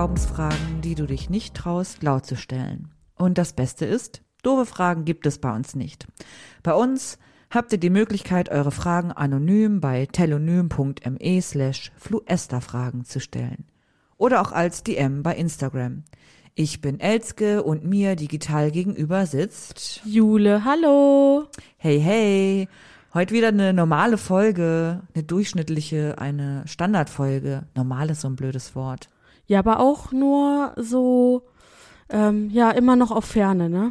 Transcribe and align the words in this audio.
Glaubensfragen, 0.00 0.80
die 0.80 0.94
du 0.94 1.04
dich 1.04 1.28
nicht 1.28 1.54
traust, 1.54 2.02
laut 2.02 2.24
zu 2.24 2.34
stellen. 2.34 2.88
Und 3.16 3.36
das 3.36 3.52
Beste 3.52 3.84
ist, 3.84 4.22
doofe 4.42 4.64
Fragen 4.64 5.04
gibt 5.04 5.26
es 5.26 5.36
bei 5.36 5.54
uns 5.54 5.74
nicht. 5.76 6.06
Bei 6.62 6.72
uns 6.72 7.18
habt 7.50 7.70
ihr 7.74 7.78
die 7.78 7.90
Möglichkeit, 7.90 8.48
eure 8.48 8.70
Fragen 8.70 9.12
anonym 9.12 9.82
bei 9.82 10.06
telonym.me 10.06 11.42
slash 11.42 11.92
fluesterfragen 11.98 13.04
zu 13.04 13.20
stellen. 13.20 13.66
Oder 14.16 14.40
auch 14.40 14.52
als 14.52 14.84
DM 14.84 15.22
bei 15.22 15.36
Instagram. 15.36 16.04
Ich 16.54 16.80
bin 16.80 16.98
Elske 16.98 17.62
und 17.62 17.84
mir 17.84 18.16
digital 18.16 18.70
gegenüber 18.70 19.26
sitzt 19.26 20.00
Jule, 20.06 20.64
hallo. 20.64 21.44
Hey, 21.76 22.00
hey. 22.00 22.68
Heute 23.12 23.34
wieder 23.34 23.48
eine 23.48 23.74
normale 23.74 24.16
Folge, 24.16 25.02
eine 25.14 25.24
durchschnittliche, 25.24 26.16
eine 26.16 26.62
Standardfolge. 26.66 27.66
Normal 27.74 28.08
ist 28.08 28.22
so 28.22 28.28
ein 28.28 28.36
blödes 28.36 28.74
Wort. 28.74 29.10
Ja, 29.50 29.58
aber 29.58 29.80
auch 29.80 30.12
nur 30.12 30.74
so, 30.76 31.42
ähm, 32.08 32.50
ja, 32.50 32.70
immer 32.70 32.94
noch 32.94 33.10
auf 33.10 33.24
Ferne, 33.24 33.68
ne? 33.68 33.90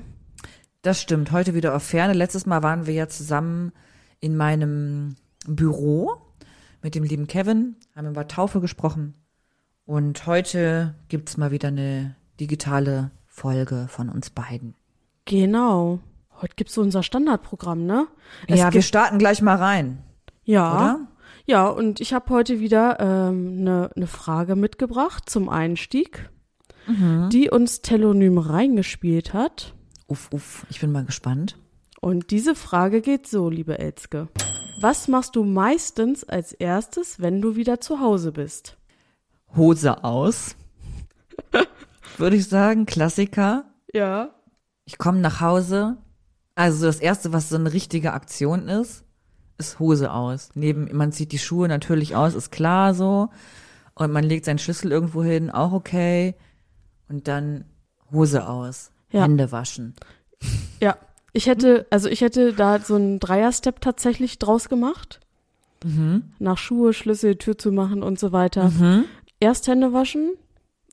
Das 0.83 1.01
stimmt. 1.01 1.33
Heute 1.33 1.53
wieder 1.53 1.75
auf 1.75 1.83
Ferne. 1.83 2.13
Letztes 2.13 2.45
Mal 2.45 2.63
waren 2.63 2.87
wir 2.87 2.93
ja 2.93 3.09
zusammen 3.09 3.73
in 4.21 4.37
meinem 4.37 5.17
Büro 5.45 6.13
mit 6.81 6.95
dem 6.95 7.03
lieben 7.03 7.27
Kevin, 7.27 7.75
haben 7.93 8.07
über 8.07 8.25
Taufe 8.25 8.61
gesprochen. 8.61 9.15
Und 9.83 10.25
heute 10.27 10.95
gibt's 11.09 11.35
mal 11.35 11.51
wieder 11.51 11.67
eine 11.67 12.15
digitale 12.39 13.11
Folge 13.27 13.87
von 13.89 14.07
uns 14.07 14.29
beiden. 14.29 14.75
Genau. 15.25 15.99
Heute 16.41 16.55
gibt's 16.55 16.75
so 16.75 16.81
unser 16.81 17.03
Standardprogramm, 17.03 17.85
ne? 17.85 18.07
Es 18.47 18.59
ja, 18.59 18.67
wir 18.67 18.71
gibt, 18.71 18.85
starten 18.85 19.19
gleich 19.19 19.41
mal 19.41 19.57
rein. 19.57 20.05
ja, 20.45 20.73
oder? 20.73 21.07
Ja, 21.49 21.67
und 21.67 21.99
ich 21.99 22.13
habe 22.13 22.29
heute 22.33 22.59
wieder 22.59 22.99
ähm, 22.99 23.63
ne 23.63 23.89
eine 23.95 24.07
Frage 24.07 24.55
mitgebracht 24.55 25.29
zum 25.29 25.49
Einstieg, 25.49 26.29
Mhm. 26.87 27.29
die 27.31 27.49
uns 27.49 27.81
Telonym 27.81 28.37
reingespielt 28.37 29.33
hat. 29.33 29.73
Uff, 30.07 30.29
uff, 30.31 30.65
ich 30.69 30.79
bin 30.79 30.91
mal 30.91 31.05
gespannt. 31.05 31.57
Und 32.01 32.31
diese 32.31 32.55
Frage 32.55 33.01
geht 33.01 33.27
so, 33.27 33.49
liebe 33.49 33.77
Elske. 33.77 34.27
Was 34.81 35.07
machst 35.07 35.35
du 35.35 35.43
meistens 35.43 36.23
als 36.23 36.53
erstes, 36.53 37.19
wenn 37.19 37.41
du 37.41 37.55
wieder 37.55 37.81
zu 37.81 37.99
Hause 37.99 38.31
bist? 38.31 38.77
Hose 39.55 40.03
aus. 40.03 40.55
Würde 42.17 42.35
ich 42.37 42.47
sagen, 42.47 42.85
Klassiker. 42.85 43.65
Ja. 43.93 44.35
Ich 44.85 44.97
komme 44.97 45.19
nach 45.19 45.41
Hause. 45.41 45.97
Also 46.55 46.85
das 46.85 46.99
erste, 46.99 47.33
was 47.33 47.49
so 47.49 47.55
eine 47.55 47.71
richtige 47.73 48.13
Aktion 48.13 48.67
ist, 48.67 49.03
ist 49.59 49.79
Hose 49.79 50.11
aus. 50.11 50.49
Neben, 50.55 50.89
man 50.95 51.11
zieht 51.11 51.31
die 51.31 51.37
Schuhe 51.37 51.67
natürlich 51.67 52.15
aus, 52.15 52.33
ist 52.33 52.51
klar 52.51 52.93
so. 52.93 53.29
Und 53.93 54.11
man 54.11 54.23
legt 54.23 54.45
seinen 54.45 54.59
Schlüssel 54.59 54.91
irgendwo 54.91 55.23
hin, 55.23 55.51
auch 55.51 55.73
okay. 55.73 56.35
Und 57.09 57.27
dann 57.27 57.65
Hose 58.11 58.47
aus. 58.47 58.91
Ja. 59.11 59.23
Hände 59.23 59.51
waschen. 59.51 59.93
Ja, 60.79 60.97
ich 61.33 61.47
hätte, 61.47 61.85
also 61.89 62.07
ich 62.09 62.21
hätte 62.21 62.53
da 62.53 62.79
so 62.79 62.95
einen 62.95 63.19
Dreier-Step 63.19 63.81
tatsächlich 63.81 64.39
draus 64.39 64.69
gemacht. 64.69 65.19
Nach 66.39 66.57
Schuhe, 66.57 66.93
Schlüssel, 66.93 67.37
Tür 67.37 67.57
zu 67.57 67.71
machen 67.71 68.03
und 68.03 68.19
so 68.19 68.31
weiter. 68.31 68.71
Erst 69.39 69.67
Hände 69.67 69.93
waschen, 69.93 70.31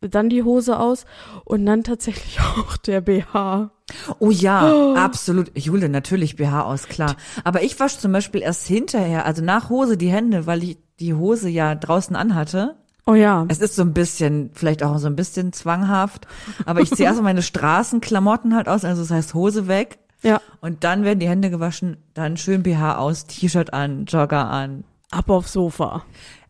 dann 0.00 0.28
die 0.28 0.42
Hose 0.42 0.78
aus 0.78 1.04
und 1.44 1.64
dann 1.66 1.82
tatsächlich 1.84 2.38
auch 2.58 2.76
der 2.76 3.00
BH. 3.00 3.70
Oh 4.18 4.30
ja, 4.30 4.94
absolut. 4.94 5.56
Jule, 5.56 5.88
natürlich 5.88 6.36
BH 6.36 6.62
aus, 6.64 6.88
klar. 6.88 7.14
Aber 7.44 7.62
ich 7.62 7.78
wasche 7.78 7.98
zum 7.98 8.12
Beispiel 8.12 8.42
erst 8.42 8.66
hinterher, 8.66 9.26
also 9.26 9.42
nach 9.42 9.70
Hose 9.70 9.96
die 9.96 10.10
Hände, 10.10 10.46
weil 10.46 10.62
ich 10.64 10.78
die 10.98 11.14
Hose 11.14 11.48
ja 11.48 11.74
draußen 11.74 12.16
anhatte. 12.16 12.76
Oh 13.08 13.14
ja. 13.14 13.44
Es 13.48 13.60
ist 13.60 13.76
so 13.76 13.82
ein 13.82 13.92
bisschen, 13.92 14.50
vielleicht 14.54 14.82
auch 14.82 14.98
so 14.98 15.06
ein 15.06 15.14
bisschen 15.14 15.52
zwanghaft, 15.52 16.26
aber 16.64 16.80
ich 16.80 16.90
ziehe 16.90 17.04
erstmal 17.06 17.32
meine 17.34 17.42
Straßenklamotten 17.42 18.56
halt 18.56 18.68
aus, 18.68 18.84
also 18.84 19.02
das 19.02 19.12
heißt 19.12 19.34
Hose 19.34 19.68
weg 19.68 19.98
Ja. 20.22 20.40
und 20.60 20.82
dann 20.82 21.04
werden 21.04 21.20
die 21.20 21.28
Hände 21.28 21.50
gewaschen, 21.50 21.98
dann 22.14 22.36
schön 22.36 22.64
BH 22.64 22.96
aus, 22.98 23.26
T-Shirt 23.26 23.72
an, 23.72 24.06
Jogger 24.06 24.50
an. 24.50 24.82
Ab 25.12 25.30
aufs 25.30 25.52
Sofa. 25.52 26.02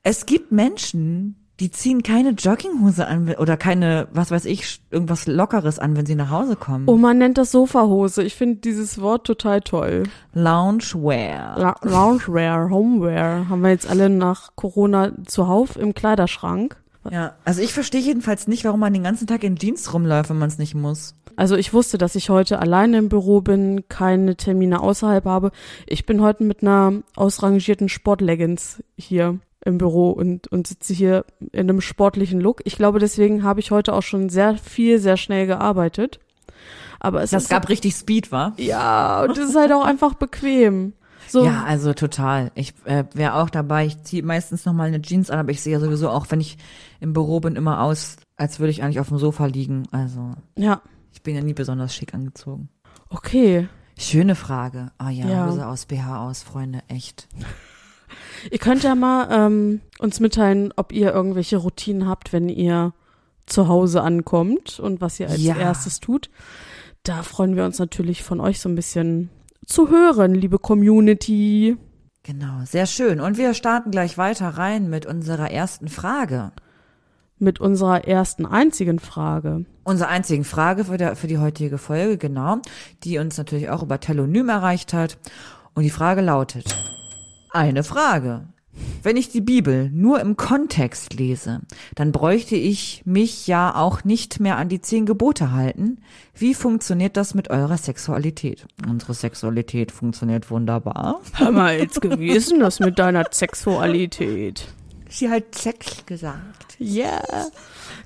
Es 0.03 0.25
gibt 0.25 0.51
Menschen, 0.53 1.46
die 1.61 1.71
ziehen 1.71 2.03
keine 2.03 2.31
Jogginghose 2.31 3.07
an 3.07 3.35
oder 3.39 3.57
keine, 3.57 4.09
was 4.13 4.31
weiß 4.31 4.45
ich, 4.45 4.81
irgendwas 4.91 5.27
Lockeres 5.27 5.79
an, 5.79 5.97
wenn 5.97 6.05
sie 6.05 6.15
nach 6.15 6.31
Hause 6.31 6.57
kommen. 6.57 6.85
Oh, 6.87 6.97
man 6.97 7.19
nennt 7.19 7.39
das 7.39 7.51
Sofahose. 7.51 8.23
Ich 8.23 8.35
finde 8.35 8.57
dieses 8.57 9.01
Wort 9.01 9.27
total 9.27 9.63
toll. 9.63 10.05
Loungewear. 10.35 11.59
La 11.59 11.77
Loungewear, 11.83 12.69
Homewear 12.69 13.49
haben 13.49 13.63
wir 13.63 13.71
jetzt 13.71 13.89
alle 13.89 14.11
nach 14.11 14.51
Corona 14.55 15.13
zuhauf 15.25 15.77
im 15.77 15.95
Kleiderschrank. 15.95 16.77
Ja, 17.11 17.35
also 17.45 17.63
ich 17.63 17.73
verstehe 17.73 18.01
jedenfalls 18.01 18.49
nicht, 18.49 18.65
warum 18.65 18.81
man 18.81 18.93
den 18.93 19.05
ganzen 19.05 19.27
Tag 19.27 19.45
in 19.45 19.57
Jeans 19.57 19.95
rumläuft, 19.95 20.31
wenn 20.31 20.39
man 20.39 20.49
es 20.49 20.59
nicht 20.59 20.75
muss. 20.75 21.15
Also 21.37 21.57
ich 21.57 21.73
wusste, 21.73 21.99
dass 21.99 22.17
ich 22.17 22.31
heute 22.31 22.59
alleine 22.59 22.99
im 22.99 23.09
Büro 23.09 23.41
bin, 23.43 23.89
keine 23.89 24.37
Termine 24.37 24.81
außerhalb 24.81 25.25
habe. 25.27 25.53
Ich 25.87 26.07
bin 26.07 26.21
heute 26.21 26.45
mit 26.45 26.63
einer 26.63 27.03
ausrangierten 27.15 27.89
Sportleggings 27.89 28.83
hier 28.97 29.39
im 29.67 29.79
Büro 29.79 30.11
und, 30.11 30.47
und 30.49 30.67
sitze 30.67 30.95
hier 30.95 31.25
in 31.53 31.69
einem 31.69 31.81
sportlichen 31.81 32.41
Look. 32.41 32.63
Ich 32.65 32.77
glaube, 32.77 32.99
deswegen 32.99 33.43
habe 33.43 33.61
ich 33.61 33.71
heute 33.71 33.93
auch 33.93 34.03
schon 34.03 34.29
sehr 34.29 34.57
viel, 34.57 34.99
sehr 34.99 35.17
schnell 35.17 35.47
gearbeitet. 35.47 36.21
Aber 37.01 37.23
es 37.23 37.31
Das 37.31 37.49
gab 37.49 37.69
richtig 37.69 37.95
Speed, 37.95 38.33
war? 38.33 38.55
ja, 38.57 39.23
und 39.23 39.37
es 39.37 39.51
ist 39.51 39.57
halt 39.57 39.73
auch 39.73 39.85
einfach 39.85 40.15
bequem. 40.15 40.95
So, 41.29 41.45
Ja, 41.45 41.65
also 41.65 41.93
total. 41.93 42.53
Ich 42.55 42.73
äh, 42.85 43.05
wäre 43.13 43.35
auch 43.35 43.51
dabei. 43.51 43.87
Ich 43.87 44.03
ziehe 44.05 44.23
meistens 44.23 44.65
noch 44.65 44.73
mal 44.73 44.87
eine 44.89 45.03
Jeans 45.03 45.29
an, 45.31 45.39
aber 45.41 45.51
ich 45.51 45.61
sehe 45.61 45.73
ja 45.73 45.81
sowieso 45.81 46.09
auch, 46.09 46.27
wenn 46.31 46.41
ich 46.41 46.57
im 47.01 47.13
Büro 47.13 47.41
bin, 47.41 47.57
immer 47.57 47.83
aus, 47.83 48.17
als 48.37 48.61
würde 48.61 48.71
ich 48.71 48.83
eigentlich 48.83 49.01
auf 49.01 49.09
dem 49.09 49.19
Sofa 49.19 49.47
liegen. 49.47 49.89
Also 49.91 50.35
ja, 50.57 50.81
ich 51.13 51.23
bin 51.23 51.35
ja 51.35 51.43
nie 51.43 51.55
besonders 51.55 51.95
schick 51.95 52.15
angezogen. 52.15 52.69
okay. 53.11 53.69
Schöne 53.99 54.35
Frage. 54.35 54.93
Ah 54.99 55.09
ja, 55.09 55.27
Ja. 55.27 55.47
Hose 55.47 55.67
aus, 55.67 55.87
BH 55.87 56.27
aus, 56.29 56.43
Freunde, 56.43 56.81
echt. 56.89 57.29
Ihr 58.51 58.59
könnt 58.59 58.83
ja 58.83 58.95
mal 58.95 59.29
ähm, 59.31 59.81
uns 59.99 60.21
mitteilen, 60.21 60.73
ob 60.77 60.93
ihr 60.93 61.13
irgendwelche 61.13 61.57
Routinen 61.57 62.09
habt, 62.09 62.33
wenn 62.33 62.49
ihr 62.49 62.93
zu 63.47 63.69
Hause 63.69 64.03
ankommt 64.03 64.81
und 64.81 65.01
was 65.01 65.21
ihr 65.21 65.29
als 65.29 65.43
Ja. 65.43 65.57
erstes 65.57 66.01
tut. 66.01 66.31
Da 67.05 67.23
freuen 67.23 67.55
wir 67.57 67.65
uns 67.65 67.79
natürlich 67.79 68.23
von 68.25 68.41
euch 68.41 68.61
so 68.61 68.69
ein 68.69 68.75
bisschen 68.75 69.31
zu 69.65 69.91
hören, 69.91 70.35
liebe 70.35 70.59
Community. 70.59 71.77
Genau, 72.25 72.65
sehr 72.65 72.87
schön. 72.87 73.21
Und 73.21 73.39
wir 73.39 73.55
starten 73.55 73.93
gleich 73.93 74.19
weiter 74.19 74.49
rein 74.49 74.91
mit 74.91 75.07
unserer 75.07 75.51
ersten 75.53 75.87
Frage. 75.89 76.51
Mit 77.39 77.61
unserer 77.61 78.05
ersten 78.09 78.47
einzigen 78.47 78.99
Frage. 78.99 79.65
Unserer 79.85 80.09
einzigen 80.09 80.43
Frage 80.43 80.85
für, 80.87 80.97
der, 80.97 81.15
für 81.15 81.27
die 81.29 81.39
heutige 81.39 81.79
Folge, 81.79 82.17
genau, 82.19 82.59
die 83.05 83.19
uns 83.19 83.37
natürlich 83.39 83.69
auch 83.71 83.83
über 83.83 84.01
Telonym 84.01 84.49
erreicht 84.49 84.93
hat. 84.93 85.19
Und 85.75 85.83
die 85.83 85.91
Frage 85.91 86.23
lautet, 86.23 86.65
eine 87.57 87.83
Frage. 87.85 88.47
Wenn 89.03 89.17
ich 89.17 89.31
die 89.31 89.41
Bibel 89.41 89.91
nur 89.91 90.21
im 90.21 90.37
Kontext 90.37 91.15
lese, 91.15 91.61
dann 91.95 92.13
bräuchte 92.13 92.57
ich 92.57 93.03
mich 93.07 93.47
ja 93.47 93.75
auch 93.75 94.05
nicht 94.05 94.41
mehr 94.41 94.57
an 94.59 94.69
die 94.69 94.81
zehn 94.81 95.07
Gebote 95.07 95.53
halten. 95.53 95.99
Wie 96.35 96.55
funktioniert 96.55 97.17
das 97.17 97.33
mit 97.33 97.49
eurer 97.49 97.79
Sexualität? 97.79 98.67
Unsere 98.87 99.15
Sexualität 99.15 99.93
funktioniert 99.93 100.51
wunderbar. 100.51 101.21
Hör 101.35 101.53
mal, 101.53 101.79
jetzt 101.79 102.01
gewesen 102.01 102.61
das 102.61 102.81
mit 102.81 102.99
deiner 102.99 103.25
Sexualität. 103.31 104.69
Sie 105.09 105.31
hat 105.31 105.55
Sex 105.55 106.05
gesagt. 106.05 106.77
Ja. 106.79 107.23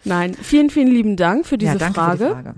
Nein, 0.05 0.35
vielen, 0.35 0.71
vielen 0.71 0.89
lieben 0.89 1.17
Dank 1.17 1.47
für 1.47 1.59
diese 1.59 1.73
ja, 1.73 1.79
danke 1.79 1.95
Frage. 1.95 2.19
Für 2.19 2.25
die 2.25 2.33
Frage. 2.35 2.55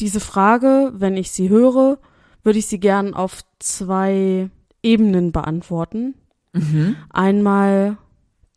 Diese 0.00 0.20
Frage, 0.20 0.92
wenn 0.94 1.16
ich 1.16 1.30
sie 1.30 1.48
höre, 1.48 1.98
würde 2.42 2.58
ich 2.58 2.66
sie 2.66 2.80
gern 2.80 3.14
auf 3.14 3.42
zwei 3.58 4.50
Ebenen 4.82 5.32
beantworten. 5.32 6.14
Mhm. 6.52 6.96
Einmal 7.10 7.98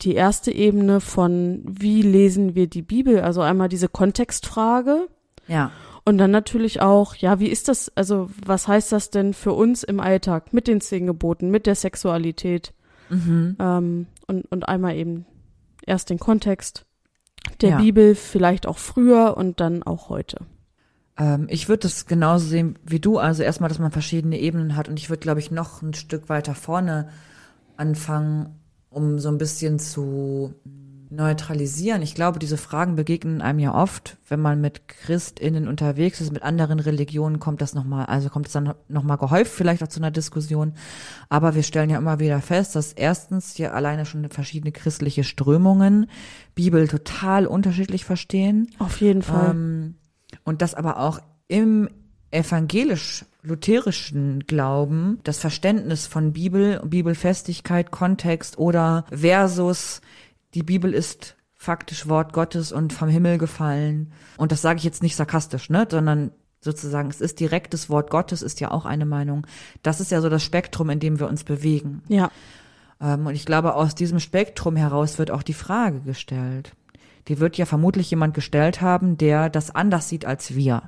die 0.01 0.15
erste 0.15 0.51
Ebene 0.51 1.00
von, 1.00 1.63
wie 1.65 2.01
lesen 2.01 2.56
wir 2.56 2.68
die 2.68 2.81
Bibel? 2.81 3.21
Also 3.21 3.41
einmal 3.41 3.69
diese 3.69 3.88
Kontextfrage. 3.88 5.07
Ja. 5.47 5.71
Und 6.03 6.18
dann 6.18 6.31
natürlich 6.31 6.81
auch, 6.81 7.15
ja, 7.15 7.39
wie 7.39 7.47
ist 7.47 7.68
das, 7.68 7.91
also 7.95 8.29
was 8.44 8.68
heißt 8.68 8.91
das 8.91 9.12
denn 9.12 9.33
für 9.33 9.53
uns 9.53 9.83
im 9.83 10.00
Alltag 10.00 10.53
mit 10.53 10.68
den 10.68 10.81
zehn 10.81 11.06
Geboten, 11.06 11.51
mit 11.51 11.68
der 11.68 11.75
Sexualität? 11.75 12.74
Mhm. 13.09 13.56
Ähm, 13.59 14.07
und, 14.27 14.45
und 14.51 14.67
einmal 14.67 14.95
eben 14.95 15.25
erst 15.85 16.09
den 16.09 16.17
Kontext 16.17 16.85
der 17.59 17.71
Ja. 17.71 17.77
Bibel, 17.77 18.15
vielleicht 18.15 18.67
auch 18.67 18.77
früher 18.77 19.35
und 19.38 19.59
dann 19.59 19.83
auch 19.83 20.09
heute. 20.09 20.38
Ähm, 21.21 21.45
ich 21.50 21.69
würde 21.69 21.83
das 21.83 22.07
genauso 22.07 22.47
sehen 22.47 22.79
wie 22.83 23.00
du. 23.00 23.19
Also 23.19 23.44
erstmal, 23.44 23.69
dass 23.69 23.79
man 23.79 23.91
verschiedene 23.91 24.39
Ebenen 24.39 24.75
hat. 24.75 24.89
Und 24.89 24.97
ich 24.97 25.09
würde, 25.09 25.21
glaube 25.21 25.39
ich, 25.39 25.51
noch 25.51 25.81
ein 25.81 25.94
Stück 25.94 26.29
weiter 26.29 26.56
vorne 26.56 27.09
anfangen, 27.77 28.59
um 28.89 29.19
so 29.19 29.29
ein 29.29 29.38
bisschen 29.38 29.77
zu 29.77 30.56
neutralisieren. 31.12 32.01
Ich 32.01 32.15
glaube, 32.15 32.39
diese 32.39 32.56
Fragen 32.56 32.95
begegnen 32.95 33.41
einem 33.41 33.59
ja 33.59 33.75
oft, 33.75 34.18
wenn 34.29 34.39
man 34.39 34.62
mit 34.62 34.88
ChristInnen 34.88 35.68
unterwegs 35.68 36.21
ist, 36.21 36.31
mit 36.31 36.41
anderen 36.41 36.79
Religionen 36.79 37.39
kommt 37.39 37.62
das 37.62 37.74
nochmal, 37.75 38.06
also 38.06 38.29
kommt 38.29 38.47
es 38.47 38.53
dann 38.53 38.74
nochmal 38.88 39.17
gehäuft 39.17 39.51
vielleicht 39.51 39.83
auch 39.83 39.89
zu 39.89 40.00
einer 40.00 40.12
Diskussion. 40.12 40.74
Aber 41.27 41.53
wir 41.53 41.63
stellen 41.63 41.89
ja 41.89 41.97
immer 41.97 42.19
wieder 42.19 42.39
fest, 42.39 42.77
dass 42.77 42.94
erstens 42.94 43.56
hier 43.56 43.75
alleine 43.75 44.06
schon 44.06 44.29
verschiedene 44.29 44.71
christliche 44.71 45.25
Strömungen 45.25 46.09
Bibel 46.56 46.88
total 46.88 47.45
unterschiedlich 47.45 48.06
verstehen. 48.06 48.69
Auf 48.79 49.01
jeden 49.01 49.21
Fall. 49.21 49.51
Ähm, 49.51 49.95
und 50.43 50.61
das 50.61 50.75
aber 50.75 50.99
auch 50.99 51.19
im 51.47 51.89
evangelisch-lutherischen 52.31 54.45
Glauben 54.47 55.19
das 55.23 55.39
Verständnis 55.39 56.07
von 56.07 56.33
Bibel, 56.33 56.81
Bibelfestigkeit, 56.85 57.91
Kontext 57.91 58.57
oder 58.57 59.05
versus 59.11 60.01
die 60.53 60.63
Bibel 60.63 60.93
ist 60.93 61.35
faktisch 61.55 62.07
Wort 62.07 62.33
Gottes 62.33 62.71
und 62.71 62.93
vom 62.93 63.09
Himmel 63.09 63.38
gefallen. 63.38 64.13
Und 64.38 64.51
das 64.51 64.61
sage 64.61 64.79
ich 64.79 64.83
jetzt 64.83 65.03
nicht 65.03 65.15
sarkastisch, 65.15 65.69
ne, 65.69 65.88
sondern 65.89 66.31
sozusagen, 66.59 67.09
es 67.09 67.21
ist 67.21 67.39
direktes 67.39 67.89
Wort 67.89 68.09
Gottes, 68.09 68.41
ist 68.41 68.59
ja 68.59 68.71
auch 68.71 68.85
eine 68.85 69.05
Meinung. 69.05 69.45
Das 69.83 69.99
ist 69.99 70.11
ja 70.11 70.21
so 70.21 70.29
das 70.29 70.43
Spektrum, 70.43 70.89
in 70.89 70.99
dem 70.99 71.19
wir 71.19 71.27
uns 71.27 71.43
bewegen. 71.43 72.01
Ja. 72.07 72.31
Ähm, 72.99 73.27
und 73.27 73.35
ich 73.35 73.45
glaube, 73.45 73.75
aus 73.75 73.95
diesem 73.95 74.19
Spektrum 74.19 74.75
heraus 74.75 75.19
wird 75.19 75.31
auch 75.31 75.43
die 75.43 75.53
Frage 75.53 76.01
gestellt. 76.01 76.73
Die 77.27 77.39
wird 77.39 77.57
ja 77.57 77.65
vermutlich 77.65 78.09
jemand 78.09 78.33
gestellt 78.33 78.81
haben, 78.81 79.18
der 79.18 79.50
das 79.50 79.73
anders 79.73 80.09
sieht 80.09 80.25
als 80.25 80.56
wir. 80.56 80.83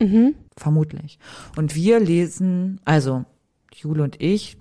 Mhm. 0.00 0.34
Vermutlich. 0.56 1.18
Und 1.56 1.74
wir 1.74 2.00
lesen, 2.00 2.80
also 2.84 3.24
Jule 3.72 4.02
und 4.02 4.20
ich 4.20 4.56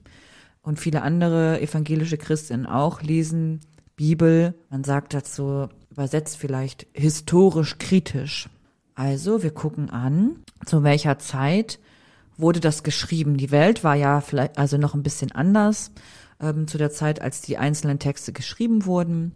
und 0.62 0.80
viele 0.80 1.02
andere 1.02 1.62
evangelische 1.62 2.18
Christinnen 2.18 2.66
auch, 2.66 3.02
lesen 3.02 3.62
Bibel, 3.96 4.56
man 4.70 4.84
sagt 4.84 5.14
dazu 5.14 5.70
übersetzt 5.92 6.38
vielleicht 6.38 6.88
historisch 6.94 7.78
kritisch. 7.78 8.50
Also 8.96 9.44
wir 9.44 9.52
gucken 9.52 9.90
an, 9.90 10.38
zu 10.66 10.84
welcher 10.84 11.19
Zeit 11.19 11.80
wurde 12.36 12.60
das 12.60 12.84
geschrieben. 12.84 13.38
Die 13.38 13.52
Welt 13.52 13.84
war 13.84 13.96
ja 13.96 14.22
vielleicht 14.22 14.58
also 14.58 14.78
noch 14.78 14.96
ein 14.96 15.04
bisschen 15.04 15.31
anders 15.31 15.92
ähm, 16.40 16.68
zu 16.68 16.80
der 16.80 16.90
Zeit, 16.90 17.22
als 17.22 17.42
die 17.42 17.58
einzelnen 17.58 18.00
Texte 18.00 18.34
geschrieben 18.34 18.86
wurden 18.86 19.34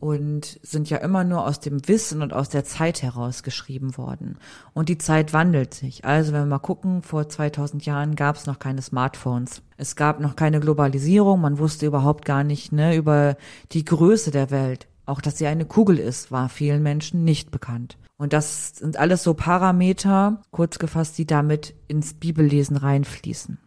und 0.00 0.58
sind 0.62 0.90
ja 0.90 0.98
immer 0.98 1.24
nur 1.24 1.46
aus 1.46 1.60
dem 1.60 1.86
Wissen 1.88 2.22
und 2.22 2.32
aus 2.32 2.48
der 2.48 2.64
Zeit 2.64 3.02
heraus 3.02 3.42
geschrieben 3.42 3.96
worden. 3.96 4.38
Und 4.74 4.88
die 4.88 4.98
Zeit 4.98 5.32
wandelt 5.32 5.74
sich. 5.74 6.04
Also 6.04 6.32
wenn 6.32 6.42
wir 6.42 6.46
mal 6.46 6.58
gucken, 6.58 7.02
vor 7.02 7.28
2000 7.28 7.84
Jahren 7.84 8.14
gab 8.16 8.36
es 8.36 8.46
noch 8.46 8.58
keine 8.58 8.82
Smartphones. 8.82 9.62
Es 9.76 9.96
gab 9.96 10.20
noch 10.20 10.36
keine 10.36 10.60
Globalisierung. 10.60 11.40
Man 11.40 11.58
wusste 11.58 11.86
überhaupt 11.86 12.24
gar 12.24 12.44
nicht 12.44 12.72
ne, 12.72 12.94
über 12.96 13.36
die 13.72 13.84
Größe 13.84 14.30
der 14.30 14.50
Welt. 14.50 14.86
Auch 15.06 15.20
dass 15.20 15.38
sie 15.38 15.46
eine 15.46 15.64
Kugel 15.64 15.98
ist, 15.98 16.30
war 16.30 16.48
vielen 16.48 16.82
Menschen 16.82 17.24
nicht 17.24 17.50
bekannt. 17.50 17.96
Und 18.18 18.32
das 18.32 18.76
sind 18.76 18.96
alles 18.96 19.22
so 19.22 19.32
Parameter, 19.32 20.42
kurz 20.50 20.78
gefasst, 20.78 21.16
die 21.18 21.26
damit 21.26 21.74
ins 21.86 22.14
Bibellesen 22.14 22.76
reinfließen. 22.76 23.58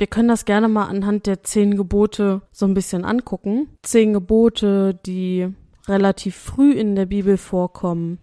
Wir 0.00 0.06
können 0.06 0.28
das 0.28 0.46
gerne 0.46 0.68
mal 0.68 0.86
anhand 0.86 1.26
der 1.26 1.42
zehn 1.42 1.76
Gebote 1.76 2.40
so 2.52 2.66
ein 2.66 2.74
bisschen 2.74 3.04
angucken. 3.04 3.68
Zehn 3.82 4.14
Gebote, 4.14 4.98
die 5.06 5.54
relativ 5.88 6.36
früh 6.36 6.72
in 6.72 6.94
der 6.94 7.06
Bibel 7.06 7.36
vorkommen, 7.36 8.18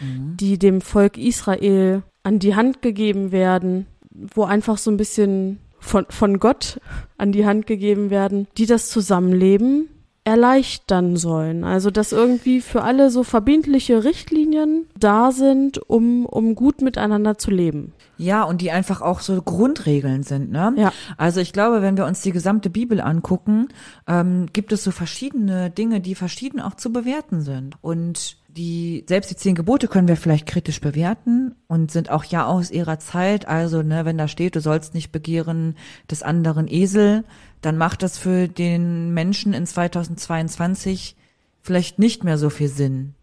mhm. 0.00 0.36
die 0.38 0.58
dem 0.58 0.80
Volk 0.80 1.18
Israel 1.18 2.02
an 2.22 2.38
die 2.38 2.54
Hand 2.54 2.82
gegeben 2.82 3.32
werden, 3.32 3.86
wo 4.10 4.44
einfach 4.44 4.78
so 4.78 4.90
ein 4.90 4.96
bisschen 4.96 5.58
von, 5.78 6.06
von 6.08 6.38
Gott 6.38 6.80
an 7.18 7.32
die 7.32 7.46
Hand 7.46 7.66
gegeben 7.66 8.10
werden, 8.10 8.46
die 8.56 8.66
das 8.66 8.88
Zusammenleben 8.88 9.88
erleichtern 10.24 11.16
sollen. 11.16 11.64
Also 11.64 11.90
dass 11.90 12.12
irgendwie 12.12 12.60
für 12.60 12.82
alle 12.82 13.10
so 13.10 13.24
verbindliche 13.24 14.04
Richtlinien 14.04 14.86
da 14.98 15.32
sind, 15.32 15.78
um, 15.78 16.26
um 16.26 16.54
gut 16.54 16.80
miteinander 16.80 17.38
zu 17.38 17.50
leben. 17.50 17.92
Ja, 18.18 18.44
und 18.44 18.60
die 18.60 18.70
einfach 18.70 19.00
auch 19.00 19.18
so 19.18 19.40
Grundregeln 19.42 20.22
sind. 20.22 20.52
Ne? 20.52 20.74
Ja. 20.76 20.92
Also 21.16 21.40
ich 21.40 21.52
glaube, 21.52 21.82
wenn 21.82 21.96
wir 21.96 22.06
uns 22.06 22.22
die 22.22 22.30
gesamte 22.30 22.70
Bibel 22.70 23.00
angucken, 23.00 23.68
ähm, 24.06 24.46
gibt 24.52 24.72
es 24.72 24.84
so 24.84 24.92
verschiedene 24.92 25.70
Dinge, 25.70 26.00
die 26.00 26.14
verschieden 26.14 26.60
auch 26.60 26.74
zu 26.74 26.92
bewerten 26.92 27.40
sind. 27.40 27.74
Und 27.80 28.36
die, 28.56 29.04
selbst 29.08 29.30
die 29.30 29.36
zehn 29.36 29.54
Gebote 29.54 29.88
können 29.88 30.08
wir 30.08 30.16
vielleicht 30.16 30.46
kritisch 30.46 30.80
bewerten 30.80 31.54
und 31.68 31.90
sind 31.90 32.10
auch 32.10 32.22
ja 32.24 32.46
aus 32.46 32.70
ihrer 32.70 32.98
Zeit. 32.98 33.48
Also, 33.48 33.82
ne, 33.82 34.04
wenn 34.04 34.18
da 34.18 34.28
steht, 34.28 34.56
du 34.56 34.60
sollst 34.60 34.94
nicht 34.94 35.10
begehren 35.10 35.74
des 36.10 36.22
anderen 36.22 36.68
Esel, 36.68 37.24
dann 37.62 37.78
macht 37.78 38.02
das 38.02 38.18
für 38.18 38.48
den 38.48 39.14
Menschen 39.14 39.54
in 39.54 39.66
2022 39.66 41.16
vielleicht 41.62 41.98
nicht 41.98 42.24
mehr 42.24 42.36
so 42.36 42.50
viel 42.50 42.68
Sinn. 42.68 43.14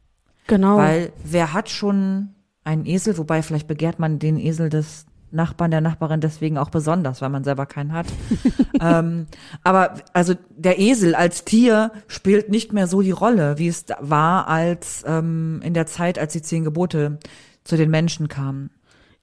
Genau. 0.47 0.77
Weil 0.77 1.11
wer 1.23 1.53
hat 1.53 1.69
schon 1.69 2.29
einen 2.63 2.85
Esel, 2.85 3.17
wobei 3.17 3.43
vielleicht 3.43 3.67
begehrt 3.67 3.99
man 3.99 4.17
den 4.17 4.39
Esel 4.39 4.69
des 4.69 5.05
Nachbarn, 5.31 5.71
der 5.71 5.81
Nachbarin 5.81 6.21
deswegen 6.21 6.57
auch 6.57 6.69
besonders, 6.69 7.21
weil 7.21 7.29
man 7.29 7.43
selber 7.43 7.65
keinen 7.65 7.93
hat. 7.93 8.07
ähm, 8.81 9.27
aber 9.63 9.95
also 10.13 10.33
der 10.49 10.79
Esel 10.79 11.13
als 11.13 11.45
Tier 11.45 11.91
spielt 12.07 12.49
nicht 12.49 12.73
mehr 12.73 12.87
so 12.87 13.01
die 13.01 13.11
Rolle, 13.11 13.59
wie 13.59 13.67
es 13.67 13.85
war 13.99 14.47
als 14.47 15.03
ähm, 15.05 15.61
in 15.63 15.73
der 15.73 15.85
Zeit, 15.85 16.17
als 16.17 16.33
die 16.33 16.41
zehn 16.41 16.63
Gebote 16.63 17.19
zu 17.63 17.77
den 17.77 17.91
Menschen 17.91 18.27
kamen. 18.27 18.71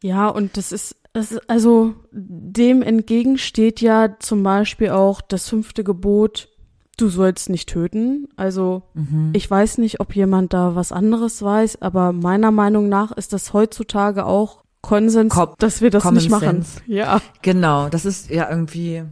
Ja, 0.03 0.29
und 0.29 0.57
das 0.57 0.73
ist, 0.73 0.95
das 1.17 1.39
also 1.49 1.95
dem 2.13 2.83
entgegensteht 2.83 3.81
ja 3.81 4.19
zum 4.19 4.43
Beispiel 4.43 4.91
auch 4.91 5.23
das 5.23 5.49
fünfte 5.49 5.83
Gebot, 5.83 6.51
du 6.99 7.09
sollst 7.09 7.49
nicht 7.49 7.71
töten. 7.71 8.29
Also 8.37 8.83
mhm. 8.93 9.31
ich 9.33 9.51
weiß 9.51 9.79
nicht, 9.79 10.01
ob 10.01 10.15
jemand 10.15 10.53
da 10.53 10.75
was 10.75 10.93
anderes 10.93 11.41
weiß, 11.41 11.81
aber 11.81 12.13
meiner 12.13 12.51
Meinung 12.51 12.91
nach 12.91 13.13
ist 13.13 13.33
das 13.33 13.55
heutzutage 13.55 14.27
auch 14.27 14.63
Konsens, 14.83 15.33
Com 15.33 15.55
dass 15.59 15.81
wir 15.81 15.89
das 15.89 16.03
Common 16.03 16.17
nicht 16.19 16.31
machen. 16.31 16.63
Sense. 16.63 16.81
Ja. 16.87 17.23
Genau, 17.41 17.89
das 17.89 18.05
ist 18.05 18.29
ja 18.29 18.51
irgendwie, 18.51 19.03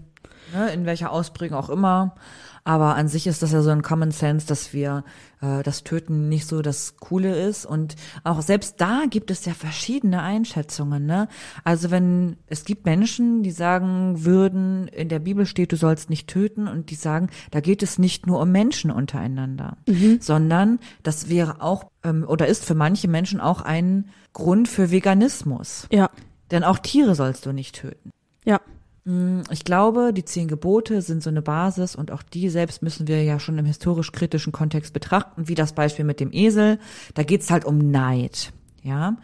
ne, 0.52 0.72
in 0.74 0.84
welcher 0.84 1.10
Ausprägung 1.10 1.56
auch 1.56 1.70
immer. 1.70 2.16
Aber 2.64 2.96
an 2.96 3.08
sich 3.08 3.26
ist 3.26 3.42
das 3.42 3.52
ja 3.52 3.62
so 3.62 3.70
ein 3.70 3.80
Common 3.80 4.10
Sense, 4.10 4.46
dass 4.46 4.74
wir 4.74 5.04
äh, 5.44 5.62
das 5.62 5.84
Töten 5.84 6.28
nicht 6.28 6.46
so 6.46 6.62
das 6.62 6.96
Coole 6.96 7.40
ist. 7.40 7.66
Und 7.66 7.96
auch 8.22 8.40
selbst 8.42 8.80
da 8.80 9.04
gibt 9.08 9.30
es 9.30 9.44
ja 9.44 9.54
verschiedene 9.54 10.22
Einschätzungen. 10.22 11.06
Ne? 11.06 11.28
Also 11.62 11.90
wenn 11.90 12.36
es 12.46 12.64
gibt 12.64 12.86
Menschen, 12.86 13.42
die 13.42 13.50
sagen 13.50 14.24
würden, 14.24 14.88
in 14.88 15.08
der 15.08 15.18
Bibel 15.18 15.46
steht, 15.46 15.72
du 15.72 15.76
sollst 15.76 16.10
nicht 16.10 16.28
töten, 16.28 16.68
und 16.68 16.90
die 16.90 16.94
sagen, 16.94 17.30
da 17.50 17.60
geht 17.60 17.82
es 17.82 17.98
nicht 17.98 18.26
nur 18.26 18.40
um 18.40 18.50
Menschen 18.50 18.90
untereinander, 18.90 19.76
mhm. 19.86 20.18
sondern 20.20 20.78
das 21.02 21.28
wäre 21.28 21.60
auch 21.60 21.90
ähm, 22.02 22.24
oder 22.26 22.46
ist 22.46 22.64
für 22.64 22.74
manche 22.74 23.08
Menschen 23.08 23.40
auch 23.40 23.60
ein 23.60 24.10
Grund 24.32 24.68
für 24.68 24.90
Veganismus. 24.90 25.86
Ja. 25.90 26.10
Denn 26.50 26.64
auch 26.64 26.78
Tiere 26.78 27.14
sollst 27.14 27.46
du 27.46 27.52
nicht 27.52 27.76
töten. 27.76 28.10
Ja. 28.44 28.60
Mm, 29.04 29.42
ich 29.50 29.64
glaube, 29.64 30.12
die 30.12 30.24
zehn 30.24 30.48
Gebote 30.48 31.02
sind 31.02 31.22
so 31.22 31.30
eine 31.30 31.42
Basis 31.42 31.94
und 31.94 32.10
auch 32.10 32.22
die 32.22 32.48
selbst 32.48 32.82
müssen 32.82 33.06
wir 33.06 33.22
ja 33.22 33.38
schon 33.38 33.58
im 33.58 33.66
historisch-kritischen 33.66 34.52
Kontext 34.52 34.92
betrachten, 34.92 35.48
wie 35.48 35.54
das 35.54 35.74
Beispiel 35.74 36.04
mit 36.04 36.20
dem 36.20 36.32
Esel. 36.32 36.78
Da 37.14 37.22
geht's 37.22 37.50
halt 37.50 37.64
um 37.64 37.90
Neid, 37.90 38.52
ja. 38.82 39.16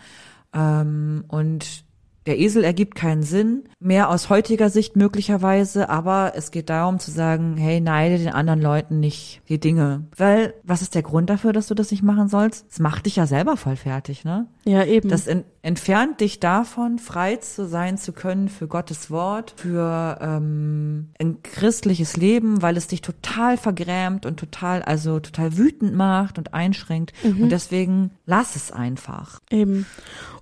Ähm, 0.52 1.24
und 1.28 1.84
der 2.26 2.38
Esel 2.38 2.64
ergibt 2.64 2.94
keinen 2.96 3.22
Sinn, 3.22 3.64
mehr 3.78 4.10
aus 4.10 4.28
heutiger 4.28 4.68
Sicht 4.68 4.94
möglicherweise, 4.94 5.88
aber 5.88 6.32
es 6.36 6.50
geht 6.50 6.68
darum 6.68 6.98
zu 6.98 7.10
sagen, 7.10 7.56
hey, 7.56 7.80
neide 7.80 8.18
den 8.18 8.28
anderen 8.28 8.60
Leuten 8.60 9.00
nicht 9.00 9.40
die 9.48 9.58
Dinge. 9.58 10.06
Weil, 10.14 10.54
was 10.62 10.82
ist 10.82 10.94
der 10.94 11.02
Grund 11.02 11.30
dafür, 11.30 11.54
dass 11.54 11.68
du 11.68 11.74
das 11.74 11.90
nicht 11.90 12.02
machen 12.02 12.28
sollst? 12.28 12.66
Es 12.70 12.78
macht 12.78 13.06
dich 13.06 13.16
ja 13.16 13.26
selber 13.26 13.56
voll 13.56 13.76
fertig, 13.76 14.24
ne? 14.24 14.46
Ja, 14.64 14.84
eben. 14.84 15.08
Das 15.08 15.26
in, 15.26 15.44
entfernt 15.62 16.20
dich 16.20 16.38
davon, 16.38 16.98
frei 16.98 17.36
zu 17.36 17.66
sein 17.66 17.96
zu 17.96 18.12
können 18.12 18.48
für 18.48 18.68
Gottes 18.68 19.10
Wort, 19.10 19.54
für 19.56 20.18
ähm, 20.20 21.08
ein 21.18 21.42
christliches 21.42 22.16
Leben, 22.16 22.60
weil 22.60 22.76
es 22.76 22.86
dich 22.86 23.00
total 23.00 23.56
vergrämt 23.56 24.26
und 24.26 24.38
total, 24.38 24.82
also 24.82 25.18
total 25.20 25.56
wütend 25.56 25.94
macht 25.94 26.38
und 26.38 26.52
einschränkt. 26.52 27.12
Mhm. 27.24 27.44
Und 27.44 27.52
deswegen 27.52 28.10
lass 28.26 28.54
es 28.54 28.70
einfach. 28.70 29.40
Eben. 29.50 29.86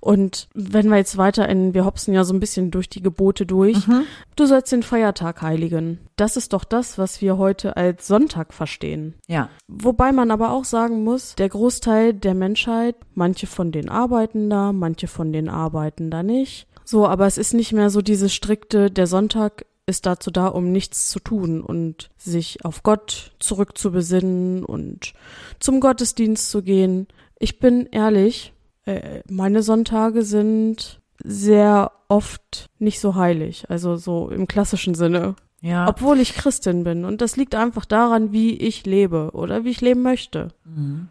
Und 0.00 0.48
wenn 0.54 0.88
wir 0.88 0.96
jetzt 0.96 1.16
weiter 1.16 1.48
in, 1.48 1.74
wir 1.74 1.84
hopsen 1.84 2.12
ja 2.12 2.24
so 2.24 2.34
ein 2.34 2.40
bisschen 2.40 2.70
durch 2.70 2.88
die 2.88 3.02
Gebote 3.02 3.46
durch, 3.46 3.86
mhm. 3.86 4.02
du 4.36 4.46
sollst 4.46 4.72
den 4.72 4.82
Feiertag 4.82 5.42
heiligen. 5.42 5.98
Das 6.18 6.36
ist 6.36 6.52
doch 6.52 6.64
das, 6.64 6.98
was 6.98 7.20
wir 7.20 7.38
heute 7.38 7.76
als 7.76 8.08
Sonntag 8.08 8.52
verstehen. 8.52 9.14
Ja. 9.28 9.50
Wobei 9.68 10.10
man 10.10 10.32
aber 10.32 10.50
auch 10.50 10.64
sagen 10.64 11.04
muss, 11.04 11.36
der 11.36 11.48
Großteil 11.48 12.12
der 12.12 12.34
Menschheit, 12.34 12.96
manche 13.14 13.46
von 13.46 13.70
denen 13.70 13.88
arbeiten 13.88 14.50
da, 14.50 14.72
manche 14.72 15.06
von 15.06 15.32
denen 15.32 15.48
arbeiten 15.48 16.10
da 16.10 16.24
nicht. 16.24 16.66
So, 16.84 17.06
aber 17.06 17.26
es 17.26 17.38
ist 17.38 17.54
nicht 17.54 17.72
mehr 17.72 17.88
so 17.88 18.02
diese 18.02 18.28
strikte, 18.28 18.90
der 18.90 19.06
Sonntag 19.06 19.64
ist 19.86 20.06
dazu 20.06 20.32
da, 20.32 20.48
um 20.48 20.72
nichts 20.72 21.08
zu 21.08 21.20
tun 21.20 21.62
und 21.62 22.10
sich 22.16 22.64
auf 22.64 22.82
Gott 22.82 23.32
zurückzubesinnen 23.38 24.64
und 24.64 25.14
zum 25.60 25.78
Gottesdienst 25.78 26.50
zu 26.50 26.62
gehen. 26.62 27.06
Ich 27.38 27.60
bin 27.60 27.86
ehrlich, 27.92 28.52
äh, 28.86 29.20
meine 29.30 29.62
Sonntage 29.62 30.22
sind 30.22 31.00
sehr 31.22 31.92
oft 32.08 32.66
nicht 32.78 33.00
so 33.00 33.14
heilig, 33.14 33.70
also 33.70 33.96
so 33.96 34.30
im 34.30 34.48
klassischen 34.48 34.94
Sinne. 34.94 35.36
Ja. 35.60 35.88
Obwohl 35.88 36.20
ich 36.20 36.34
Christin 36.34 36.84
bin. 36.84 37.04
Und 37.04 37.20
das 37.20 37.36
liegt 37.36 37.54
einfach 37.54 37.84
daran, 37.84 38.32
wie 38.32 38.56
ich 38.56 38.86
lebe 38.86 39.30
oder 39.32 39.64
wie 39.64 39.70
ich 39.70 39.80
leben 39.80 40.02
möchte. 40.02 40.48
Mhm. 40.64 41.08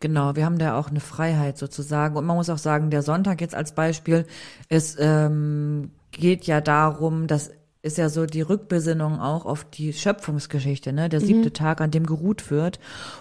Genau, 0.00 0.34
wir 0.34 0.44
haben 0.44 0.58
da 0.58 0.78
auch 0.78 0.88
eine 0.88 1.00
Freiheit 1.00 1.58
sozusagen. 1.58 2.16
Und 2.16 2.24
man 2.24 2.36
muss 2.36 2.50
auch 2.50 2.58
sagen, 2.58 2.90
der 2.90 3.02
Sonntag 3.02 3.40
jetzt 3.40 3.54
als 3.54 3.74
Beispiel, 3.74 4.26
es 4.68 4.96
ähm, 4.98 5.90
geht 6.10 6.44
ja 6.44 6.60
darum, 6.60 7.26
dass 7.26 7.50
ist 7.82 7.98
ja 7.98 8.08
so 8.08 8.26
die 8.26 8.42
Rückbesinnung 8.42 9.18
auch 9.18 9.44
auf 9.44 9.64
die 9.64 9.92
Schöpfungsgeschichte, 9.92 10.92
ne? 10.92 11.08
Der 11.08 11.20
siebte 11.20 11.48
Mhm. 11.48 11.54
Tag, 11.54 11.80
an 11.80 11.90
dem 11.90 12.06
geruht 12.06 12.48
wird. 12.50 12.78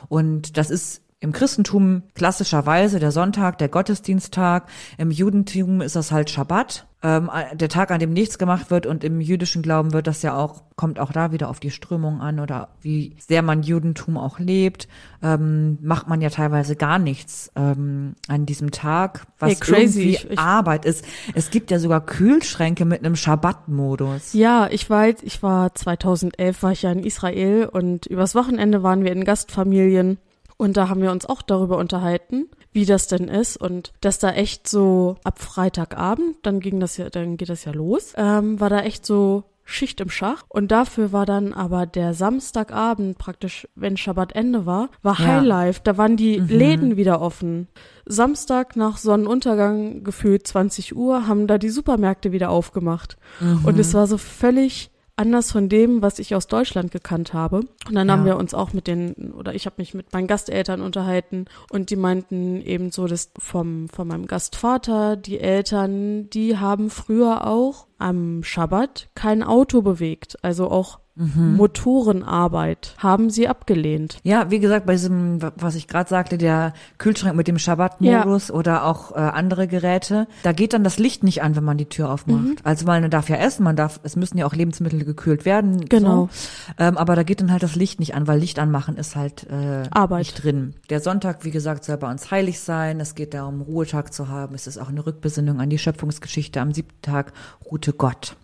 Und 0.07 0.55
das 0.55 0.69
ist 0.69 1.01
im 1.19 1.31
Christentum 1.31 2.03
klassischerweise 2.13 2.99
der 2.99 3.11
Sonntag, 3.11 3.57
der 3.57 3.69
Gottesdiensttag. 3.69 4.67
Im 4.99 5.09
Judentum 5.09 5.81
ist 5.81 5.95
das 5.95 6.11
halt 6.11 6.29
Schabbat, 6.29 6.87
ähm, 7.03 7.29
der 7.53 7.69
Tag, 7.69 7.89
an 7.91 7.99
dem 7.99 8.13
nichts 8.13 8.37
gemacht 8.37 8.69
wird. 8.69 8.85
Und 8.85 9.03
im 9.03 9.21
jüdischen 9.21 9.61
Glauben 9.63 9.91
wird 9.93 10.05
das 10.07 10.21
ja 10.21 10.35
auch, 10.37 10.61
kommt 10.75 10.99
auch 10.99 11.11
da 11.11 11.31
wieder 11.31 11.49
auf 11.49 11.59
die 11.59 11.71
Strömung 11.71 12.21
an 12.21 12.39
oder 12.39 12.69
wie 12.81 13.15
sehr 13.19 13.41
man 13.41 13.63
Judentum 13.63 14.17
auch 14.17 14.37
lebt. 14.39 14.87
Ähm, 15.23 15.77
macht 15.81 16.07
man 16.07 16.21
ja 16.21 16.29
teilweise 16.29 16.75
gar 16.75 16.99
nichts 16.99 17.51
ähm, 17.55 18.15
an 18.27 18.45
diesem 18.45 18.71
Tag, 18.71 19.25
was 19.39 19.49
Hey, 19.51 19.55
crazy. 19.59 20.01
irgendwie 20.01 20.09
Ich- 20.15 20.29
ich- 20.31 20.39
Arbeit 20.39 20.85
ist. 20.85 21.03
Es 21.33 21.49
gibt 21.49 21.71
ja 21.71 21.79
sogar 21.79 22.05
Kühlschränke 22.05 22.85
mit 22.85 22.99
einem 23.03 23.15
Schabbat-Modus. 23.15 24.33
Ja, 24.33 24.67
ich 24.71 24.89
war, 24.89 25.05
jetzt- 25.07 25.23
ich 25.23 25.41
war 25.43 25.73
2011 25.73 26.61
war 26.63 26.71
ich 26.71 26.81
ja 26.83 26.91
in 26.91 27.03
Israel 27.03 27.67
und 27.71 28.05
übers 28.05 28.35
Wochenende 28.35 28.83
waren 28.83 29.03
wir 29.03 29.11
in 29.11 29.23
Gastfamilien 29.23 30.17
und 30.57 30.77
da 30.77 30.89
haben 30.89 31.01
wir 31.01 31.11
uns 31.11 31.25
auch 31.25 31.41
darüber 31.41 31.77
unterhalten, 31.77 32.45
wie 32.71 32.85
das 32.85 33.07
denn 33.07 33.27
ist 33.27 33.57
und 33.57 33.91
dass 34.01 34.19
da 34.19 34.31
echt 34.31 34.67
so 34.67 35.17
ab 35.23 35.39
Freitagabend, 35.39 36.37
dann 36.43 36.59
ging 36.59 36.79
das 36.79 36.97
ja, 36.97 37.09
dann 37.09 37.37
geht 37.37 37.49
das 37.49 37.65
ja 37.65 37.71
los, 37.71 38.13
ähm, 38.17 38.59
war 38.59 38.69
da 38.69 38.81
echt 38.81 39.05
so 39.05 39.43
Schicht 39.63 40.01
im 40.01 40.09
Schach 40.09 40.43
und 40.49 40.71
dafür 40.71 41.11
war 41.13 41.25
dann 41.25 41.53
aber 41.53 41.85
der 41.85 42.13
Samstagabend 42.13 43.17
praktisch, 43.17 43.67
wenn 43.75 43.95
Schabbatende 43.95 44.65
war, 44.65 44.89
war 45.01 45.19
Ja. 45.19 45.27
Highlife, 45.27 45.81
da 45.83 45.97
waren 45.97 46.17
die 46.17 46.37
Läden 46.37 46.97
wieder 46.97 47.21
offen. 47.21 47.67
Samstag 48.05 48.75
nach 48.75 48.97
Sonnenuntergang 48.97 50.03
gefühlt 50.03 50.45
20 50.45 50.95
Uhr 50.95 51.27
haben 51.27 51.47
da 51.47 51.57
die 51.57 51.69
Supermärkte 51.69 52.31
wieder 52.31 52.49
aufgemacht. 52.49 53.15
Und 53.63 53.79
es 53.79 53.93
war 53.93 54.07
so 54.07 54.17
völlig 54.17 54.90
anders 55.21 55.51
von 55.51 55.69
dem, 55.69 56.01
was 56.01 56.19
ich 56.19 56.33
aus 56.35 56.47
Deutschland 56.47 56.91
gekannt 56.91 57.33
habe. 57.33 57.57
Und 57.87 57.93
dann 57.95 58.07
Ja. 58.07 58.13
haben 58.15 58.25
wir 58.25 58.37
uns 58.37 58.53
auch 58.53 58.73
mit 58.73 58.87
den, 58.87 59.33
oder 59.37 59.53
ich 59.53 59.65
habe 59.65 59.75
mich 59.77 59.93
mit 59.93 60.11
meinen 60.13 60.27
Gasteltern 60.27 60.81
unterhalten 60.81 61.45
und 61.71 61.89
die 61.91 61.95
meinten 61.95 62.61
eben 62.61 62.91
so, 62.91 63.05
dass 63.07 63.31
vom, 63.37 63.87
von 63.89 64.07
meinem 64.07 64.25
Gastvater, 64.25 65.15
die 65.15 65.39
Eltern, 65.39 66.29
die 66.29 66.57
haben 66.57 66.89
früher 66.89 67.45
auch 67.45 67.85
am 67.99 68.43
Schabbat 68.43 69.09
kein 69.13 69.43
Auto 69.43 69.81
bewegt. 69.83 70.37
Also 70.41 70.69
auch 70.71 71.00
Motorenarbeit 71.15 72.95
haben 72.97 73.29
sie 73.29 73.47
abgelehnt. 73.47 74.17
Ja, 74.23 74.49
wie 74.49 74.59
gesagt, 74.59 74.85
bei 74.85 74.93
diesem, 74.93 75.39
was 75.57 75.75
ich 75.75 75.87
gerade 75.87 76.09
sagte, 76.09 76.37
der 76.37 76.73
Kühlschrank 76.97 77.35
mit 77.35 77.47
dem 77.47 77.59
Schabbat-Modus 77.59 78.49
oder 78.49 78.85
auch 78.85 79.11
äh, 79.11 79.15
andere 79.19 79.67
Geräte, 79.67 80.27
da 80.43 80.53
geht 80.53 80.73
dann 80.73 80.83
das 80.83 80.99
Licht 80.99 81.23
nicht 81.23 81.43
an, 81.43 81.55
wenn 81.55 81.63
man 81.63 81.77
die 81.77 81.85
Tür 81.85 82.11
aufmacht. 82.11 82.41
Mhm. 82.41 82.55
Also 82.63 82.85
man 82.85 83.09
darf 83.09 83.29
ja 83.29 83.35
essen, 83.35 83.63
man 83.63 83.75
darf, 83.75 83.99
es 84.03 84.15
müssen 84.15 84.37
ja 84.37 84.45
auch 84.45 84.53
Lebensmittel 84.53 85.03
gekühlt 85.03 85.43
werden. 85.45 85.85
Genau. 85.89 86.29
So. 86.31 86.73
Ähm, 86.77 86.97
aber 86.97 87.15
da 87.15 87.23
geht 87.23 87.41
dann 87.41 87.51
halt 87.51 87.63
das 87.63 87.75
Licht 87.75 87.99
nicht 87.99 88.15
an, 88.15 88.27
weil 88.27 88.39
Licht 88.39 88.57
anmachen 88.57 88.95
ist 88.95 89.15
halt 89.15 89.47
äh, 89.49 89.83
Arbeit. 89.91 90.19
nicht 90.19 90.43
drin. 90.43 90.75
Der 90.89 91.01
Sonntag, 91.01 91.43
wie 91.43 91.51
gesagt, 91.51 91.83
soll 91.83 91.97
bei 91.97 92.09
uns 92.09 92.31
heilig 92.31 92.59
sein. 92.59 92.99
Es 92.99 93.15
geht 93.15 93.33
darum, 93.33 93.61
Ruhetag 93.61 94.13
zu 94.13 94.29
haben. 94.29 94.55
Es 94.55 94.65
ist 94.65 94.77
auch 94.77 94.89
eine 94.89 95.05
Rückbesinnung 95.05 95.59
an 95.59 95.69
die 95.69 95.77
Schöpfungsgeschichte. 95.77 96.61
Am 96.61 96.73
siebten 96.73 97.01
Tag 97.01 97.33
ruhte 97.69 97.93
Gott. 97.93 98.35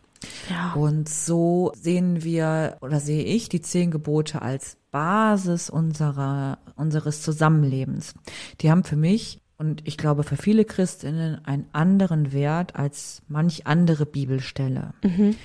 Ja. 0.50 0.74
Und 0.74 1.10
so 1.10 1.72
sehen 1.76 2.24
wir 2.24 2.78
oder 2.82 3.00
sehe 3.00 3.24
ich 3.24 3.50
die 3.50 3.62
zehn 3.62 3.92
Gebote 3.92 4.42
als 4.42 4.78
Basis 4.92 5.70
unserer, 5.70 6.60
unseres 6.76 7.22
Zusammenlebens. 7.22 8.14
Die 8.62 8.72
haben 8.72 8.84
für 8.84 8.96
mich 8.96 9.42
und 9.58 9.88
ich 9.88 9.98
glaube 9.98 10.24
für 10.24 10.38
viele 10.38 10.66
Christinnen 10.66 11.44
einen 11.46 11.66
anderen 11.74 12.32
Wert 12.32 12.76
als 12.76 13.24
manch 13.28 13.66
andere 13.66 14.06
Bibelstelle, 14.06 14.94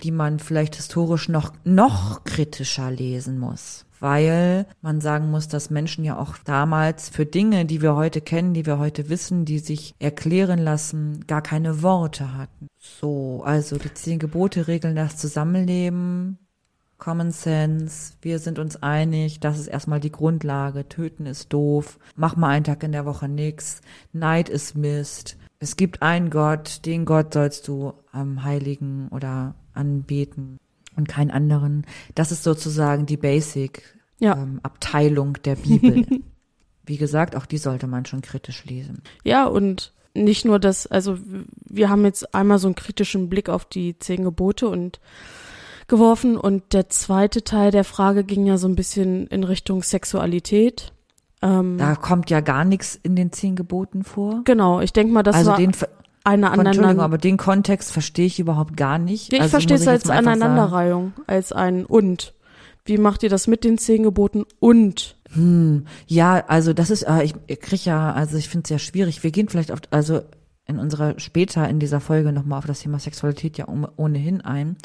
die 0.03 0.11
man 0.11 0.39
vielleicht 0.39 0.77
historisch 0.77 1.29
noch, 1.29 1.53
noch 1.65 2.25
kritischer 2.25 2.91
lesen 2.91 3.39
muss. 3.39 3.87
Weil 4.03 4.67
man 4.81 5.01
sagen 5.01 5.31
muss, 5.31 5.47
dass 5.47 5.71
Menschen 5.71 6.03
ja 6.03 6.19
auch 6.19 6.37
damals 6.39 7.09
für 7.09 7.25
Dinge, 7.25 7.67
die 7.67 7.83
wir 7.83 7.95
heute 7.95 8.21
kennen, 8.21 8.53
die 8.53 8.67
wir 8.67 8.81
heute 8.81 9.09
wissen, 9.09 9.45
die 9.45 9.61
sich 9.61 9.95
erklären 10.01 10.59
lassen, 10.59 11.25
gar 11.29 11.41
keine 11.41 11.85
Worte 11.85 12.37
hatten. 12.37 12.67
So, 12.79 13.45
also 13.45 13.79
die 13.79 13.95
zehn 13.95 14.19
Gebote 14.19 14.67
regeln 14.67 14.97
das 14.97 15.19
Zusammenleben, 15.19 16.39
Common 16.99 17.31
Sense, 17.31 18.15
wir 18.23 18.41
sind 18.41 18.59
uns 18.59 18.83
einig, 18.83 19.39
das 19.39 19.61
ist 19.61 19.69
erstmal 19.69 20.01
die 20.01 20.11
Grundlage, 20.11 20.89
töten 20.89 21.27
ist 21.27 21.53
doof, 21.53 22.01
mach 22.17 22.35
mal 22.35 22.49
einen 22.49 22.65
Tag 22.65 22.83
in 22.83 22.91
der 22.91 23.07
Woche 23.07 23.29
nix, 23.29 23.83
Neid 24.13 24.49
ist 24.49 24.77
Mist, 24.77 25.37
es 25.61 25.77
gibt 25.77 26.03
einen 26.03 26.29
Gott, 26.29 26.85
den 26.87 27.05
Gott 27.05 27.35
sollst 27.35 27.69
du 27.69 27.93
am 28.11 28.43
Heiligen 28.43 29.07
oder 29.11 29.55
anbeten 29.75 30.59
und 30.97 31.09
keinen 31.09 31.31
anderen. 31.31 31.87
Das 32.15 32.33
ist 32.33 32.43
sozusagen 32.45 33.07
die 33.07 33.17
Basic 33.17 33.83
Ja. 34.19 34.35
ähm, 34.37 34.61
Abteilung 34.63 35.35
der 35.45 35.57
Bibel. 35.57 36.07
Wie 36.85 36.97
gesagt, 36.97 37.37
auch 37.37 37.47
die 37.47 37.59
sollte 37.59 37.87
man 37.87 38.05
schon 38.07 38.23
kritisch 38.23 38.65
lesen. 38.65 39.03
Ja, 39.25 39.47
und 39.47 39.93
nicht 40.15 40.45
nur 40.45 40.59
das, 40.59 40.87
also 40.87 41.17
wir 41.65 41.89
haben 41.89 42.05
jetzt 42.05 42.35
einmal 42.35 42.59
so 42.59 42.67
einen 42.69 42.75
kritischen 42.75 43.29
Blick 43.31 43.49
auf 43.49 43.65
die 43.65 43.99
zehn 43.99 44.25
Gebote 44.25 44.69
und 44.69 45.01
geworfen 45.89 46.37
und 46.37 46.73
der 46.73 46.89
zweite 46.89 47.45
Teil 47.45 47.71
der 47.71 47.85
Frage 47.85 48.25
ging 48.25 48.47
ja 48.47 48.57
so 48.59 48.67
ein 48.69 48.77
bisschen 48.77 49.27
in 49.29 49.45
Richtung 49.45 49.83
Sexualität. 49.83 50.93
Ähm, 51.43 51.77
Da 51.79 51.97
kommt 51.97 52.31
ja 52.31 52.41
gar 52.41 52.65
nichts 52.65 52.99
in 53.03 53.17
den 53.17 53.33
zehn 53.33 53.57
Geboten 53.57 54.05
vor. 54.05 54.43
genau, 54.45 54.81
ich 54.81 54.93
denke 54.93 55.13
mal, 55.13 55.23
das 55.23 55.37
also 55.37 55.51
war 55.53 55.57
den, 55.59 55.73
Eine 56.25 56.47
Entschuldigung, 56.47 56.79
aneinander. 56.79 57.03
aber 57.03 57.19
den 57.19 57.37
Kontext 57.37 57.93
verstehe 57.93 58.27
ich 58.27 58.39
überhaupt 58.39 58.77
gar 58.77 58.99
nicht. 58.99 59.33
Ich 59.33 59.41
also 59.41 59.51
verstehe 59.51 59.77
es 59.77 59.89
als. 59.89 60.09
Aneinanderreihung, 60.09 61.13
als 61.27 61.53
ein 61.53 61.85
und. 61.85 62.35
Wie 62.85 62.99
macht 62.99 63.23
ihr 63.23 63.29
das 63.29 63.47
mit 63.47 63.65
den 63.65 63.79
zehn 63.79 64.03
Geboten 64.03 64.45
und? 64.59 65.17
Hm, 65.33 65.87
ja, 66.07 66.45
also 66.49 66.73
das 66.73 66.91
ist, 66.91 67.05
äh, 67.05 67.23
ich, 67.23 67.35
ich 67.47 67.61
krieg 67.61 67.85
ja, 67.85 68.13
also 68.13 68.37
ich 68.37 68.49
finde 68.49 68.65
es 68.65 68.71
ja 68.71 68.79
schwierig. 68.79 69.23
Wir 69.23 69.31
gehen 69.31 69.49
vielleicht 69.49 69.71
auf, 69.71 69.81
also 69.91 70.23
in 70.67 70.79
unserer 70.79 71.19
später 71.19 71.69
in 71.69 71.81
dieser 71.81 72.01
Folge 72.01 72.33
nochmal 72.33 72.59
auf 72.59 72.67
das 72.67 72.81
Thema 72.81 72.99
Sexualität 72.99 73.59
ja 73.59 73.67
ohnehin 73.97 74.41
ein. 74.41 74.77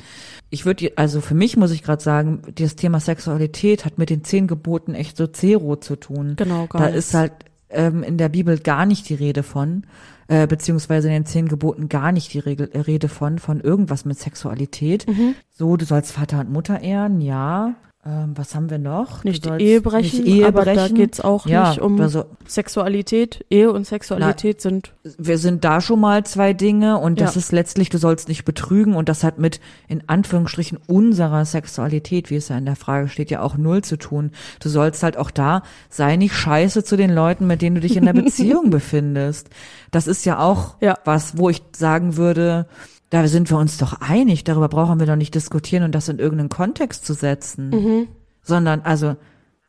Ich 0.49 0.65
würde, 0.65 0.91
also 0.95 1.21
für 1.21 1.35
mich 1.35 1.55
muss 1.55 1.71
ich 1.71 1.83
gerade 1.83 2.03
sagen, 2.03 2.41
das 2.55 2.75
Thema 2.75 2.99
Sexualität 2.99 3.85
hat 3.85 3.97
mit 3.97 4.09
den 4.09 4.23
zehn 4.23 4.47
Geboten 4.47 4.95
echt 4.95 5.17
so 5.17 5.27
zero 5.27 5.75
zu 5.75 5.95
tun. 5.95 6.33
Genau, 6.35 6.67
gar 6.67 6.81
Da 6.81 6.87
ist 6.87 7.13
halt 7.13 7.33
ähm, 7.69 8.03
in 8.03 8.17
der 8.17 8.29
Bibel 8.29 8.57
gar 8.59 8.85
nicht 8.85 9.07
die 9.09 9.15
Rede 9.15 9.43
von, 9.43 9.85
äh, 10.27 10.47
beziehungsweise 10.47 11.07
in 11.07 11.13
den 11.13 11.25
zehn 11.25 11.47
Geboten 11.47 11.89
gar 11.89 12.11
nicht 12.11 12.33
die 12.33 12.39
Regel, 12.39 12.69
äh, 12.71 12.79
Rede 12.79 13.09
von, 13.09 13.39
von 13.39 13.59
irgendwas 13.59 14.05
mit 14.05 14.19
Sexualität. 14.19 15.07
Mhm. 15.07 15.35
So, 15.51 15.77
du 15.77 15.85
sollst 15.85 16.11
Vater 16.11 16.39
und 16.39 16.51
Mutter 16.51 16.81
ehren, 16.81 17.21
ja. 17.21 17.75
Ähm, 18.09 18.31
was 18.37 18.55
haben 18.55 18.69
wir 18.69 18.77
noch? 18.77 19.25
Nicht 19.25 19.43
die 19.43 19.49
sollst 19.49 19.65
Ehe 19.65 19.81
brechen, 19.81 20.23
nicht 20.23 20.33
Ehe 20.33 20.47
aber 20.47 20.63
da 20.63 20.73
brechen. 20.75 20.95
geht's 20.95 21.19
auch 21.19 21.45
ja, 21.45 21.71
nicht 21.71 21.81
um 21.81 21.99
Also, 21.99 22.23
Sexualität. 22.47 23.43
Ehe 23.49 23.71
und 23.71 23.85
Sexualität 23.85 24.61
sind 24.61 24.93
wir 25.17 25.37
sind 25.37 25.65
da 25.65 25.81
schon 25.81 25.99
mal 25.99 26.25
zwei 26.25 26.53
Dinge 26.53 26.99
und 26.99 27.19
das 27.19 27.35
Ja. 27.35 27.39
ist 27.39 27.51
letztlich, 27.51 27.89
du 27.89 27.97
sollst 27.97 28.27
nicht 28.29 28.45
betrügen 28.45 28.95
und 28.95 29.09
das 29.09 29.23
hat 29.23 29.39
mit, 29.39 29.59
in 29.89 30.03
Anführungsstrichen, 30.07 30.77
unserer 30.87 31.43
Sexualität, 31.45 32.29
wie 32.29 32.35
es 32.35 32.47
ja 32.49 32.57
in 32.57 32.65
der 32.65 32.75
Frage 32.75 33.09
steht, 33.09 33.29
ja 33.31 33.41
auch 33.41 33.57
null 33.57 33.83
zu 33.83 33.97
tun. 33.97 34.31
Du 34.61 34.69
sollst 34.69 35.03
halt 35.03 35.17
auch 35.17 35.31
da, 35.31 35.63
sei 35.89 36.15
nicht 36.15 36.33
scheiße 36.35 36.83
zu 36.83 36.95
den 36.95 37.13
Leuten, 37.13 37.45
mit 37.47 37.61
denen 37.61 37.75
du 37.75 37.81
dich 37.81 37.97
in 37.97 38.05
der 38.05 38.13
Beziehung 38.21 38.69
befindest. 38.69 39.49
Das 39.91 40.07
ist 40.07 40.25
ja 40.25 40.39
auch 40.39 40.75
Ja. 40.81 40.97
was, 41.03 41.37
wo 41.37 41.49
ich 41.49 41.61
sagen 41.75 42.15
würde, 42.17 42.67
da 43.09 43.27
sind 43.27 43.49
wir 43.49 43.57
uns 43.57 43.77
doch 43.77 44.01
einig, 44.01 44.43
darüber 44.43 44.67
brauchen 44.67 44.99
wir 44.99 45.07
doch 45.07 45.15
nicht 45.15 45.35
diskutieren 45.35 45.83
und 45.83 45.95
das 45.95 46.09
in 46.09 46.19
irgendeinen 46.19 46.49
Kontext 46.49 47.05
zu 47.05 47.13
setzen. 47.13 47.69
Mhm. 47.69 48.07
Sondern, 48.41 48.81
also, 48.81 49.15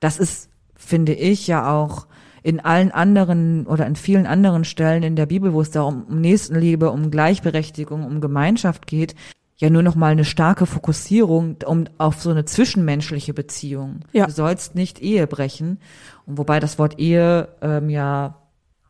das 0.00 0.18
ist, 0.18 0.50
finde 0.75 1.14
ich, 1.14 1.47
ja 1.47 1.73
auch 1.73 2.07
in 2.42 2.61
allen 2.61 2.90
anderen 2.90 3.66
oder 3.66 3.87
in 3.87 3.97
vielen 3.97 4.26
anderen 4.26 4.64
Stellen 4.64 5.02
in 5.02 5.16
der 5.16 5.26
Bibel, 5.26 5.52
wo 5.52 5.61
es 5.61 5.71
da 5.71 5.83
um, 5.83 6.04
um 6.04 6.21
Nächstenliebe, 6.21 6.90
um 6.90 7.11
Gleichberechtigung, 7.11 8.04
um 8.04 8.21
Gemeinschaft 8.21 8.87
geht, 8.87 9.14
ja 9.57 9.71
nur 9.71 9.83
noch 9.83 9.97
mal 9.97 10.12
eine 10.12 10.25
starke 10.25 10.66
Fokussierung 10.66 11.57
um 11.66 11.85
auf 11.99 12.23
so 12.23 12.30
eine 12.30 12.45
zwischenmenschliche 12.45 13.35
Beziehung. 13.35 14.00
Ja. 14.12 14.26
Du 14.26 14.33
sollst 14.33 14.75
nicht 14.75 15.02
Ehe 15.02 15.26
brechen. 15.26 15.80
Und 16.26 16.38
wobei 16.38 16.61
das 16.61 16.78
Wort 16.78 16.99
Ehe 16.99 17.49
ähm, 17.61 17.90
ja 17.90 18.37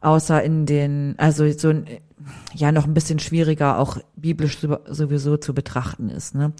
außer 0.00 0.42
in 0.42 0.66
den, 0.66 1.14
also 1.18 1.50
so 1.52 1.68
ein, 1.70 1.86
ja 2.54 2.72
noch 2.72 2.84
ein 2.86 2.94
bisschen 2.94 3.18
schwieriger 3.18 3.78
auch 3.78 3.96
biblisch 4.16 4.58
so- 4.58 4.78
sowieso 4.88 5.36
zu 5.36 5.54
betrachten 5.54 6.08
ist. 6.10 6.34
Ne? 6.34 6.52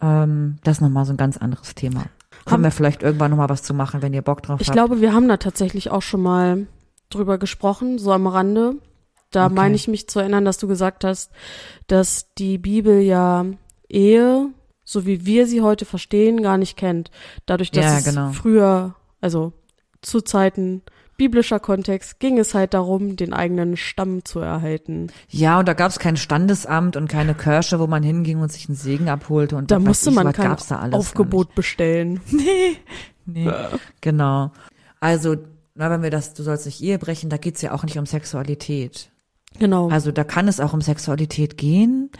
Ähm, 0.00 0.56
das 0.64 0.78
ist 0.78 0.80
nochmal 0.80 1.04
so 1.04 1.12
ein 1.12 1.16
ganz 1.16 1.36
anderes 1.36 1.74
Thema. 1.74 2.04
Haben- 2.48 2.62
wir 2.62 2.70
vielleicht 2.70 3.02
irgendwann 3.02 3.30
nochmal 3.30 3.48
was 3.48 3.62
zu 3.62 3.74
machen, 3.74 4.02
wenn 4.02 4.14
ihr 4.14 4.22
Bock 4.22 4.42
drauf 4.42 4.60
Ich 4.60 4.68
habt. 4.68 4.76
glaube, 4.76 5.00
wir 5.00 5.12
haben 5.12 5.28
da 5.28 5.36
tatsächlich 5.36 5.90
auch 5.90 6.02
schon 6.02 6.22
mal 6.22 6.66
drüber 7.10 7.38
gesprochen, 7.38 7.98
so 7.98 8.12
am 8.12 8.26
Rande. 8.26 8.74
Da 9.30 9.46
Okay. 9.46 9.54
meine 9.54 9.74
ich 9.76 9.86
mich 9.88 10.08
zu 10.08 10.18
erinnern, 10.18 10.44
dass 10.44 10.58
du 10.58 10.66
gesagt 10.66 11.04
hast, 11.04 11.30
dass 11.86 12.34
die 12.34 12.58
Bibel 12.58 13.00
ja 13.00 13.44
Ehe 13.88 14.48
so 14.84 15.06
wie 15.06 15.24
wir 15.24 15.46
sie 15.46 15.62
heute 15.62 15.84
verstehen, 15.84 16.42
gar 16.42 16.58
nicht 16.58 16.76
kennt. 16.76 17.10
Dadurch, 17.46 17.70
dass 17.70 17.84
Ja, 17.84 17.98
es 17.98 18.04
genau. 18.04 18.32
früher, 18.32 18.94
also 19.20 19.52
zu 20.02 20.20
Zeiten 20.20 20.82
biblischer 21.22 21.60
Kontext, 21.60 22.18
ging 22.18 22.36
es 22.36 22.52
halt 22.52 22.74
darum, 22.74 23.14
den 23.14 23.32
eigenen 23.32 23.76
Stamm 23.76 24.24
zu 24.24 24.40
erhalten. 24.40 25.12
Ja, 25.28 25.60
und 25.60 25.68
da 25.68 25.72
gab 25.72 25.92
es 25.92 26.00
kein 26.00 26.16
Standesamt 26.16 26.96
und 26.96 27.06
keine 27.06 27.34
Kirche, 27.34 27.78
wo 27.78 27.86
man 27.86 28.02
hinging 28.02 28.40
und 28.40 28.50
sich 28.50 28.68
einen 28.68 28.74
Segen 28.74 29.08
abholte. 29.08 29.54
Und 29.54 29.70
Da 29.70 29.78
musste 29.78 30.10
ich, 30.10 30.16
man 30.16 30.26
was 30.26 30.34
kein 30.34 30.56
da 30.68 30.80
alles 30.80 30.94
Aufgebot 30.94 31.54
bestellen. 31.54 32.20
nicht. 32.30 32.80
Nee, 33.24 33.52
genau. 34.00 34.50
Also, 34.98 35.36
na, 35.76 35.90
wenn 35.90 36.02
wir 36.02 36.10
das, 36.10 36.34
du 36.34 36.42
sollst 36.42 36.66
nicht 36.66 36.82
Ehe 36.82 36.98
brechen, 36.98 37.30
da 37.30 37.36
geht's 37.36 37.62
ja 37.62 37.70
auch 37.72 37.84
nicht 37.84 37.98
um 37.98 38.06
Sexualität. 38.06 39.12
Genau. 39.60 39.90
Also 39.90 40.10
da 40.10 40.24
kann 40.24 40.48
es 40.48 40.58
auch 40.58 40.72
um 40.72 40.80
Sexualität 40.80 41.56
gehen, 41.56 42.10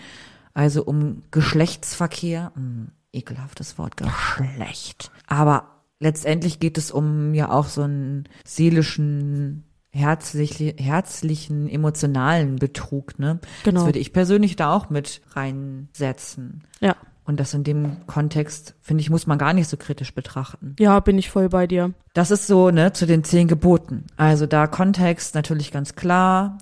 also 0.55 0.85
um 0.85 1.25
Geschlechtsverkehr. 1.33 2.53
Hm, 2.55 2.93
ekelhaftes 3.13 3.79
Wort, 3.79 3.97
Geschlecht. 3.97 5.11
Aber 5.27 5.72
letztendlich 6.03 6.61
geht 6.61 6.77
es 6.77 6.91
um 6.91 7.33
ja 7.33 7.51
auch 7.51 7.67
so 7.67 7.83
einen 7.83 8.29
seelischen, 8.45 9.65
herzlich, 9.91 10.75
herzlichen, 10.79 11.69
emotionalen 11.69 12.57
Betrug, 12.57 13.19
ne? 13.19 13.39
Genau. 13.65 13.81
Das 13.81 13.87
würde 13.87 13.99
ich 14.01 14.13
persönlich 14.13 14.57
da 14.57 14.75
auch 14.75 14.91
mit 14.91 15.23
reinsetzen. 15.35 16.65
ja. 16.81 16.97
Und 17.25 17.39
das 17.39 17.55
in 17.55 17.63
dem 17.63 18.05
Kontext, 18.09 18.75
finde 18.81 19.01
ich, 19.01 19.09
muss 19.09 19.29
man 19.29 19.39
gar 19.39 19.53
nicht 19.53 19.69
so 19.69 19.77
kritisch 19.77 20.13
betrachten. 20.13 20.75
Ja, 20.81 20.99
bin 20.99 21.19
ich 21.19 21.31
voll 21.31 21.49
bei 21.49 21.69
dir. 21.69 21.93
Das 22.15 22.33
ist 22.33 22.49
so, 22.49 22.71
ne, 22.71 22.93
zu 22.93 23.07
den 23.07 23.23
zehn 23.23 23.47
Geboten. 23.47 24.07
Also 24.17 24.47
da 24.47 24.67
Kontext 24.67 25.37
natürlich 25.37 25.71
ganz 25.71 25.95
klar. 25.95 26.59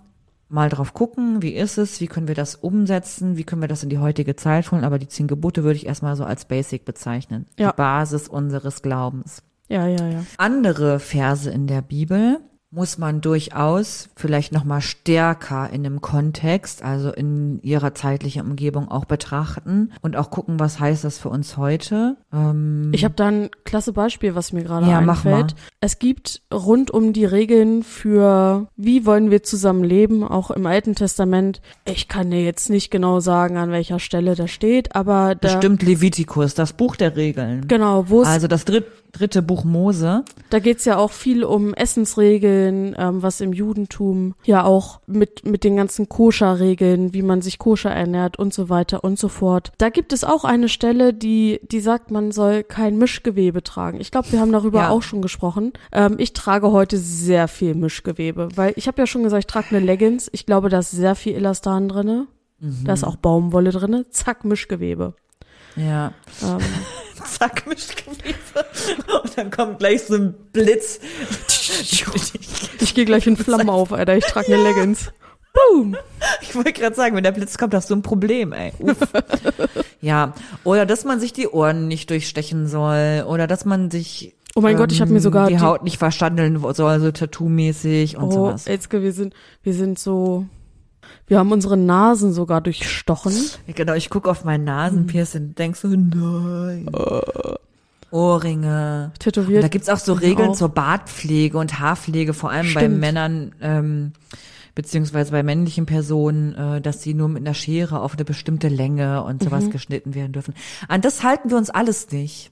Mal 0.52 0.68
drauf 0.68 0.94
gucken, 0.94 1.42
wie 1.42 1.54
ist 1.54 1.78
es, 1.78 2.00
wie 2.00 2.08
können 2.08 2.26
wir 2.26 2.34
das 2.34 2.56
umsetzen, 2.56 3.36
wie 3.36 3.44
können 3.44 3.62
wir 3.62 3.68
das 3.68 3.84
in 3.84 3.88
die 3.88 3.98
heutige 3.98 4.34
Zeit 4.34 4.72
holen. 4.72 4.82
Aber 4.82 4.98
die 4.98 5.06
zehn 5.06 5.28
Gebote 5.28 5.62
würde 5.62 5.76
ich 5.76 5.86
erstmal 5.86 6.16
so 6.16 6.24
als 6.24 6.44
Basic 6.44 6.84
bezeichnen. 6.84 7.46
Ja. 7.56 7.70
Die 7.70 7.76
Basis 7.76 8.26
unseres 8.26 8.82
Glaubens. 8.82 9.44
Ja, 9.68 9.86
ja, 9.86 10.08
ja. 10.08 10.24
Andere 10.36 10.98
Verse 10.98 11.48
in 11.48 11.68
der 11.68 11.82
Bibel 11.82 12.40
muss 12.72 12.98
man 12.98 13.20
durchaus 13.20 14.08
vielleicht 14.14 14.52
noch 14.52 14.62
mal 14.62 14.80
stärker 14.80 15.68
in 15.70 15.84
einem 15.84 16.00
Kontext, 16.00 16.84
also 16.84 17.10
in 17.10 17.60
ihrer 17.62 17.94
zeitlichen 17.94 18.42
Umgebung 18.42 18.88
auch 18.88 19.06
betrachten 19.06 19.90
und 20.02 20.14
auch 20.16 20.30
gucken, 20.30 20.60
was 20.60 20.78
heißt 20.78 21.02
das 21.02 21.18
für 21.18 21.30
uns 21.30 21.56
heute. 21.56 22.16
Ähm, 22.32 22.90
Ich 22.94 23.04
habe 23.04 23.14
da 23.14 23.26
ein 23.26 23.50
klasse 23.64 23.92
Beispiel, 23.92 24.36
was 24.36 24.52
mir 24.52 24.62
gerade 24.62 24.86
Ja, 24.86 24.98
einfällt. 24.98 25.56
Es 25.80 25.98
gibt 25.98 26.42
rund 26.54 26.92
um 26.92 27.12
die 27.12 27.24
Regeln 27.24 27.82
für, 27.82 28.68
wie 28.76 29.04
wollen 29.04 29.32
wir 29.32 29.42
zusammen 29.42 29.82
leben, 29.82 30.22
auch 30.22 30.52
im 30.52 30.64
Alten 30.66 30.94
Testament. 30.94 31.60
Ich 31.84 32.06
kann 32.06 32.30
dir 32.30 32.44
jetzt 32.44 32.70
nicht 32.70 32.92
genau 32.92 33.18
sagen, 33.18 33.56
an 33.56 33.72
welcher 33.72 33.98
Stelle 33.98 34.36
das 34.36 34.50
steht, 34.52 34.94
aber 34.94 35.34
da, 35.34 35.54
bestimmt 35.54 35.82
Levitikus, 35.82 36.54
das 36.54 36.72
Buch 36.72 36.94
der 36.94 37.16
Regeln. 37.16 37.66
genau, 37.66 38.08
wo 38.08 38.22
es 38.22 38.28
Also 38.28 38.46
das 38.46 38.64
dritt, 38.64 38.86
dritte 39.12 39.42
Buch 39.42 39.64
Mose. 39.64 40.24
Da 40.50 40.58
geht's 40.58 40.84
ja 40.84 40.96
auch 40.98 41.10
viel 41.12 41.44
um 41.44 41.74
Essensregeln, 41.74 42.94
ähm, 42.98 43.22
was 43.22 43.40
im 43.40 43.52
Judentum 43.52 44.34
ja 44.44 44.64
auch 44.64 45.00
mit, 45.06 45.44
mit 45.46 45.64
den 45.64 45.76
ganzen 45.76 46.08
Koscher-Regeln, 46.08 47.12
wie 47.14 47.22
man 47.22 47.42
sich 47.42 47.58
koscher 47.58 47.90
ernährt 47.90 48.38
und 48.38 48.52
so 48.54 48.68
weiter 48.68 49.04
und 49.04 49.18
so 49.18 49.28
fort. 49.28 49.72
Da 49.78 49.88
gibt 49.88 50.12
es 50.12 50.24
auch 50.24 50.44
eine 50.44 50.68
Stelle, 50.68 51.14
die, 51.14 51.60
die 51.70 51.80
sagt, 51.80 52.10
man 52.10 52.32
soll 52.32 52.62
kein 52.64 52.98
Mischgewebe 52.98 53.62
tragen. 53.62 54.00
Ich 54.00 54.10
glaube, 54.10 54.32
wir 54.32 54.40
haben 54.40 54.52
darüber 54.52 54.80
Ja. 54.80 54.88
auch 54.90 55.02
schon 55.02 55.22
gesprochen. 55.22 55.72
Ähm, 55.92 56.16
ich 56.18 56.32
trage 56.32 56.70
heute 56.72 56.98
sehr 56.98 57.48
viel 57.48 57.74
Mischgewebe, 57.74 58.48
weil 58.56 58.72
ich 58.76 58.86
habe 58.88 59.00
ja 59.00 59.06
schon 59.06 59.22
gesagt, 59.22 59.40
ich 59.44 59.46
trage 59.46 59.68
eine 59.70 59.84
Leggings. 59.84 60.28
Ich 60.32 60.46
glaube, 60.46 60.68
da 60.68 60.78
ist 60.80 60.90
sehr 60.90 61.14
viel 61.14 61.34
Elastan 61.34 61.88
drinne. 61.88 62.26
Da 62.84 62.92
ist 62.92 63.04
auch 63.04 63.16
Baumwolle 63.16 63.70
drinne. 63.70 64.10
Zack, 64.10 64.44
Mischgewebe. 64.44 65.14
Ja. 65.76 66.12
Ähm, 66.42 66.58
Zack, 67.24 67.66
Mischgewebe. 67.66 68.64
Und 69.22 69.36
dann 69.38 69.50
kommt 69.50 69.78
gleich 69.78 70.02
so 70.04 70.14
ein 70.14 70.34
Blitz. 70.52 71.00
ich 72.80 72.94
gehe 72.94 73.04
gleich 73.04 73.26
in 73.26 73.36
Flammen 73.36 73.68
auf, 73.70 73.92
Alter. 73.92 74.16
Ich 74.16 74.24
trage 74.24 74.52
eine 74.54 74.62
Leggings. 74.62 75.12
Boom. 75.52 75.96
Ich 76.42 76.54
wollte 76.54 76.72
gerade 76.72 76.94
sagen, 76.94 77.16
wenn 77.16 77.24
der 77.24 77.32
Blitz 77.32 77.58
kommt, 77.58 77.74
hast 77.74 77.90
du 77.90 77.94
ein 77.96 78.02
Problem, 78.02 78.52
ey. 78.52 78.72
Uff. 78.78 78.96
ja. 80.00 80.34
Oder 80.64 80.86
dass 80.86 81.04
man 81.04 81.18
sich 81.20 81.32
die 81.32 81.48
Ohren 81.48 81.88
nicht 81.88 82.10
durchstechen 82.10 82.66
soll. 82.68 83.24
Oder 83.26 83.46
dass 83.46 83.64
man 83.64 83.90
sich 83.90 84.34
Oh 84.56 84.60
mein 84.60 84.76
Gott, 84.76 84.90
ich 84.90 85.00
habe 85.00 85.10
mir 85.10 85.18
ähm, 85.18 85.22
sogar 85.22 85.46
die 85.48 85.54
die- 85.54 85.60
Haut 85.60 85.84
nicht 85.84 85.98
verstandeln 85.98 86.60
soll, 86.74 87.00
so 87.00 87.12
Tattoo-mäßig 87.12 88.16
und 88.16 88.24
Oh, 88.24 88.30
sowas. 88.32 88.66
Elske, 88.66 89.00
wir 89.02 89.12
sind, 89.12 89.32
wir 89.62 89.74
sind 89.74 89.98
so, 89.98 90.46
wir 91.26 91.38
haben 91.38 91.52
unsere 91.52 91.76
Nasen 91.76 92.32
sogar 92.32 92.60
durchstochen. 92.60 93.32
Genau, 93.74 93.94
ich 93.94 94.10
gucke 94.10 94.30
auf 94.30 94.44
meinen 94.44 94.64
Nasenpiercing 94.64 95.42
und 95.48 95.58
denk 95.58 95.76
so, 95.76 95.88
nein. 95.88 96.86
Ohrringe. 98.10 99.10
Und 99.14 99.20
Tätowiert. 99.20 99.62
da 99.62 99.68
gibt's 99.68 99.88
auch 99.88 99.98
so 99.98 100.12
Regeln 100.14 100.50
auch. 100.50 100.56
zur 100.56 100.68
Bartpflege 100.70 101.56
und 101.58 101.78
Haarpflege, 101.78 102.34
vor 102.34 102.50
allem 102.50 102.74
bei 102.74 102.80
Stimmt. 102.80 102.98
Männern, 102.98 103.54
ähm, 103.60 104.12
beziehungsweise 104.74 105.30
bei 105.30 105.42
männlichen 105.42 105.86
Personen, 105.86 106.54
äh, 106.54 106.80
dass 106.80 107.02
sie 107.02 107.14
nur 107.14 107.28
mit 107.28 107.42
einer 107.46 107.54
Schere 107.54 108.00
auf 108.00 108.14
eine 108.14 108.24
bestimmte 108.24 108.68
Länge 108.68 109.22
und 109.22 109.42
sowas 109.42 109.64
Mhm. 109.64 109.70
geschnitten 109.70 110.14
werden 110.14 110.32
dürfen. 110.32 110.54
An 110.88 111.00
das 111.00 111.22
halten 111.22 111.50
wir 111.50 111.56
uns 111.56 111.70
alles 111.70 112.10
nicht. 112.10 112.50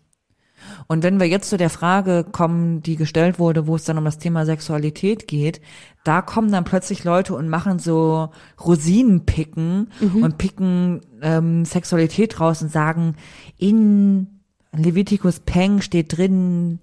Und 0.87 1.03
wenn 1.03 1.21
wir 1.21 1.27
jetzt 1.29 1.51
zu 1.51 1.57
der 1.57 1.71
Frage 1.71 2.25
kommen, 2.25 2.83
die 2.83 2.97
gestellt 2.97 3.39
wurde, 3.39 3.67
wo 3.67 3.77
es 3.77 3.85
dann 3.85 3.99
um 3.99 4.05
das 4.05 4.19
Thema 4.19 4.45
Sexualität 4.47 5.27
geht, 5.29 5.61
da 6.05 6.23
kommen 6.23 6.51
dann 6.53 6.65
plötzlich 6.65 7.05
Leute 7.05 7.35
und 7.35 7.49
machen 7.49 7.79
so 7.79 8.31
Rosinenpicken 8.65 9.91
Mhm. 10.01 10.23
und 10.23 10.39
picken 10.39 11.01
ähm, 11.23 11.65
Sexualität 11.65 12.41
raus 12.41 12.63
und 12.63 12.71
sagen, 12.73 13.15
in 13.59 14.27
Leviticus 14.77 15.41
Peng 15.41 15.81
steht 15.81 16.17
drin, 16.17 16.79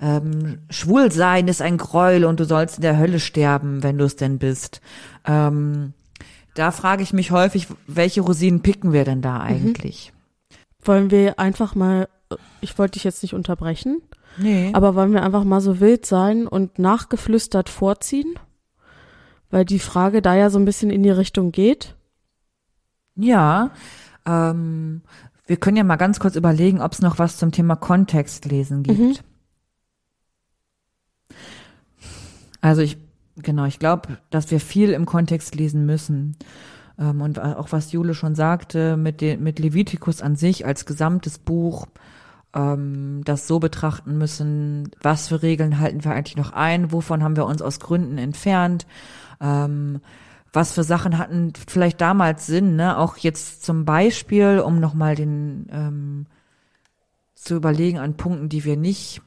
ähm, 0.00 0.58
schwul 0.70 1.10
sein 1.10 1.48
ist 1.48 1.62
ein 1.62 1.78
Gräuel 1.78 2.24
und 2.24 2.38
du 2.40 2.44
sollst 2.44 2.76
in 2.76 2.82
der 2.82 2.98
Hölle 2.98 3.18
sterben, 3.20 3.82
wenn 3.82 3.96
du 3.98 4.04
es 4.04 4.16
denn 4.16 4.38
bist. 4.38 4.80
Ähm, 5.26 5.94
da 6.54 6.70
frage 6.70 7.02
ich 7.02 7.12
mich 7.12 7.30
häufig, 7.30 7.66
welche 7.86 8.20
Rosinen 8.22 8.60
picken 8.60 8.92
wir 8.92 9.04
denn 9.04 9.18
Mhm. 9.18 9.22
da 9.22 9.40
eigentlich? 9.40 10.12
Wollen 10.84 11.10
wir 11.10 11.38
einfach 11.38 11.74
mal, 11.74 12.08
ich 12.60 12.78
wollte 12.78 12.92
dich 12.92 13.04
jetzt 13.04 13.22
nicht 13.22 13.34
unterbrechen, 13.34 14.02
Nee. 14.38 14.70
aber 14.74 14.94
wollen 14.94 15.12
wir 15.12 15.22
einfach 15.22 15.44
mal 15.44 15.60
so 15.60 15.80
wild 15.80 16.06
sein 16.06 16.46
und 16.46 16.78
nachgeflüstert 16.78 17.68
vorziehen? 17.68 18.34
Weil 19.50 19.64
die 19.64 19.78
Frage 19.78 20.22
da 20.22 20.34
ja 20.34 20.50
so 20.50 20.58
ein 20.58 20.64
bisschen 20.64 20.90
in 20.90 21.02
die 21.02 21.10
Richtung 21.10 21.52
geht. 21.52 21.94
Ja, 23.14 23.70
ähm, 24.26 25.02
wir 25.46 25.56
können 25.56 25.76
ja 25.76 25.84
mal 25.84 25.96
ganz 25.96 26.18
kurz 26.18 26.34
überlegen, 26.36 26.80
ob 26.80 26.92
es 26.92 27.00
noch 27.00 27.18
was 27.18 27.36
zum 27.36 27.52
Thema 27.52 27.76
Kontextlesen 27.76 28.82
gibt. 28.82 28.98
Mhm. 28.98 29.16
Also 32.60 32.82
ich, 32.82 32.98
genau, 33.36 33.64
ich 33.64 33.78
glaube, 33.78 34.18
dass 34.30 34.50
wir 34.50 34.60
viel 34.60 34.90
im 34.90 35.06
Kontext 35.06 35.54
lesen 35.54 35.86
müssen. 35.86 36.36
Ähm, 36.98 37.20
und 37.20 37.40
auch 37.40 37.72
was 37.72 37.92
Jule 37.92 38.14
schon 38.14 38.34
sagte, 38.34 38.96
mit, 38.96 39.20
den, 39.20 39.42
mit 39.42 39.58
Leviticus 39.58 40.22
an 40.22 40.36
sich 40.36 40.66
als 40.66 40.86
gesamtes 40.86 41.38
Buch, 41.38 41.86
ähm, 42.54 43.22
das 43.24 43.46
so 43.46 43.58
betrachten 43.58 44.18
müssen, 44.18 44.90
was 45.02 45.28
für 45.28 45.42
Regeln 45.42 45.78
halten 45.78 46.04
wir 46.04 46.12
eigentlich 46.12 46.36
noch 46.36 46.52
ein, 46.52 46.92
wovon 46.92 47.22
haben 47.22 47.36
wir 47.36 47.46
uns 47.46 47.62
aus 47.62 47.80
Gründen 47.80 48.18
entfernt, 48.18 48.86
ähm, 49.40 50.00
was 50.52 50.72
für 50.72 50.84
Sachen 50.84 51.18
hatten 51.18 51.52
vielleicht 51.66 52.00
damals 52.00 52.46
Sinn, 52.46 52.76
ne? 52.76 52.96
Auch 52.98 53.18
jetzt 53.18 53.64
zum 53.64 53.84
Beispiel, 53.84 54.60
um 54.64 54.80
nochmal 54.80 55.14
den 55.14 55.66
ähm, 55.70 56.26
zu 57.34 57.54
überlegen 57.54 57.98
an 57.98 58.16
Punkten, 58.16 58.48
die 58.48 58.64
wir 58.64 58.76
nicht 58.76 59.20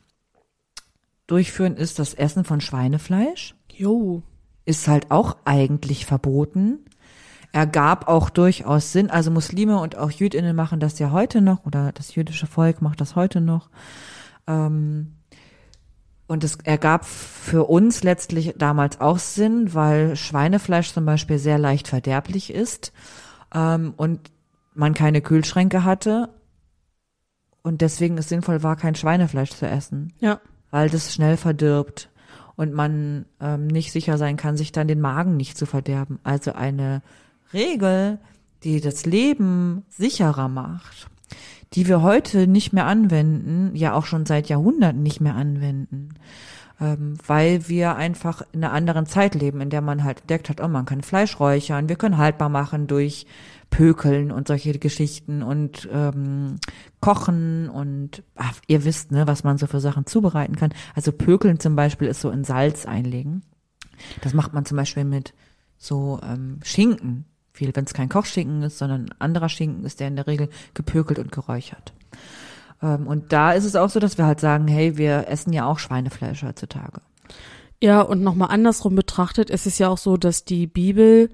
durchführen, 1.27 1.77
ist 1.77 1.99
das 1.99 2.13
Essen 2.13 2.43
von 2.43 2.61
Schweinefleisch. 2.61 3.55
Jo. 3.71 4.23
Ist 4.65 4.87
halt 4.87 5.11
auch 5.11 5.37
eigentlich 5.45 6.05
verboten. 6.05 6.79
Ergab 7.51 8.07
auch 8.07 8.29
durchaus 8.29 8.91
Sinn. 8.91 9.09
Also 9.09 9.31
Muslime 9.31 9.79
und 9.79 9.97
auch 9.97 10.11
Jüdinnen 10.11 10.55
machen 10.55 10.79
das 10.79 10.99
ja 10.99 11.11
heute 11.11 11.41
noch 11.41 11.65
oder 11.65 11.91
das 11.91 12.13
jüdische 12.15 12.47
Volk 12.47 12.81
macht 12.81 13.01
das 13.01 13.15
heute 13.15 13.41
noch. 13.41 13.69
Ähm, 14.47 15.15
und 16.27 16.43
es 16.43 16.57
ergab 16.57 17.05
für 17.05 17.65
uns 17.67 18.03
letztlich 18.03 18.53
damals 18.57 19.01
auch 19.01 19.17
Sinn, 19.17 19.73
weil 19.73 20.15
Schweinefleisch 20.15 20.93
zum 20.93 21.05
Beispiel 21.05 21.39
sehr 21.39 21.57
leicht 21.57 21.87
verderblich 21.87 22.53
ist 22.53 22.93
ähm, 23.53 23.93
und 23.97 24.31
man 24.75 24.93
keine 24.93 25.21
Kühlschränke 25.21 25.83
hatte 25.83 26.29
und 27.63 27.81
deswegen 27.81 28.17
es 28.19 28.29
sinnvoll 28.29 28.61
war, 28.61 28.75
kein 28.75 28.93
Schweinefleisch 28.93 29.49
zu 29.49 29.67
essen, 29.67 30.13
Ja. 30.19 30.39
weil 30.69 30.89
das 30.89 31.13
schnell 31.13 31.35
verdirbt 31.35 32.11
und 32.55 32.73
man 32.73 33.25
ähm, 33.41 33.65
nicht 33.65 33.91
sicher 33.91 34.19
sein 34.19 34.37
kann, 34.37 34.55
sich 34.55 34.71
dann 34.71 34.87
den 34.87 35.01
Magen 35.01 35.35
nicht 35.35 35.57
zu 35.57 35.65
verderben. 35.65 36.19
Also 36.23 36.53
eine 36.53 37.01
Regel, 37.53 38.19
die 38.63 38.81
das 38.81 39.05
Leben 39.05 39.83
sicherer 39.89 40.47
macht, 40.47 41.07
die 41.73 41.87
wir 41.87 42.01
heute 42.01 42.47
nicht 42.47 42.73
mehr 42.73 42.85
anwenden, 42.85 43.75
ja 43.75 43.93
auch 43.93 44.05
schon 44.05 44.25
seit 44.25 44.49
Jahrhunderten 44.49 45.03
nicht 45.03 45.21
mehr 45.21 45.35
anwenden. 45.35 46.09
ähm, 46.81 47.17
weil 47.25 47.67
wir 47.67 47.95
einfach 47.95 48.41
in 48.53 48.63
einer 48.63 48.73
anderen 48.73 49.05
Zeit 49.05 49.35
leben, 49.35 49.61
in 49.61 49.69
der 49.69 49.81
man 49.81 50.03
halt 50.03 50.21
entdeckt 50.21 50.49
hat, 50.49 50.61
oh, 50.61 50.67
man 50.67 50.85
kann 50.85 51.01
Fleisch 51.01 51.39
räuchern, 51.39 51.89
wir 51.89 51.97
können 51.97 52.17
haltbar 52.17 52.49
machen 52.49 52.87
durch 52.87 53.25
Pökeln 53.69 54.31
und 54.31 54.47
solche 54.47 54.77
Geschichten 54.79 55.43
und 55.43 55.87
ähm, 55.91 56.55
kochen 57.01 57.69
und 57.69 58.23
ach, 58.35 58.55
ihr 58.67 58.83
wisst, 58.85 59.11
ne, 59.11 59.27
was 59.27 59.43
man 59.43 59.57
so 59.57 59.67
für 59.67 59.79
Sachen 59.79 60.05
zubereiten 60.05 60.55
kann. 60.55 60.73
Also 60.95 61.11
Pökeln 61.11 61.59
zum 61.59 61.75
Beispiel 61.75 62.07
ist 62.07 62.21
so 62.21 62.31
in 62.31 62.43
Salz 62.43 62.85
einlegen. 62.85 63.43
Das 64.21 64.33
macht 64.33 64.53
man 64.53 64.65
zum 64.65 64.77
Beispiel 64.77 65.03
mit 65.03 65.33
so 65.77 66.19
ähm, 66.23 66.59
Schinken. 66.63 67.25
Viel, 67.59 67.75
wenn 67.75 67.83
es 67.83 67.93
kein 67.93 68.07
Kochschinken 68.07 68.63
ist, 68.63 68.77
sondern 68.77 69.07
ein 69.07 69.15
anderer 69.19 69.49
Schinken 69.49 69.83
ist, 69.83 69.99
der 69.99 70.07
in 70.07 70.15
der 70.15 70.27
Regel 70.27 70.47
gepökelt 70.73 71.19
und 71.19 71.29
geräuchert. 71.33 71.91
Ähm, 72.81 73.05
und 73.05 73.33
da 73.33 73.51
ist 73.51 73.65
es 73.65 73.75
auch 73.75 73.89
so, 73.89 73.99
dass 73.99 74.17
wir 74.17 74.25
halt 74.25 74.39
sagen, 74.39 74.69
hey, 74.69 74.95
wir 74.95 75.27
essen 75.27 75.51
ja 75.51 75.65
auch 75.65 75.77
Schweinefleisch 75.77 76.41
heutzutage. 76.43 77.01
Ja, 77.81 77.99
und 77.99 78.23
nochmal 78.23 78.47
andersrum 78.51 78.95
betrachtet, 78.95 79.49
es 79.49 79.65
ist 79.65 79.77
ja 79.77 79.89
auch 79.89 79.97
so, 79.97 80.15
dass 80.15 80.45
die 80.45 80.67
Bibel 80.67 81.29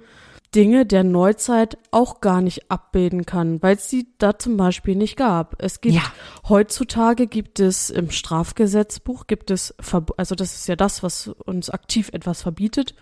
Dinge 0.56 0.88
der 0.88 1.04
Neuzeit 1.04 1.78
auch 1.92 2.22
gar 2.22 2.42
nicht 2.42 2.72
abbilden 2.72 3.28
kann, 3.28 3.62
weil 3.62 3.76
es 3.76 3.88
sie 3.92 4.08
da 4.18 4.40
zum 4.40 4.58
Beispiel 4.58 4.96
nicht 4.96 5.18
gab. 5.18 5.62
Es 5.62 5.80
gibt 5.80 5.94
Ja. 5.94 6.02
heutzutage 6.50 7.28
gibt 7.28 7.60
es 7.60 7.92
im 7.92 8.10
Strafgesetzbuch 8.10 9.28
gibt 9.28 9.52
es 9.52 9.76
also 10.18 10.34
das 10.34 10.56
ist 10.56 10.68
ja 10.68 10.76
das, 10.76 11.04
was 11.04 11.28
uns 11.28 11.70
aktiv 11.70 12.10
etwas 12.14 12.42
verbietet 12.42 12.96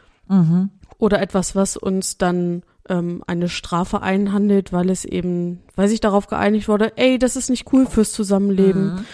oder 0.98 1.22
etwas, 1.22 1.56
was 1.56 1.78
uns 1.78 2.18
dann 2.18 2.64
ähm, 2.90 3.24
eine 3.28 3.50
Strafe 3.50 4.02
einhandelt, 4.02 4.74
weil 4.74 4.90
es 4.90 5.06
eben, 5.06 5.62
weil 5.76 5.88
sich 5.88 6.02
darauf 6.02 6.28
geeinigt 6.28 6.68
wurde, 6.68 6.94
ey, 6.98 7.18
das 7.18 7.36
ist 7.36 7.50
nicht 7.50 7.72
cool 7.74 7.86
fürs 7.86 8.12
Zusammenleben. 8.12 9.06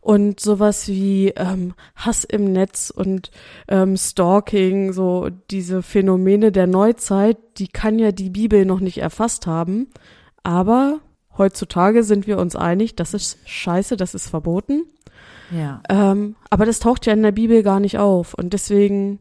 Und 0.00 0.40
sowas 0.40 0.88
wie 0.88 1.28
ähm, 1.36 1.74
Hass 1.94 2.24
im 2.24 2.52
Netz 2.52 2.90
und 2.94 3.30
ähm, 3.68 3.96
Stalking, 3.96 4.92
so 4.92 5.28
diese 5.50 5.82
Phänomene 5.82 6.50
der 6.50 6.66
Neuzeit, 6.66 7.36
die 7.58 7.68
kann 7.68 7.98
ja 7.98 8.10
die 8.10 8.30
Bibel 8.30 8.64
noch 8.64 8.80
nicht 8.80 8.98
erfasst 8.98 9.46
haben. 9.46 9.88
Aber 10.42 11.00
heutzutage 11.36 12.04
sind 12.04 12.26
wir 12.26 12.38
uns 12.38 12.56
einig, 12.56 12.96
das 12.96 13.12
ist 13.12 13.38
scheiße, 13.44 13.98
das 13.98 14.14
ist 14.14 14.28
verboten. 14.28 14.84
Ja. 15.50 15.82
Ähm, 15.88 16.36
aber 16.48 16.64
das 16.64 16.80
taucht 16.80 17.04
ja 17.04 17.12
in 17.12 17.22
der 17.22 17.32
Bibel 17.32 17.62
gar 17.62 17.80
nicht 17.80 17.98
auf. 17.98 18.32
Und 18.34 18.52
deswegen 18.52 19.18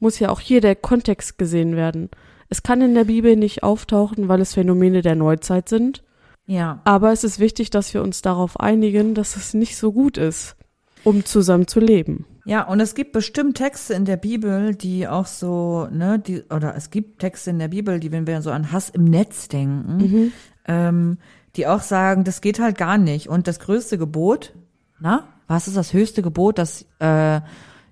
muss 0.00 0.18
ja 0.18 0.30
auch 0.30 0.40
hier 0.40 0.60
der 0.60 0.74
Kontext 0.74 1.38
gesehen 1.38 1.76
werden. 1.76 2.10
Es 2.48 2.62
kann 2.62 2.80
in 2.80 2.94
der 2.94 3.04
Bibel 3.04 3.36
nicht 3.36 3.62
auftauchen, 3.62 4.28
weil 4.28 4.40
es 4.40 4.54
Phänomene 4.54 5.02
der 5.02 5.14
Neuzeit 5.14 5.68
sind. 5.68 6.02
Ja. 6.46 6.80
Aber 6.84 7.12
es 7.12 7.24
ist 7.24 7.38
wichtig, 7.38 7.70
dass 7.70 7.92
wir 7.92 8.02
uns 8.02 8.22
darauf 8.22 8.58
einigen, 8.58 9.14
dass 9.14 9.36
es 9.36 9.52
nicht 9.52 9.76
so 9.76 9.92
gut 9.92 10.16
ist, 10.16 10.56
um 11.04 11.24
zusammen 11.24 11.66
zu 11.66 11.78
leben. 11.78 12.24
Ja, 12.46 12.62
und 12.62 12.80
es 12.80 12.94
gibt 12.94 13.12
bestimmt 13.12 13.58
Texte 13.58 13.92
in 13.92 14.06
der 14.06 14.16
Bibel, 14.16 14.74
die 14.74 15.06
auch 15.06 15.26
so, 15.26 15.86
ne, 15.92 16.18
die, 16.18 16.42
oder 16.44 16.74
es 16.74 16.88
gibt 16.88 17.18
Texte 17.18 17.50
in 17.50 17.58
der 17.58 17.68
Bibel, 17.68 18.00
die, 18.00 18.10
wenn 18.10 18.26
wir 18.26 18.40
so 18.40 18.50
an 18.50 18.72
Hass 18.72 18.88
im 18.88 19.04
Netz 19.04 19.48
denken, 19.48 20.32
ähm, 20.66 21.18
die 21.56 21.66
auch 21.66 21.82
sagen, 21.82 22.24
das 22.24 22.40
geht 22.40 22.58
halt 22.58 22.78
gar 22.78 22.96
nicht. 22.96 23.28
Und 23.28 23.46
das 23.46 23.60
größte 23.60 23.98
Gebot, 23.98 24.54
na, 24.98 25.28
was 25.46 25.68
ist 25.68 25.76
das 25.76 25.92
höchste 25.92 26.22
Gebot, 26.22 26.56
das 26.56 26.86
äh, 27.00 27.42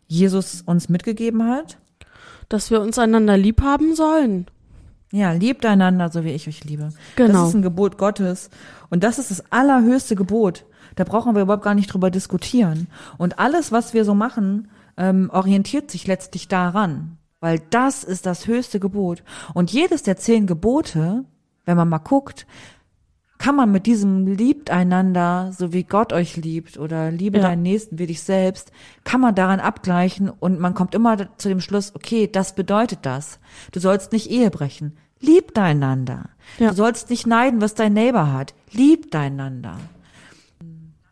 Jesus 0.07 0.63
uns 0.63 0.89
mitgegeben 0.89 1.45
hat? 1.47 1.77
Dass 2.49 2.71
wir 2.71 2.81
uns 2.81 2.99
einander 2.99 3.37
lieb 3.37 3.63
haben 3.63 3.95
sollen. 3.95 4.47
Ja, 5.13 5.33
liebt 5.33 5.65
einander, 5.65 6.11
so 6.11 6.25
wie 6.25 6.33
ich 6.33 6.49
euch 6.49 6.65
liebe. 6.65 6.93
Genau. 7.15 7.41
Das 7.41 7.49
ist 7.49 7.55
ein 7.55 7.63
Gebot 7.63 7.97
Gottes. 7.97 8.51
Und 8.91 9.05
das 9.05 9.19
ist 9.19 9.31
das 9.31 9.51
allerhöchste 9.51 10.17
Gebot. 10.17 10.65
Da 10.97 11.05
brauchen 11.05 11.35
wir 11.35 11.43
überhaupt 11.43 11.65
gar 11.65 11.75
nicht 11.75 11.93
drüber 11.93 12.11
diskutieren. 12.11 12.89
Und 13.19 13.39
alles, 13.39 13.71
was 13.73 13.95
wir 13.95 14.05
so 14.05 14.15
machen, 14.15 14.69
ähm, 14.97 15.31
orientiert 15.33 15.91
sich 15.91 16.07
letztlich 16.07 16.49
daran. 16.49 17.19
Weil 17.41 17.61
das 17.71 18.03
ist 18.03 18.27
das 18.27 18.47
höchste 18.47 18.81
Gebot. 18.81 19.23
Und 19.55 19.73
jedes 19.73 20.03
der 20.03 20.17
zehn 20.17 20.47
Gebote, 20.47 21.25
wenn 21.65 21.77
man 21.77 21.89
mal 21.89 21.99
guckt, 21.99 22.47
kann 23.47 23.55
man 23.55 23.71
mit 23.71 23.87
diesem 23.87 24.27
liebt 24.27 24.71
einander, 24.71 25.53
so 25.57 25.73
wie 25.73 25.85
Gott 25.85 26.13
euch 26.13 26.37
liebt 26.37 26.79
oder 26.81 27.13
liebe 27.13 27.39
Ja. 27.39 27.45
deinen 27.45 27.63
Nächsten 27.63 27.97
wie 27.97 28.09
dich 28.09 28.21
selbst, 28.23 28.73
kann 29.05 29.21
man 29.21 29.37
daran 29.37 29.61
abgleichen 29.61 30.29
und 30.29 30.59
man 30.59 30.75
kommt 30.75 30.97
immer 30.97 31.29
zu 31.39 31.49
dem 31.49 31.61
Schluss, 31.61 31.95
okay, 31.95 32.27
das 32.27 32.57
bedeutet 32.57 32.99
das. 33.03 33.39
Du 33.71 33.79
sollst 33.79 34.11
nicht 34.11 34.33
Ehe 34.33 34.51
brechen. 34.51 34.97
Liebt 35.21 35.57
einander. 35.61 36.31
Ja. 36.59 36.71
Du 36.71 36.75
sollst 36.75 37.09
nicht 37.09 37.29
neiden, 37.29 37.61
was 37.61 37.75
dein 37.75 37.93
Neighbor 37.93 38.33
hat. 38.33 38.53
Liebt 38.73 39.15
einander. 39.15 39.77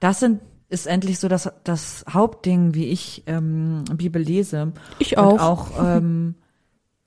Das 0.01 0.19
sind, 0.19 0.41
ist 0.69 0.89
endlich 0.89 1.21
so 1.21 1.29
das, 1.29 1.53
das 1.63 2.05
Hauptding, 2.13 2.75
wie 2.75 2.87
ich 2.87 3.23
ähm, 3.29 3.85
Bibel 3.93 4.21
lese. 4.21 4.73
Ich 4.99 5.17
Und 5.19 5.23
auch. 5.25 5.41
auch 5.41 5.69
ähm, 5.99 6.35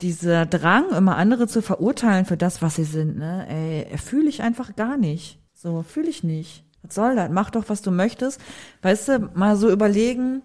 dieser 0.01 0.45
Drang, 0.45 0.89
immer 0.91 1.17
andere 1.17 1.47
zu 1.47 1.61
verurteilen 1.61 2.25
für 2.25 2.37
das, 2.37 2.61
was 2.61 2.75
sie 2.75 2.83
sind, 2.83 3.17
ne, 3.17 3.47
ey, 3.49 3.97
fühle 3.97 4.29
ich 4.29 4.41
einfach 4.41 4.75
gar 4.75 4.97
nicht. 4.97 5.39
So, 5.53 5.81
fühle 5.81 6.09
ich 6.09 6.23
nicht. 6.23 6.63
Was 6.83 6.95
soll 6.95 7.15
das? 7.15 7.29
Mach 7.31 7.49
doch, 7.49 7.65
was 7.67 7.81
du 7.81 7.91
möchtest. 7.91 8.39
Weißt 8.83 9.07
du, 9.07 9.19
mal 9.33 9.55
so 9.57 9.69
überlegen, 9.71 10.43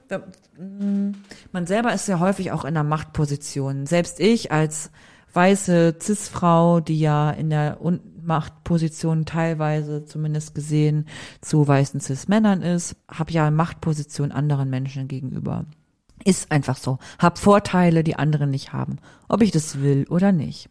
mh, 0.58 1.12
man 1.52 1.66
selber 1.66 1.92
ist 1.92 2.08
ja 2.08 2.18
häufig 2.18 2.50
auch 2.52 2.64
in 2.64 2.76
einer 2.76 2.84
Machtposition. 2.84 3.86
Selbst 3.86 4.20
ich 4.20 4.52
als 4.52 4.90
weiße 5.34 5.96
Cis-Frau, 6.00 6.80
die 6.80 6.98
ja 6.98 7.30
in 7.30 7.50
der 7.50 7.78
Machtposition 8.22 9.26
teilweise 9.26 10.04
zumindest 10.04 10.54
gesehen 10.54 11.06
zu 11.40 11.66
weißen 11.66 12.00
Cis-Männern 12.00 12.62
ist, 12.62 12.96
habe 13.08 13.32
ja 13.32 13.50
Machtposition 13.50 14.32
anderen 14.32 14.70
Menschen 14.70 15.08
gegenüber. 15.08 15.66
Ist 16.24 16.52
einfach 16.52 16.76
so. 16.76 16.98
Hab 17.18 17.38
Vorteile, 17.38 18.04
die 18.04 18.16
andere 18.16 18.46
nicht 18.46 18.72
haben. 18.72 18.98
Ob 19.28 19.42
ich 19.42 19.50
das 19.50 19.80
will 19.80 20.06
oder 20.08 20.32
nicht. 20.32 20.68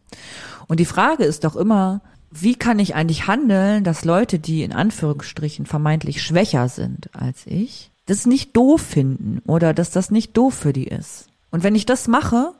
Und 0.66 0.80
die 0.80 0.86
Frage 0.86 1.24
ist 1.24 1.44
doch 1.44 1.56
immer, 1.56 2.00
wie 2.30 2.54
kann 2.54 2.78
ich 2.78 2.94
eigentlich 2.94 3.26
handeln, 3.26 3.84
dass 3.84 4.04
Leute, 4.04 4.38
die 4.38 4.62
in 4.62 4.72
Anführungsstrichen 4.72 5.66
vermeintlich 5.66 6.22
schwächer 6.22 6.68
sind 6.68 7.10
als 7.14 7.46
ich, 7.46 7.90
das 8.06 8.26
nicht 8.26 8.56
doof 8.56 8.80
finden 8.80 9.42
oder 9.46 9.74
dass 9.74 9.90
das 9.90 10.10
nicht 10.10 10.36
doof 10.36 10.54
für 10.54 10.72
die 10.72 10.88
ist. 10.88 11.28
Und 11.50 11.62
wenn 11.62 11.74
ich 11.74 11.86
das 11.86 12.08
mache, 12.08 12.52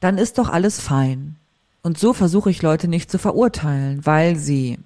dann 0.00 0.18
ist 0.18 0.38
doch 0.38 0.48
alles 0.48 0.80
fein. 0.80 1.36
Und 1.82 1.98
so 1.98 2.12
versuche 2.12 2.50
ich 2.50 2.62
Leute 2.62 2.88
nicht 2.88 3.10
zu 3.10 3.18
verurteilen, 3.18 4.04
weil 4.04 4.36
sie 4.36 4.78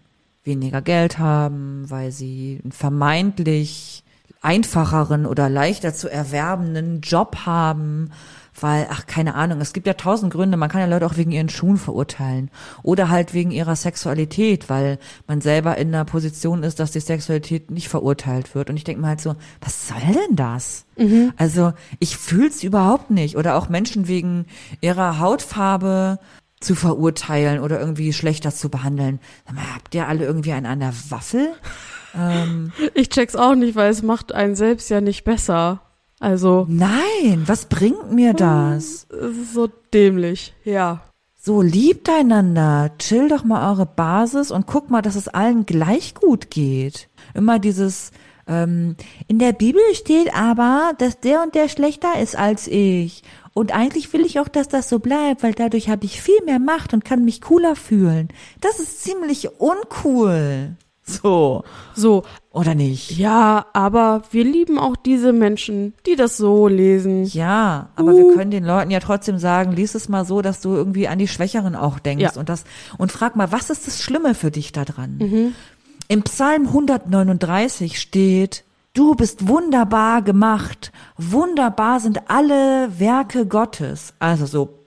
weniger 0.44 0.82
Geld 0.82 1.18
haben, 1.18 1.88
weil 1.88 2.12
sie 2.12 2.60
vermeintlich 2.70 4.03
einfacheren 4.44 5.26
oder 5.26 5.48
leichter 5.48 5.94
zu 5.94 6.08
erwerbenden 6.08 7.00
Job 7.00 7.46
haben, 7.46 8.10
weil, 8.60 8.86
ach, 8.90 9.06
keine 9.06 9.34
Ahnung, 9.34 9.60
es 9.60 9.72
gibt 9.72 9.86
ja 9.86 9.94
tausend 9.94 10.32
Gründe, 10.32 10.56
man 10.56 10.68
kann 10.68 10.80
ja 10.80 10.86
Leute 10.86 11.06
auch 11.06 11.16
wegen 11.16 11.32
ihren 11.32 11.48
Schuhen 11.48 11.76
verurteilen 11.76 12.50
oder 12.82 13.08
halt 13.08 13.34
wegen 13.34 13.50
ihrer 13.50 13.74
Sexualität, 13.74 14.68
weil 14.70 14.98
man 15.26 15.40
selber 15.40 15.76
in 15.76 15.88
einer 15.88 16.04
Position 16.04 16.62
ist, 16.62 16.78
dass 16.78 16.92
die 16.92 17.00
Sexualität 17.00 17.70
nicht 17.70 17.88
verurteilt 17.88 18.54
wird. 18.54 18.70
Und 18.70 18.76
ich 18.76 18.84
denke 18.84 19.00
mir 19.00 19.08
halt 19.08 19.20
so, 19.20 19.34
was 19.60 19.88
soll 19.88 19.98
denn 20.12 20.36
das? 20.36 20.84
Also 21.36 21.72
ich 21.98 22.16
fühl's 22.16 22.62
überhaupt 22.62 23.10
nicht. 23.10 23.36
Oder 23.36 23.56
auch 23.56 23.68
Menschen 23.68 24.06
wegen 24.06 24.46
ihrer 24.80 25.18
Hautfarbe 25.18 26.20
zu 26.60 26.74
verurteilen 26.74 27.60
oder 27.60 27.80
irgendwie 27.80 28.12
schlechter 28.12 28.54
zu 28.54 28.68
behandeln. 28.68 29.18
Sag 29.46 29.56
mal, 29.56 29.74
habt 29.74 29.94
ihr 29.94 30.06
alle 30.06 30.24
irgendwie 30.24 30.52
einen 30.52 30.66
an 30.66 30.80
der 30.80 30.94
Waffel? 31.08 31.52
Ich 32.94 33.08
check's 33.08 33.36
auch 33.36 33.54
nicht, 33.54 33.76
weil 33.76 33.90
es 33.90 34.02
macht 34.02 34.32
einen 34.32 34.54
selbst 34.54 34.88
ja 34.90 35.00
nicht 35.00 35.24
besser. 35.24 35.80
Also, 36.20 36.66
Nein, 36.68 37.42
was 37.46 37.66
bringt 37.66 38.12
mir 38.12 38.32
das? 38.34 39.06
es 39.10 39.36
ist 39.36 39.54
so 39.54 39.68
dämlich. 39.92 40.54
Ja. 40.64 41.02
So, 41.38 41.60
liebt 41.60 42.08
einander, 42.08 42.92
chill 42.98 43.28
doch 43.28 43.44
mal 43.44 43.70
eure 43.70 43.84
Basis 43.84 44.50
und 44.50 44.66
guck 44.66 44.90
mal, 44.90 45.02
dass 45.02 45.16
es 45.16 45.28
allen 45.28 45.66
gleich 45.66 46.14
gut 46.14 46.50
geht. 46.50 47.08
Immer 47.34 47.58
dieses, 47.58 48.12
ähm, 48.46 48.96
in 49.28 49.38
der 49.38 49.52
Bibel 49.52 49.82
steht 49.92 50.34
aber, 50.34 50.92
dass 50.96 51.20
der 51.20 51.42
und 51.42 51.54
der 51.54 51.68
schlechter 51.68 52.18
ist 52.18 52.36
als 52.38 52.66
ich. 52.68 53.22
Und 53.52 53.72
eigentlich 53.74 54.12
will 54.12 54.22
ich 54.24 54.40
auch, 54.40 54.48
dass 54.48 54.68
das 54.68 54.88
so 54.88 54.98
bleibt, 54.98 55.42
weil 55.42 55.52
dadurch 55.52 55.88
habe 55.88 56.06
ich 56.06 56.20
viel 56.22 56.42
mehr 56.46 56.58
Macht 56.58 56.94
und 56.94 57.04
kann 57.04 57.24
mich 57.24 57.42
cooler 57.42 57.76
fühlen. 57.76 58.28
Das 58.60 58.80
ist 58.80 59.02
ziemlich 59.04 59.60
uncool. 59.60 60.76
So. 61.06 61.64
So, 61.94 62.22
Oder 62.50 62.74
nicht? 62.74 63.18
ja, 63.18 63.66
aber 63.74 64.22
wir 64.30 64.42
lieben 64.44 64.78
auch 64.78 64.96
diese 64.96 65.32
Menschen, 65.34 65.92
die 66.06 66.16
das 66.16 66.36
so 66.38 66.66
lesen. 66.66 67.24
Ja, 67.26 67.90
aber 67.96 68.16
wir 68.16 68.34
können 68.34 68.50
den 68.50 68.64
Leuten 68.64 68.90
ja 68.90 69.00
trotzdem 69.00 69.38
sagen, 69.38 69.72
lies 69.72 69.94
es 69.94 70.08
mal 70.08 70.24
so, 70.24 70.40
dass 70.40 70.60
du 70.62 70.74
irgendwie 70.74 71.06
an 71.08 71.18
die 71.18 71.28
Schwächeren 71.28 71.76
auch 71.76 71.98
denkst 71.98 72.22
Ja. 72.22 72.40
und 72.40 72.48
das 72.48 72.64
und 72.96 73.12
frag 73.12 73.36
mal, 73.36 73.52
was 73.52 73.68
ist 73.70 73.86
das 73.86 74.02
Schlimme 74.02 74.34
für 74.34 74.50
dich 74.50 74.72
da 74.72 74.84
dran? 74.86 75.54
Im 76.08 76.22
Psalm 76.22 76.66
139 76.68 78.00
steht, 78.00 78.64
du 78.94 79.14
bist 79.14 79.46
wunderbar 79.48 80.22
gemacht. 80.22 80.90
Wunderbar 81.18 82.00
sind 82.00 82.30
alle 82.30 82.98
Werke 82.98 83.46
Gottes. 83.46 84.14
Also 84.18 84.46
so 84.46 84.78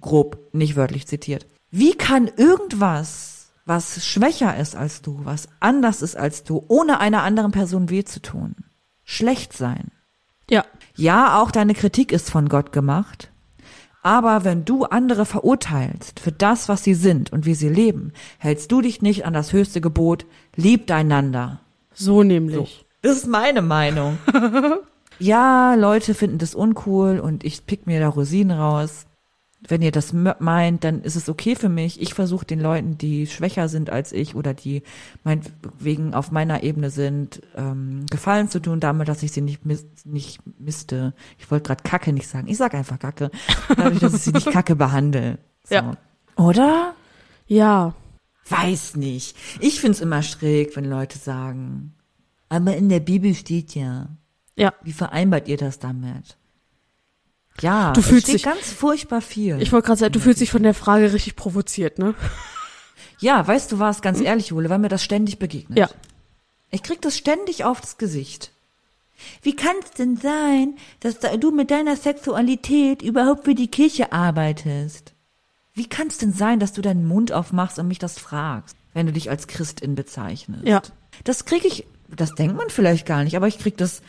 grob, 0.00 0.38
nicht 0.52 0.76
wörtlich 0.76 1.06
zitiert. 1.06 1.46
Wie 1.70 1.92
kann 1.92 2.30
irgendwas, 2.36 3.31
was 3.64 4.04
schwächer 4.04 4.56
ist 4.56 4.74
als 4.74 5.02
du, 5.02 5.20
was 5.24 5.48
anders 5.60 6.02
ist 6.02 6.16
als 6.16 6.44
du, 6.44 6.64
ohne 6.68 7.00
einer 7.00 7.22
anderen 7.22 7.52
Person 7.52 7.90
weh 7.90 8.04
zu 8.04 8.20
tun, 8.20 8.56
schlecht 9.04 9.52
sein? 9.52 9.90
Ja. 10.50 10.64
Ja, 10.96 11.40
auch 11.40 11.50
deine 11.50 11.74
Kritik 11.74 12.12
ist 12.12 12.30
von 12.30 12.48
Gott 12.48 12.72
gemacht. 12.72 13.30
Aber 14.02 14.42
wenn 14.44 14.64
du 14.64 14.84
andere 14.84 15.24
verurteilst 15.24 16.18
für 16.18 16.32
das, 16.32 16.68
was 16.68 16.82
sie 16.82 16.94
sind 16.94 17.32
und 17.32 17.46
wie 17.46 17.54
sie 17.54 17.68
leben, 17.68 18.12
hältst 18.38 18.72
du 18.72 18.80
dich 18.80 19.00
nicht 19.00 19.24
an 19.24 19.32
das 19.32 19.52
höchste 19.52 19.80
Gebot, 19.80 20.26
liebt 20.56 20.90
einander. 20.90 21.60
So 21.94 22.24
nämlich. 22.24 22.84
Das 23.00 23.16
ist 23.16 23.28
meine 23.28 23.62
Meinung. 23.62 24.18
ja, 25.18 25.74
Leute 25.76 26.14
finden 26.14 26.38
das 26.38 26.56
uncool 26.56 27.20
und 27.20 27.44
ich 27.44 27.64
pick 27.64 27.86
mir 27.86 28.00
da 28.00 28.08
Rosinen 28.08 28.58
raus. 28.58 29.06
Wenn 29.68 29.80
ihr 29.82 29.92
das 29.92 30.12
meint, 30.12 30.82
dann 30.82 31.02
ist 31.02 31.14
es 31.14 31.28
okay 31.28 31.54
für 31.54 31.68
mich. 31.68 32.00
Ich 32.00 32.14
versuche 32.14 32.44
den 32.44 32.58
Leuten, 32.58 32.98
die 32.98 33.26
schwächer 33.26 33.68
sind 33.68 33.90
als 33.90 34.12
ich 34.12 34.34
oder 34.34 34.54
die 34.54 34.82
meinetwegen 35.22 36.14
auf 36.14 36.32
meiner 36.32 36.64
Ebene 36.64 36.90
sind, 36.90 37.42
ähm, 37.54 38.04
Gefallen 38.10 38.48
zu 38.48 38.60
tun, 38.60 38.80
damit, 38.80 39.08
dass 39.08 39.22
ich 39.22 39.30
sie 39.30 39.40
nicht, 39.40 39.64
mis 39.64 39.86
nicht 40.04 40.40
misste. 40.58 41.14
Ich 41.38 41.50
wollte 41.50 41.68
gerade 41.68 41.82
Kacke 41.84 42.12
nicht 42.12 42.28
sagen. 42.28 42.48
Ich 42.48 42.56
sag 42.56 42.74
einfach 42.74 42.98
Kacke. 42.98 43.30
Dadurch, 43.76 44.00
dass 44.00 44.14
ich 44.14 44.22
sie 44.22 44.32
nicht 44.32 44.50
Kacke 44.52 44.74
behandle. 44.74 45.38
So. 45.64 45.76
Ja. 45.76 45.92
Oder? 46.36 46.94
Ja. 47.46 47.94
Weiß 48.48 48.96
nicht. 48.96 49.36
Ich 49.60 49.80
find's 49.80 50.00
immer 50.00 50.22
schräg, 50.22 50.74
wenn 50.76 50.84
Leute 50.84 51.18
sagen, 51.18 51.94
aber 52.48 52.76
in 52.76 52.88
der 52.88 53.00
Bibel 53.00 53.34
steht 53.34 53.74
ja. 53.74 54.08
Ja. 54.56 54.74
Wie 54.82 54.92
vereinbart 54.92 55.48
ihr 55.48 55.56
das 55.56 55.78
damit? 55.78 56.36
Ja, 57.60 57.92
Du 57.92 58.02
fühlst 58.02 58.28
dich- 58.28 58.42
ganz 58.42 58.72
furchtbar 58.72 59.20
viel. 59.20 59.60
Ich 59.60 59.72
wollte 59.72 59.86
gerade 59.86 60.00
sagen, 60.00 60.12
du 60.12 60.20
fühlst 60.20 60.40
dich 60.40 60.50
von 60.50 60.62
der 60.62 60.74
Frage 60.74 61.12
richtig 61.12 61.36
provoziert, 61.36 61.98
ne? 61.98 62.14
ja, 63.18 63.46
weißt 63.46 63.70
du 63.72 63.78
was, 63.78 64.02
ganz 64.02 64.20
ehrlich, 64.20 64.48
Jule, 64.48 64.68
weil 64.70 64.78
mir 64.78 64.88
das 64.88 65.04
ständig 65.04 65.38
begegnet. 65.38 65.78
Ja. 65.78 65.88
Ich 66.70 66.82
krieg 66.82 67.00
das 67.02 67.16
ständig 67.16 67.64
aufs 67.64 67.98
Gesicht. 67.98 68.50
Wie 69.42 69.54
kann 69.54 69.76
es 69.84 69.90
denn 69.92 70.16
sein, 70.16 70.74
dass 71.00 71.18
da 71.20 71.36
du 71.36 71.50
mit 71.52 71.70
deiner 71.70 71.96
Sexualität 71.96 73.02
überhaupt 73.02 73.44
für 73.44 73.54
die 73.54 73.68
Kirche 73.68 74.12
arbeitest? 74.12 75.12
Wie 75.74 75.86
kann 75.88 76.08
es 76.08 76.18
denn 76.18 76.32
sein, 76.32 76.58
dass 76.58 76.72
du 76.72 76.82
deinen 76.82 77.06
Mund 77.06 77.30
aufmachst 77.32 77.78
und 77.78 77.86
mich 77.88 77.98
das 78.00 78.18
fragst, 78.18 78.74
wenn 78.94 79.06
du 79.06 79.12
dich 79.12 79.30
als 79.30 79.46
Christin 79.46 79.94
bezeichnest? 79.94 80.66
Ja. 80.66 80.82
Das 81.24 81.44
krieg 81.44 81.64
ich, 81.64 81.86
das 82.08 82.34
denkt 82.34 82.56
man 82.56 82.70
vielleicht 82.70 83.06
gar 83.06 83.22
nicht, 83.22 83.36
aber 83.36 83.46
ich 83.46 83.58
krieg 83.58 83.76
das 83.76 84.02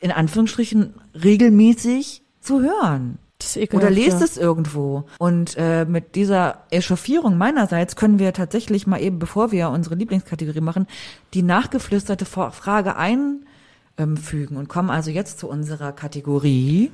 in 0.00 0.10
Anführungsstrichen 0.12 0.94
regelmäßig 1.22 2.19
zu 2.40 2.60
hören. 2.60 3.18
Das 3.38 3.56
ist 3.56 3.72
Oder 3.72 3.90
lest 3.90 4.20
es 4.20 4.36
irgendwo. 4.36 5.04
Und 5.18 5.56
äh, 5.56 5.86
mit 5.86 6.14
dieser 6.14 6.64
Echauffierung 6.70 7.38
meinerseits 7.38 7.96
können 7.96 8.18
wir 8.18 8.34
tatsächlich 8.34 8.86
mal 8.86 9.00
eben, 9.00 9.18
bevor 9.18 9.50
wir 9.50 9.70
unsere 9.70 9.94
Lieblingskategorie 9.94 10.60
machen, 10.60 10.86
die 11.32 11.42
nachgeflüsterte 11.42 12.26
Frage 12.26 12.96
einfügen 12.96 14.56
und 14.56 14.68
kommen 14.68 14.90
also 14.90 15.10
jetzt 15.10 15.38
zu 15.38 15.48
unserer 15.48 15.92
Kategorie. 15.92 16.90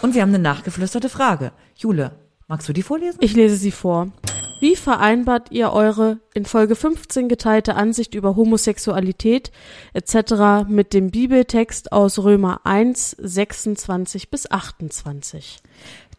Und 0.00 0.14
wir 0.14 0.22
haben 0.22 0.30
eine 0.30 0.38
nachgeflüsterte 0.38 1.10
Frage. 1.10 1.52
Jule, 1.76 2.12
magst 2.48 2.68
du 2.68 2.72
die 2.72 2.82
vorlesen? 2.82 3.18
Ich 3.20 3.34
lese 3.36 3.56
sie 3.56 3.72
vor. 3.72 4.08
Wie 4.62 4.76
vereinbart 4.76 5.50
ihr 5.50 5.72
eure 5.72 6.20
in 6.34 6.44
Folge 6.44 6.76
15 6.76 7.28
geteilte 7.28 7.74
Ansicht 7.74 8.14
über 8.14 8.36
Homosexualität 8.36 9.50
etc. 9.92 10.68
mit 10.68 10.94
dem 10.94 11.10
Bibeltext 11.10 11.90
aus 11.90 12.20
Römer 12.20 12.60
1, 12.62 13.16
26 13.18 14.30
bis 14.30 14.48
28? 14.48 15.58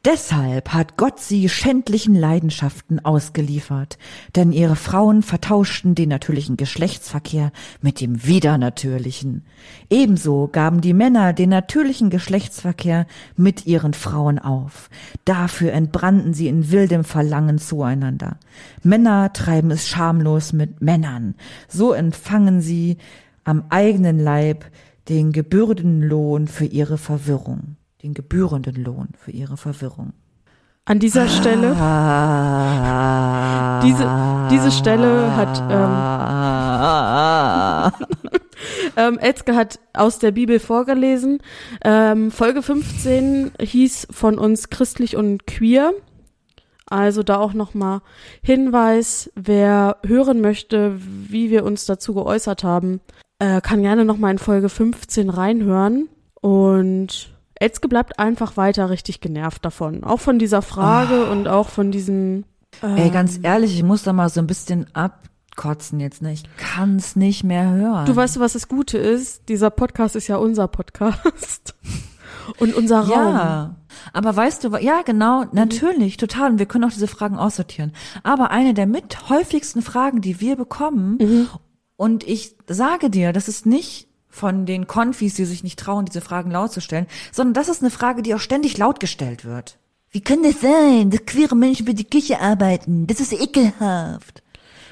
Deshalb 0.05 0.73
hat 0.73 0.97
Gott 0.97 1.21
sie 1.21 1.47
schändlichen 1.47 2.13
Leidenschaften 2.13 3.05
ausgeliefert, 3.05 3.97
denn 4.35 4.51
ihre 4.51 4.75
Frauen 4.75 5.23
vertauschten 5.23 5.95
den 5.95 6.09
natürlichen 6.09 6.57
Geschlechtsverkehr 6.57 7.53
mit 7.81 8.01
dem 8.01 8.25
widernatürlichen. 8.25 9.45
Ebenso 9.89 10.49
gaben 10.51 10.81
die 10.81 10.93
Männer 10.93 11.31
den 11.31 11.51
natürlichen 11.51 12.09
Geschlechtsverkehr 12.09 13.07
mit 13.37 13.65
ihren 13.65 13.93
Frauen 13.93 14.39
auf. 14.39 14.89
Dafür 15.23 15.71
entbrannten 15.71 16.33
sie 16.33 16.49
in 16.49 16.69
wildem 16.69 17.05
Verlangen 17.05 17.57
zueinander. 17.57 18.35
Männer 18.83 19.31
treiben 19.31 19.71
es 19.71 19.87
schamlos 19.87 20.51
mit 20.51 20.81
Männern. 20.81 21.35
So 21.69 21.93
empfangen 21.93 22.59
sie 22.59 22.97
am 23.45 23.63
eigenen 23.69 24.19
Leib 24.19 24.65
den 25.07 25.31
gebührenden 25.31 26.01
Lohn 26.01 26.49
für 26.49 26.65
ihre 26.65 26.97
Verwirrung 26.97 27.77
den 28.03 28.13
gebührenden 28.13 28.83
Lohn 28.83 29.09
für 29.17 29.31
ihre 29.31 29.57
Verwirrung. 29.57 30.13
An 30.85 30.99
dieser 30.99 31.29
Stelle, 31.29 31.69
diese, 33.85 34.05
diese 34.51 34.69
Stelle 34.69 35.33
hat, 35.33 35.63
ähm, 38.97 39.17
Elske 39.19 39.55
hat 39.55 39.79
aus 39.93 40.19
der 40.19 40.31
Bibel 40.31 40.59
vorgelesen. 40.59 41.39
Ähm, 41.85 42.31
Folge 42.31 42.61
15 42.61 43.53
hieß 43.61 44.07
von 44.11 44.37
uns 44.37 44.69
christlich 44.69 45.15
und 45.15 45.47
queer. 45.47 45.93
Also 46.85 47.23
da 47.23 47.37
auch 47.37 47.53
nochmal 47.53 48.01
Hinweis, 48.41 49.31
wer 49.35 49.99
hören 50.05 50.41
möchte, 50.41 50.99
wie 50.99 51.49
wir 51.49 51.63
uns 51.63 51.85
dazu 51.85 52.13
geäußert 52.13 52.65
haben, 52.65 52.99
äh, 53.39 53.61
kann 53.61 53.83
gerne 53.83 54.03
nochmal 54.03 54.31
in 54.31 54.37
Folge 54.37 54.67
15 54.67 55.29
reinhören. 55.29 56.09
Und 56.41 57.32
Elske 57.63 57.87
bleibt 57.87 58.19
einfach 58.19 58.57
weiter 58.57 58.89
richtig 58.89 59.21
genervt 59.21 59.63
davon. 59.63 60.03
Auch 60.03 60.19
von 60.19 60.37
dieser 60.37 60.61
Frage 60.61 61.25
und 61.29 61.47
auch 61.47 61.69
von 61.69 61.91
diesem. 61.91 62.43
Ey, 62.81 63.09
ganz 63.09 63.39
ehrlich, 63.41 63.73
ich 63.73 63.83
muss 63.83 64.03
da 64.03 64.11
mal 64.11 64.27
so 64.27 64.41
ein 64.41 64.47
bisschen 64.47 64.87
abkotzen 64.93 66.01
jetzt, 66.01 66.21
ne? 66.21 66.33
Ich 66.33 66.43
kann's 66.57 67.15
nicht 67.15 67.45
mehr 67.45 67.69
hören. 67.69 68.05
Du 68.05 68.15
weißt, 68.15 68.39
was 68.41 68.53
das 68.53 68.67
Gute 68.67 68.97
ist? 68.97 69.47
Dieser 69.47 69.69
Podcast 69.69 70.17
ist 70.17 70.27
ja 70.27 70.35
unser 70.37 70.67
Podcast. 70.67 71.75
Und 72.59 72.75
unser 72.75 72.99
Raum. 72.99 73.35
Ja, 73.35 73.75
aber 74.11 74.35
weißt 74.35 74.65
du, 74.65 74.75
ja 74.75 75.01
genau, 75.03 75.45
natürlich, 75.53 76.17
total. 76.17 76.51
Und 76.51 76.59
wir 76.59 76.65
können 76.65 76.83
auch 76.83 76.91
diese 76.91 77.07
Fragen 77.07 77.37
aussortieren. 77.37 77.93
Aber 78.23 78.51
eine 78.51 78.73
der 78.73 78.85
mit 78.85 79.29
häufigsten 79.29 79.81
Fragen, 79.81 80.19
die 80.19 80.41
wir 80.41 80.57
bekommen, 80.57 81.47
und 81.95 82.27
ich 82.27 82.57
sage 82.67 83.09
dir, 83.09 83.31
das 83.31 83.47
ist 83.47 83.65
nicht 83.65 84.09
von 84.33 84.65
den 84.65 84.87
Konfis, 84.87 85.35
die 85.35 85.45
sich 85.45 85.63
nicht 85.63 85.77
trauen, 85.77 86.05
diese 86.05 86.19
Fragen 86.21 86.49
laut 86.49 86.73
zu 86.73 86.81
stellen, 86.81 87.05
sondern 87.31 87.53
das 87.53 87.69
ist 87.69 87.81
eine 87.81 87.91
Frage, 87.91 88.23
die 88.23 88.33
auch 88.33 88.39
ständig 88.39 88.77
laut 88.79 88.99
gestellt 88.99 89.45
wird. 89.45 89.77
Wie 90.09 90.21
kann 90.21 90.41
das 90.43 90.59
sein, 90.59 91.11
dass 91.11 91.25
queere 91.25 91.55
Menschen 91.55 91.85
für 91.85 91.93
die 91.93 92.03
Kirche 92.03 92.39
arbeiten? 92.41 93.05
Das 93.07 93.19
ist 93.19 93.31
ekelhaft. 93.31 94.41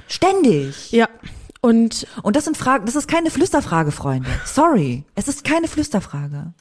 Ständig. 0.07 0.91
Ja. 0.91 1.09
Und 1.59 2.07
Und 2.23 2.35
das 2.35 2.45
sind 2.45 2.57
Fragen, 2.57 2.85
das 2.85 2.95
ist 2.95 3.07
keine 3.07 3.31
Flüsterfrage, 3.31 3.91
Freunde. 3.91 4.29
Sorry. 4.45 5.03
Es 5.15 5.27
ist 5.27 5.43
keine 5.43 5.67
Flüsterfrage. 5.67 6.53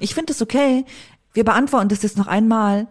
Ich 0.00 0.14
finde 0.14 0.32
es 0.32 0.42
okay. 0.42 0.84
Wir 1.34 1.44
beantworten 1.44 1.88
das 1.88 2.02
jetzt 2.02 2.16
noch 2.18 2.26
einmal. 2.26 2.88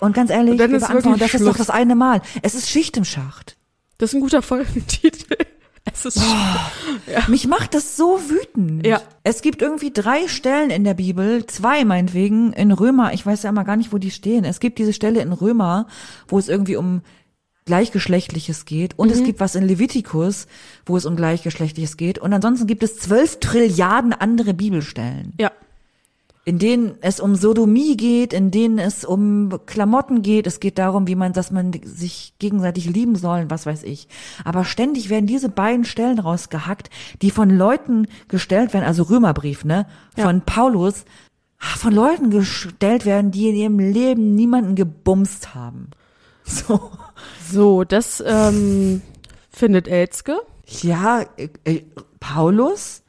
Und 0.00 0.14
ganz 0.14 0.30
ehrlich, 0.30 0.52
Und 0.52 0.58
wir 0.58 0.68
beantworten 0.68 1.18
das 1.18 1.34
ist 1.34 1.40
doch 1.40 1.54
Schluss. 1.54 1.66
das 1.66 1.70
eine 1.70 1.94
Mal. 1.94 2.20
Es 2.42 2.54
ist 2.54 2.68
Schicht 2.68 2.96
im 2.96 3.04
Schacht. 3.04 3.56
das 3.98 4.10
ist 4.10 4.14
ein 4.14 4.20
guter 4.20 4.42
Folgentitel. 4.42 5.36
Es 5.92 6.04
ist 6.04 6.20
Mich 7.28 7.46
macht 7.48 7.74
das 7.74 7.96
so 7.96 8.20
wütend. 8.28 8.86
Ja. 8.86 9.00
Es 9.24 9.42
gibt 9.42 9.62
irgendwie 9.62 9.92
drei 9.92 10.28
Stellen 10.28 10.70
in 10.70 10.84
der 10.84 10.94
Bibel, 10.94 11.46
zwei 11.46 11.84
meinetwegen, 11.84 12.52
in 12.52 12.70
Römer, 12.72 13.12
ich 13.12 13.24
weiß 13.24 13.42
ja 13.42 13.50
immer 13.50 13.64
gar 13.64 13.76
nicht, 13.76 13.92
wo 13.92 13.98
die 13.98 14.10
stehen. 14.10 14.44
Es 14.44 14.60
gibt 14.60 14.78
diese 14.78 14.92
Stelle 14.92 15.20
in 15.20 15.32
Römer, 15.32 15.86
wo 16.28 16.38
es 16.38 16.48
irgendwie 16.48 16.76
um 16.76 17.02
Gleichgeschlechtliches 17.66 18.64
geht. 18.64 18.98
Und 18.98 19.08
Mhm. 19.08 19.14
es 19.14 19.24
gibt 19.24 19.40
was 19.40 19.54
in 19.54 19.64
Levitikus, 19.64 20.46
wo 20.86 20.96
es 20.96 21.06
um 21.06 21.16
Gleichgeschlechtliches 21.16 21.96
geht. 21.96 22.18
Und 22.18 22.32
ansonsten 22.32 22.66
gibt 22.66 22.82
es 22.82 22.98
zwölf 22.98 23.38
Trilliarden 23.40 24.12
andere 24.12 24.54
Bibelstellen. 24.54 25.32
ja. 25.38 25.50
In 26.50 26.58
denen 26.58 26.96
es 27.00 27.20
um 27.20 27.36
Sodomie 27.36 27.96
geht, 27.96 28.32
in 28.32 28.50
denen 28.50 28.80
es 28.80 29.04
um 29.04 29.56
Klamotten 29.66 30.20
geht, 30.22 30.48
es 30.48 30.58
geht 30.58 30.78
darum, 30.78 31.06
wie 31.06 31.14
man, 31.14 31.32
dass 31.32 31.52
man 31.52 31.70
sich 31.84 32.34
gegenseitig 32.40 32.86
lieben 32.86 33.14
soll, 33.14 33.48
was 33.48 33.66
weiß 33.66 33.84
ich. 33.84 34.08
Aber 34.44 34.64
ständig 34.64 35.10
werden 35.10 35.28
diese 35.28 35.48
beiden 35.48 35.84
Stellen 35.84 36.18
rausgehackt, 36.18 36.90
die 37.22 37.30
von 37.30 37.50
Leuten 37.50 38.08
gestellt 38.26 38.74
werden, 38.74 38.84
also 38.84 39.04
Römerbrief, 39.04 39.64
ne, 39.64 39.86
Ja. 40.16 40.24
von 40.24 40.40
Paulus, 40.40 41.04
von 41.56 41.94
Leuten 41.94 42.30
gestellt 42.30 43.06
werden, 43.06 43.30
die 43.30 43.48
in 43.50 43.54
ihrem 43.54 43.78
Leben 43.78 44.34
niemanden 44.34 44.74
gebumst 44.74 45.54
haben. 45.54 45.90
So. 46.44 46.90
So, 47.48 47.84
das 47.84 48.20
ähm, 48.26 49.02
findet 49.50 49.86
Elzke. 49.86 50.40
Ja, 50.82 51.22
äh, 51.36 51.48
äh, 51.62 51.82
Paulus 52.18 52.99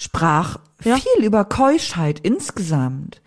sprach 0.00 0.56
Ja. 0.82 0.96
viel 0.96 1.24
über 1.24 1.44
Keuschheit 1.44 2.20
insgesamt. 2.20 3.20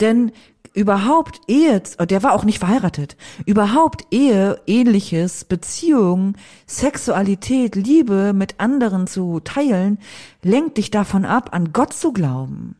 Denn 0.00 0.30
überhaupt 0.72 1.40
Ehe, 1.48 1.82
der 2.08 2.22
war 2.22 2.32
auch 2.34 2.44
nicht 2.44 2.60
verheiratet, 2.60 3.16
überhaupt 3.44 4.04
Ehe, 4.12 4.60
ähnliches, 4.68 5.44
Beziehung, 5.44 6.36
Sexualität, 6.66 7.74
Liebe 7.74 8.32
mit 8.32 8.60
anderen 8.60 9.08
zu 9.08 9.40
teilen, 9.40 9.98
lenkt 10.42 10.78
dich 10.78 10.92
davon 10.92 11.24
ab, 11.24 11.50
an 11.52 11.72
Gott 11.72 11.92
zu 11.92 12.12
glauben. 12.12 12.76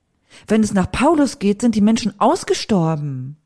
Wenn 0.46 0.62
es 0.62 0.72
nach 0.72 0.92
Paulus 0.92 1.40
geht, 1.40 1.60
sind 1.60 1.74
die 1.74 1.80
Menschen 1.80 2.18
ausgestorben. 2.20 3.36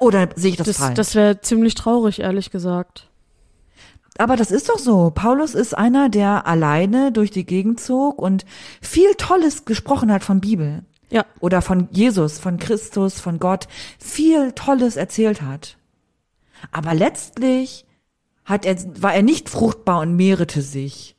Oder 0.00 0.30
sehe 0.34 0.50
ich 0.50 0.56
das, 0.56 0.66
Das, 0.66 0.76
falsch? 0.78 0.94
das 0.94 1.14
wäre 1.14 1.40
ziemlich 1.40 1.76
traurig, 1.76 2.18
ehrlich 2.18 2.50
gesagt. 2.50 3.08
Aber 4.18 4.36
das 4.36 4.50
ist 4.50 4.68
doch 4.68 4.78
so. 4.78 5.10
Paulus 5.14 5.54
ist 5.54 5.76
einer, 5.76 6.08
der 6.08 6.46
alleine 6.46 7.12
durch 7.12 7.30
die 7.30 7.46
Gegend 7.46 7.80
zog 7.80 8.20
und 8.20 8.44
viel 8.80 9.14
Tolles 9.14 9.64
gesprochen 9.64 10.12
hat 10.12 10.22
von 10.22 10.40
Bibel. 10.40 10.84
Ja. 11.10 11.26
Oder 11.40 11.62
von 11.62 11.88
Jesus, 11.92 12.38
von 12.38 12.58
Christus, 12.58 13.20
von 13.20 13.38
Gott. 13.38 13.68
Viel 13.98 14.52
Tolles 14.52 14.96
erzählt 14.96 15.42
hat. 15.42 15.76
Aber 16.70 16.94
letztlich 16.94 17.84
hat 18.44 18.64
er, 18.64 18.76
war 19.00 19.14
er 19.14 19.22
nicht 19.22 19.48
fruchtbar 19.48 20.00
und 20.00 20.16
mehrete 20.16 20.62
sich. 20.62 21.16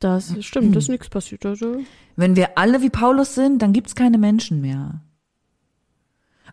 Das 0.00 0.34
stimmt, 0.44 0.76
das 0.76 0.84
ist 0.84 0.90
nichts 0.90 1.08
passiert. 1.08 1.44
Also, 1.44 1.78
Wenn 2.14 2.36
wir 2.36 2.56
alle 2.56 2.82
wie 2.82 2.90
Paulus 2.90 3.34
sind, 3.34 3.60
dann 3.60 3.72
gibt's 3.72 3.96
keine 3.96 4.18
Menschen 4.18 4.60
mehr. 4.60 5.02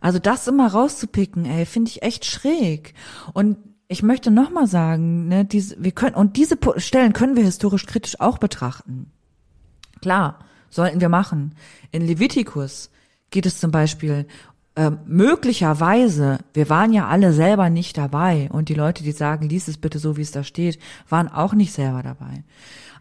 Also 0.02 0.20
das 0.20 0.48
immer 0.48 0.68
rauszupicken, 0.68 1.46
ey, 1.46 1.66
finde 1.66 1.90
ich 1.90 2.02
echt 2.02 2.26
schräg. 2.26 2.94
Und 3.34 3.58
ich 3.88 4.04
möchte 4.04 4.32
noch 4.32 4.50
mal 4.50 4.68
sagen, 4.68 5.28
ne, 5.28 5.46
diese, 5.46 5.82
wir 5.84 5.92
können 5.92 6.16
und 6.16 6.38
diese 6.38 6.58
Stellen 6.78 7.14
können 7.14 7.36
wir 7.36 7.44
historisch 7.44 7.86
kritisch 7.86 8.20
auch 8.20 8.38
betrachten. 8.38 9.12
Klar, 10.02 10.40
sollten 10.70 11.02
wir 11.02 11.10
machen. 11.10 11.56
In 11.92 12.06
Levitikus 12.06 12.90
geht 13.30 13.46
es 13.46 13.60
zum 13.60 13.72
Beispiel 13.72 14.28
ähm, 14.76 15.00
möglicherweise, 15.06 16.40
wir 16.54 16.70
waren 16.70 16.92
ja 16.92 17.08
alle 17.08 17.32
selber 17.32 17.70
nicht 17.70 17.98
dabei 17.98 18.50
und 18.52 18.70
die 18.70 18.74
Leute, 18.74 19.04
die 19.04 19.14
sagen, 19.14 19.48
lies 19.48 19.68
es 19.68 19.78
bitte 19.78 20.00
so, 20.00 20.18
wie 20.18 20.22
es 20.22 20.32
da 20.32 20.44
steht, 20.44 20.80
waren 21.08 21.30
auch 21.30 21.54
nicht 21.54 21.72
selber 21.72 22.04
dabei. 22.04 22.44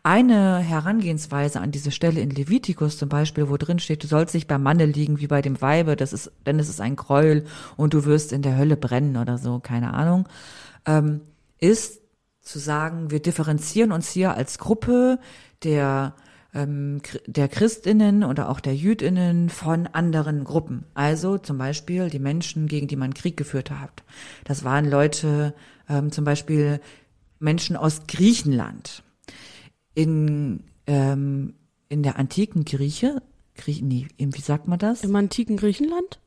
Eine 0.05 0.59
Herangehensweise 0.59 1.61
an 1.61 1.73
diese 1.73 1.91
Stelle 1.91 2.21
in 2.21 2.31
Levitikus 2.31 2.99
zum 2.99 3.09
Beispiel, 3.09 3.49
wo 3.49 3.57
drin 3.57 3.79
steht, 3.79 4.05
du 4.05 4.07
sollst 4.07 4.35
nicht 4.35 4.47
beim 4.47 4.63
Manne 4.63 4.85
liegen 4.85 5.19
wie 5.19 5.27
bei 5.27 5.41
dem 5.41 5.61
Weibe, 5.61 5.97
das 5.97 6.13
ist, 6.13 6.31
denn 6.47 6.59
es 6.59 6.69
ist 6.69 6.81
ein 6.81 6.95
Gräuel 6.95 7.47
und 7.77 7.95
du 7.95 8.05
wirst 8.05 8.33
in 8.33 8.43
der 8.43 8.57
Hölle 8.57 8.77
brennen 8.77 9.17
oder 9.17 9.39
so, 9.39 9.59
keine 9.61 9.95
Ahnung, 9.95 10.29
ähm, 10.87 11.21
ist 11.59 12.01
zu 12.41 12.59
sagen, 12.59 13.11
wir 13.11 13.21
differenzieren 13.21 13.93
uns 13.93 14.11
hier 14.11 14.35
als 14.35 14.59
Gruppe 14.59 15.19
der 15.63 16.15
ähm, 16.55 17.01
der 17.27 17.49
Christinnen 17.49 18.23
oder 18.23 18.49
auch 18.49 18.61
der 18.61 18.77
Jüdinnen 18.77 19.51
von 19.51 19.87
anderen 19.89 20.45
Gruppen. 20.45 20.85
Also 20.95 21.37
zum 21.37 21.59
Beispiel 21.59 22.09
die 22.11 22.21
Menschen, 22.21 22.69
gegen 22.69 22.87
die 22.87 22.97
man 22.97 23.13
Krieg 23.13 23.37
geführt 23.37 23.71
hat. 23.71 24.05
Das 24.45 24.65
waren 24.65 24.89
Leute, 24.89 25.55
ähm, 25.89 26.13
zum 26.13 26.25
Beispiel 26.25 26.81
Menschen 27.41 27.77
aus 27.77 28.07
Griechenland. 28.07 29.03
In, 29.95 30.65
ähm, 30.87 31.55
in 31.89 32.03
der 32.03 32.19
antiken 32.19 32.65
Grieche, 32.65 33.21
Grie 33.57 33.83
nee, 33.83 34.09
wie 34.19 34.41
sagt 34.41 34.67
man 34.67 34.79
das? 34.79 35.05
Im 35.05 35.15
antiken 35.15 35.57
Griechenland? 35.57 36.21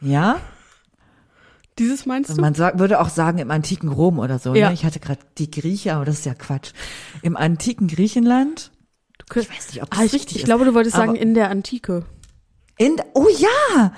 Ja, 0.00 0.40
Dieses 1.78 2.06
meinst 2.06 2.30
du? 2.30 2.40
man 2.40 2.54
sagt, 2.54 2.78
würde 2.78 3.00
auch 3.00 3.08
sagen 3.08 3.38
im 3.38 3.50
antiken 3.50 3.88
Rom 3.88 4.18
oder 4.18 4.38
so. 4.38 4.54
Ja. 4.54 4.68
Ne? 4.68 4.74
Ich 4.74 4.84
hatte 4.84 5.00
gerade 5.00 5.20
die 5.38 5.50
Grieche, 5.50 5.94
aber 5.94 6.04
das 6.04 6.20
ist 6.20 6.26
ja 6.26 6.34
Quatsch. 6.34 6.72
Im 7.22 7.36
antiken 7.36 7.88
Griechenland, 7.88 8.70
könnt- 9.28 9.46
ich 9.46 9.56
weiß 9.56 9.68
nicht, 9.72 9.82
ob 9.82 9.90
das 9.90 9.98
ah, 9.98 10.04
ich, 10.04 10.12
richtig 10.12 10.36
ich 10.36 10.42
ist. 10.42 10.44
glaube, 10.46 10.64
du 10.64 10.74
wolltest 10.74 10.94
aber- 10.96 11.06
sagen, 11.06 11.16
in 11.16 11.34
der 11.34 11.50
Antike. 11.50 12.04
In, 12.78 12.96
oh 13.14 13.26
ja! 13.38 13.92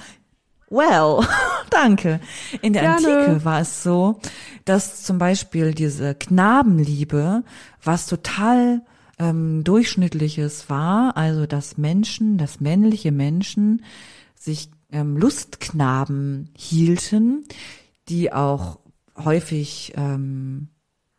Well, 0.69 1.25
danke. 1.71 2.21
In 2.63 2.73
der 2.73 2.83
Gerne. 2.83 3.19
Antike 3.19 3.45
war 3.45 3.61
es 3.61 3.83
so, 3.83 4.21
dass 4.65 5.03
zum 5.05 5.19
Beispiel 5.19 5.73
diese 5.75 6.15
Knabenliebe 6.15 7.45
was 7.85 8.07
total 8.07 8.83
ähm, 9.19 9.65
durchschnittliches 9.65 10.69
war, 10.69 11.17
also 11.17 11.47
dass 11.47 11.79
Menschen, 11.79 12.37
dass 12.39 12.61
männliche 12.61 13.13
Menschen 13.13 13.85
sich 14.35 14.71
ähm, 14.91 15.17
Lustknaben 15.17 16.51
hielten, 16.57 17.45
die 18.09 18.33
auch 18.33 18.79
häufig 19.17 19.93
ähm, 19.97 20.69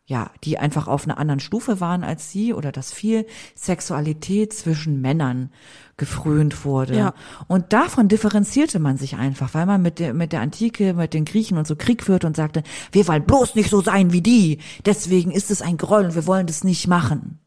ja, 0.08 0.30
die 0.42 0.56
einfach 0.56 0.88
auf 0.88 1.04
einer 1.04 1.18
anderen 1.18 1.38
Stufe 1.38 1.80
waren 1.80 2.02
als 2.02 2.32
sie 2.32 2.54
oder 2.54 2.72
dass 2.72 2.94
viel 2.94 3.26
Sexualität 3.54 4.54
zwischen 4.54 5.02
Männern 5.02 5.50
gefrönt 5.98 6.64
wurde. 6.64 6.96
Ja. 6.96 7.14
Und 7.46 7.74
davon 7.74 8.08
differenzierte 8.08 8.78
man 8.78 8.96
sich 8.96 9.16
einfach, 9.16 9.52
weil 9.52 9.66
man 9.66 9.82
mit 9.82 9.98
der, 9.98 10.14
mit 10.14 10.32
der 10.32 10.40
Antike, 10.40 10.94
mit 10.94 11.12
den 11.12 11.26
Griechen 11.26 11.58
und 11.58 11.66
so 11.66 11.76
Krieg 11.76 12.02
führte 12.02 12.26
und 12.26 12.36
sagte, 12.36 12.62
wir 12.90 13.06
wollen 13.06 13.24
bloß 13.24 13.54
nicht 13.54 13.68
so 13.68 13.82
sein 13.82 14.10
wie 14.10 14.22
die. 14.22 14.60
Deswegen 14.86 15.30
ist 15.30 15.50
es 15.50 15.60
ein 15.60 15.76
Groll 15.76 16.06
und 16.06 16.14
wir 16.14 16.26
wollen 16.26 16.46
das 16.46 16.64
nicht 16.64 16.86
machen. 16.86 17.40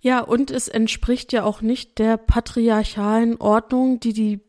Ja, 0.00 0.20
und 0.20 0.50
es 0.50 0.68
entspricht 0.68 1.30
ja 1.34 1.44
auch 1.44 1.60
nicht 1.60 1.98
der 1.98 2.16
patriarchalen 2.16 3.36
Ordnung, 3.36 4.00
die 4.00 4.14
die 4.14 4.40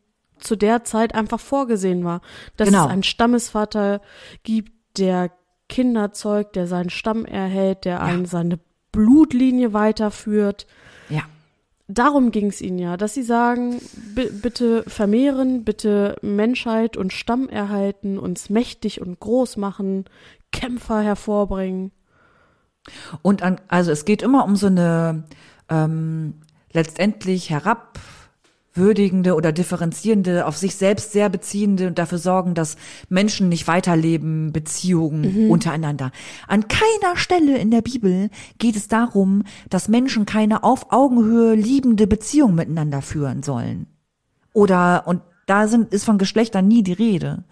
zu 0.43 0.55
der 0.55 0.83
Zeit 0.83 1.15
einfach 1.15 1.39
vorgesehen 1.39 2.03
war. 2.03 2.21
Dass 2.57 2.69
Genau. 2.69 2.85
es 2.85 2.91
einen 2.91 3.03
Stammesvater 3.03 4.01
gibt, 4.43 4.71
der 4.97 5.31
Kinder 5.69 6.11
zeugt, 6.13 6.55
der 6.55 6.67
seinen 6.67 6.89
Stamm 6.89 7.25
erhält, 7.25 7.85
der 7.85 8.01
einen 8.01 8.25
seine 8.25 8.59
Blutlinie 8.91 9.73
weiterführt. 9.73 10.67
Ja. 11.09 11.21
Darum 11.87 12.31
ging 12.31 12.47
es 12.47 12.61
ihnen 12.61 12.79
ja, 12.79 12.95
dass 12.95 13.13
sie 13.13 13.23
sagen, 13.23 13.81
bi- 14.15 14.29
bitte 14.31 14.83
vermehren, 14.87 15.63
bitte 15.63 16.15
Menschheit 16.21 16.95
und 16.95 17.11
Stamm 17.11 17.49
erhalten, 17.49 18.19
uns 18.19 18.49
mächtig 18.49 19.01
und 19.01 19.19
groß 19.19 19.57
machen, 19.57 20.05
Kämpfer 20.51 21.01
hervorbringen. 21.01 21.91
Und 23.21 23.41
an, 23.41 23.59
also 23.67 23.91
es 23.91 24.05
geht 24.05 24.21
immer 24.21 24.45
um 24.45 24.55
so 24.55 24.67
eine 24.67 25.23
ähm, 25.69 26.35
letztendlich 26.71 27.49
herabwürdigende 28.73 29.35
oder 29.35 29.51
differenzierende, 29.51 30.45
auf 30.45 30.57
sich 30.57 30.75
selbst 30.75 31.11
sehr 31.11 31.29
beziehende 31.29 31.87
und 31.87 31.97
dafür 31.97 32.17
sorgen, 32.17 32.53
dass 32.53 32.75
Menschen 33.09 33.49
nicht 33.49 33.67
weiterleben, 33.67 34.51
Beziehungen 34.51 35.49
untereinander. 35.49 36.11
An 36.47 36.67
keiner 36.67 37.15
Stelle 37.15 37.57
in 37.57 37.71
der 37.71 37.81
Bibel 37.81 38.29
geht 38.57 38.75
es 38.75 38.87
darum, 38.87 39.43
dass 39.69 39.87
Menschen 39.87 40.25
keine 40.25 40.63
auf 40.63 40.91
Augenhöhe 40.91 41.55
liebende 41.55 42.07
Beziehung 42.07 42.55
miteinander 42.55 43.01
führen 43.01 43.43
sollen. 43.43 43.87
Oder, 44.53 45.03
und 45.07 45.21
da 45.45 45.67
sind, 45.67 45.93
ist 45.93 46.05
von 46.05 46.17
Geschlechtern 46.17 46.67
nie 46.67 46.83
die 46.83 46.93
Rede. 46.93 47.43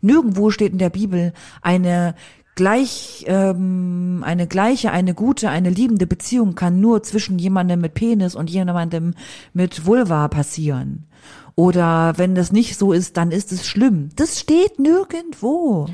Nirgendwo 0.00 0.50
steht 0.50 0.72
in 0.72 0.78
der 0.78 0.90
Bibel 0.90 1.32
eine 1.62 2.14
gleich, 2.54 3.24
ähm, 3.26 4.22
eine 4.24 4.46
gleiche, 4.46 4.90
eine 4.92 5.14
gute, 5.14 5.48
eine 5.50 5.70
liebende 5.70 6.06
Beziehung 6.06 6.54
kann 6.54 6.80
nur 6.80 7.02
zwischen 7.02 7.38
jemandem 7.38 7.80
mit 7.80 7.94
Penis 7.94 8.34
und 8.34 8.50
jemandem 8.50 9.14
mit 9.52 9.86
Vulva 9.86 10.28
passieren. 10.28 11.06
Oder 11.54 12.14
wenn 12.16 12.34
das 12.34 12.52
nicht 12.52 12.78
so 12.78 12.92
ist, 12.92 13.16
dann 13.16 13.32
ist 13.32 13.52
es 13.52 13.66
schlimm. 13.66 14.10
Das 14.16 14.40
steht 14.40 14.78
nirgendwo, 14.78 15.88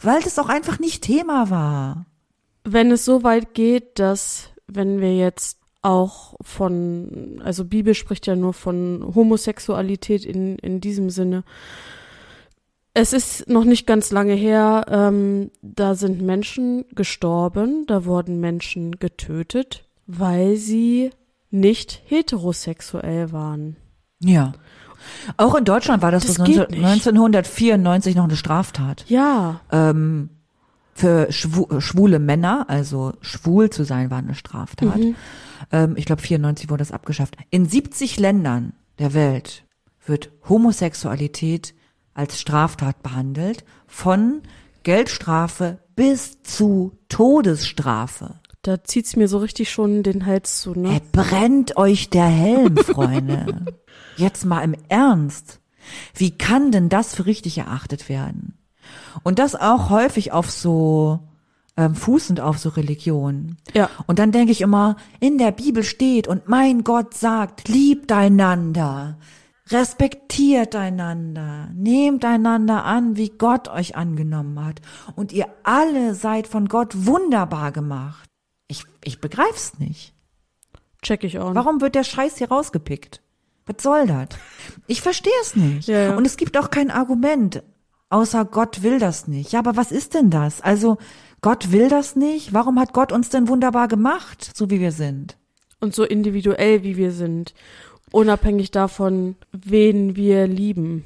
weil 0.00 0.20
das 0.22 0.38
auch 0.38 0.48
einfach 0.48 0.78
nicht 0.78 1.02
Thema 1.04 1.50
war. 1.50 2.06
wenn 2.64 2.90
es 2.90 3.04
so 3.04 3.22
weit 3.24 3.54
geht, 3.54 3.98
dass 3.98 4.50
wenn 4.66 5.00
wir 5.00 5.16
jetzt 5.16 5.58
auch 5.82 6.34
von, 6.40 7.40
also 7.44 7.64
Bibel 7.64 7.94
spricht 7.94 8.26
ja 8.26 8.36
nur 8.36 8.54
von 8.54 9.12
Homosexualität 9.14 10.24
in, 10.24 10.56
in 10.58 10.80
diesem 10.80 11.10
Sinne. 11.10 11.44
Es 12.94 13.12
ist 13.14 13.48
noch 13.48 13.64
nicht 13.64 13.86
ganz 13.86 14.10
lange 14.10 14.34
her, 14.34 14.84
ähm, 14.88 15.50
da 15.62 15.94
sind 15.94 16.20
Menschen 16.20 16.84
gestorben, 16.94 17.86
da 17.86 18.04
wurden 18.04 18.38
Menschen 18.38 18.98
getötet, 18.98 19.84
weil 20.06 20.56
sie 20.56 21.10
nicht 21.50 22.02
heterosexuell 22.06 23.32
waren. 23.32 23.76
Ja. 24.20 24.52
Auch 25.36 25.54
in 25.54 25.64
Deutschland 25.64 26.02
war 26.02 26.10
das, 26.10 26.26
Das 26.26 26.36
bis 26.36 26.44
geht 26.44 26.56
19, 26.56 26.78
nicht. 26.78 26.84
1994 26.84 28.14
noch 28.14 28.24
eine 28.24 28.36
Straftat. 28.36 29.04
Ja, 29.08 29.60
ähm, 29.70 30.28
für 30.94 31.32
schwu 31.32 31.80
schwule 31.80 32.18
Männer, 32.18 32.66
also 32.68 33.14
schwul 33.22 33.70
zu 33.70 33.84
sein, 33.84 34.10
war 34.10 34.18
eine 34.18 34.34
Straftat. 34.34 35.00
Ähm, 35.72 35.94
ich 35.96 36.04
glaube, 36.04 36.20
94 36.20 36.68
wurde 36.68 36.82
das 36.82 36.92
abgeschafft. 36.92 37.36
In 37.50 37.66
70 37.66 38.18
Ländern 38.18 38.74
der 38.98 39.14
Welt 39.14 39.64
wird 40.06 40.30
Homosexualität 40.48 41.74
als 42.14 42.40
Straftat 42.40 43.02
behandelt, 43.02 43.64
von 43.86 44.42
Geldstrafe 44.82 45.78
bis 45.94 46.42
zu 46.42 46.92
Todesstrafe. 47.08 48.40
da 48.62 48.84
zieht's 48.84 49.16
mir 49.16 49.28
so 49.28 49.38
richtig 49.38 49.70
schon 49.70 50.02
den 50.02 50.24
Hals 50.24 50.60
zu, 50.60 50.72
ne? 50.78 50.94
Er 50.94 51.00
brennt 51.00 51.76
euch 51.76 52.10
der 52.10 52.26
Helm, 52.26 52.76
Freunde. 52.84 53.64
Jetzt 54.16 54.44
mal 54.44 54.62
im 54.62 54.76
Ernst. 54.88 55.60
Wie 56.14 56.30
kann 56.30 56.70
denn 56.70 56.88
das 56.88 57.14
für 57.14 57.26
richtig 57.26 57.58
erachtet 57.58 58.08
werden? 58.08 58.54
Und 59.22 59.38
das 59.38 59.54
auch 59.54 59.90
häufig 59.90 60.32
auf 60.32 60.50
so 60.50 61.20
ähm, 61.76 61.94
fußend 61.94 62.40
auf 62.40 62.58
so 62.58 62.68
Religion. 62.68 63.56
Ja. 63.74 63.90
Und 64.06 64.18
dann 64.18 64.32
denke 64.32 64.52
ich 64.52 64.60
immer, 64.60 64.96
in 65.20 65.38
der 65.38 65.52
Bibel 65.52 65.82
steht 65.82 66.28
und 66.28 66.48
mein 66.48 66.84
Gott 66.84 67.14
sagt, 67.14 67.68
liebt 67.68 68.12
einander, 68.12 69.16
respektiert 69.72 70.74
einander, 70.74 71.70
nehmt 71.74 72.24
einander 72.24 72.84
an, 72.84 73.16
wie 73.16 73.30
Gott 73.30 73.68
euch 73.68 73.96
angenommen 73.96 74.64
hat. 74.64 74.80
Und 75.16 75.32
ihr 75.32 75.46
alle 75.62 76.14
seid 76.14 76.46
von 76.46 76.68
Gott 76.68 77.06
wunderbar 77.06 77.72
gemacht. 77.72 78.28
Ich, 78.68 78.84
ich 79.04 79.20
begreif's 79.20 79.78
nicht. 79.78 80.14
Check 81.02 81.24
ich 81.24 81.38
auch. 81.38 81.54
Warum 81.54 81.80
wird 81.80 81.94
der 81.94 82.04
Scheiß 82.04 82.38
hier 82.38 82.48
rausgepickt? 82.48 83.20
Was 83.66 83.82
soll 83.82 84.06
das? 84.06 84.28
Ich 84.86 85.02
verstehe 85.02 85.32
es 85.40 85.56
nicht. 85.56 85.88
Ja, 85.88 85.98
ja. 85.98 86.16
Und 86.16 86.26
es 86.26 86.36
gibt 86.36 86.56
auch 86.56 86.70
kein 86.70 86.90
Argument, 86.90 87.62
außer 88.10 88.44
Gott 88.44 88.82
will 88.82 88.98
das 88.98 89.28
nicht. 89.28 89.52
Ja, 89.52 89.60
aber 89.60 89.76
was 89.76 89.92
ist 89.92 90.14
denn 90.14 90.30
das? 90.30 90.60
Also 90.60 90.98
Gott 91.40 91.72
will 91.72 91.88
das 91.88 92.16
nicht. 92.16 92.52
Warum 92.52 92.78
hat 92.78 92.92
Gott 92.92 93.12
uns 93.12 93.28
denn 93.28 93.48
wunderbar 93.48 93.88
gemacht, 93.88 94.50
so 94.54 94.70
wie 94.70 94.80
wir 94.80 94.92
sind? 94.92 95.36
Und 95.80 95.94
so 95.94 96.04
individuell, 96.04 96.84
wie 96.84 96.96
wir 96.96 97.10
sind. 97.10 97.54
Unabhängig 98.12 98.70
davon, 98.70 99.36
wen 99.52 100.16
wir 100.16 100.46
lieben. 100.46 101.04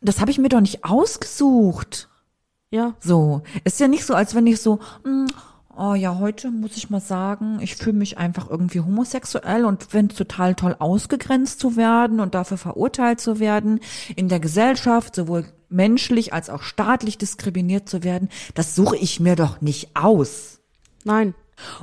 Das 0.00 0.20
habe 0.20 0.30
ich 0.30 0.38
mir 0.38 0.48
doch 0.48 0.60
nicht 0.60 0.84
ausgesucht. 0.84 2.08
Ja. 2.70 2.94
So. 3.00 3.42
Ist 3.64 3.80
ja 3.80 3.88
nicht 3.88 4.04
so, 4.04 4.14
als 4.14 4.34
wenn 4.34 4.46
ich 4.46 4.60
so, 4.60 4.80
mm, 5.04 5.26
oh 5.76 5.94
ja, 5.94 6.18
heute 6.18 6.50
muss 6.50 6.76
ich 6.76 6.90
mal 6.90 7.00
sagen, 7.00 7.58
ich 7.60 7.76
fühle 7.76 7.96
mich 7.96 8.18
einfach 8.18 8.50
irgendwie 8.50 8.80
homosexuell 8.80 9.64
und 9.64 9.84
finde 9.84 10.12
es 10.12 10.18
total 10.18 10.54
toll, 10.54 10.76
ausgegrenzt 10.78 11.60
zu 11.60 11.76
werden 11.76 12.20
und 12.20 12.34
dafür 12.34 12.58
verurteilt 12.58 13.20
zu 13.20 13.40
werden, 13.40 13.80
in 14.16 14.28
der 14.28 14.40
Gesellschaft 14.40 15.14
sowohl 15.14 15.46
menschlich 15.68 16.32
als 16.32 16.50
auch 16.50 16.62
staatlich 16.62 17.16
diskriminiert 17.16 17.88
zu 17.88 18.02
werden. 18.02 18.28
Das 18.54 18.74
suche 18.74 18.96
ich 18.96 19.20
mir 19.20 19.36
doch 19.36 19.60
nicht 19.60 19.96
aus. 19.96 20.60
Nein. 21.04 21.34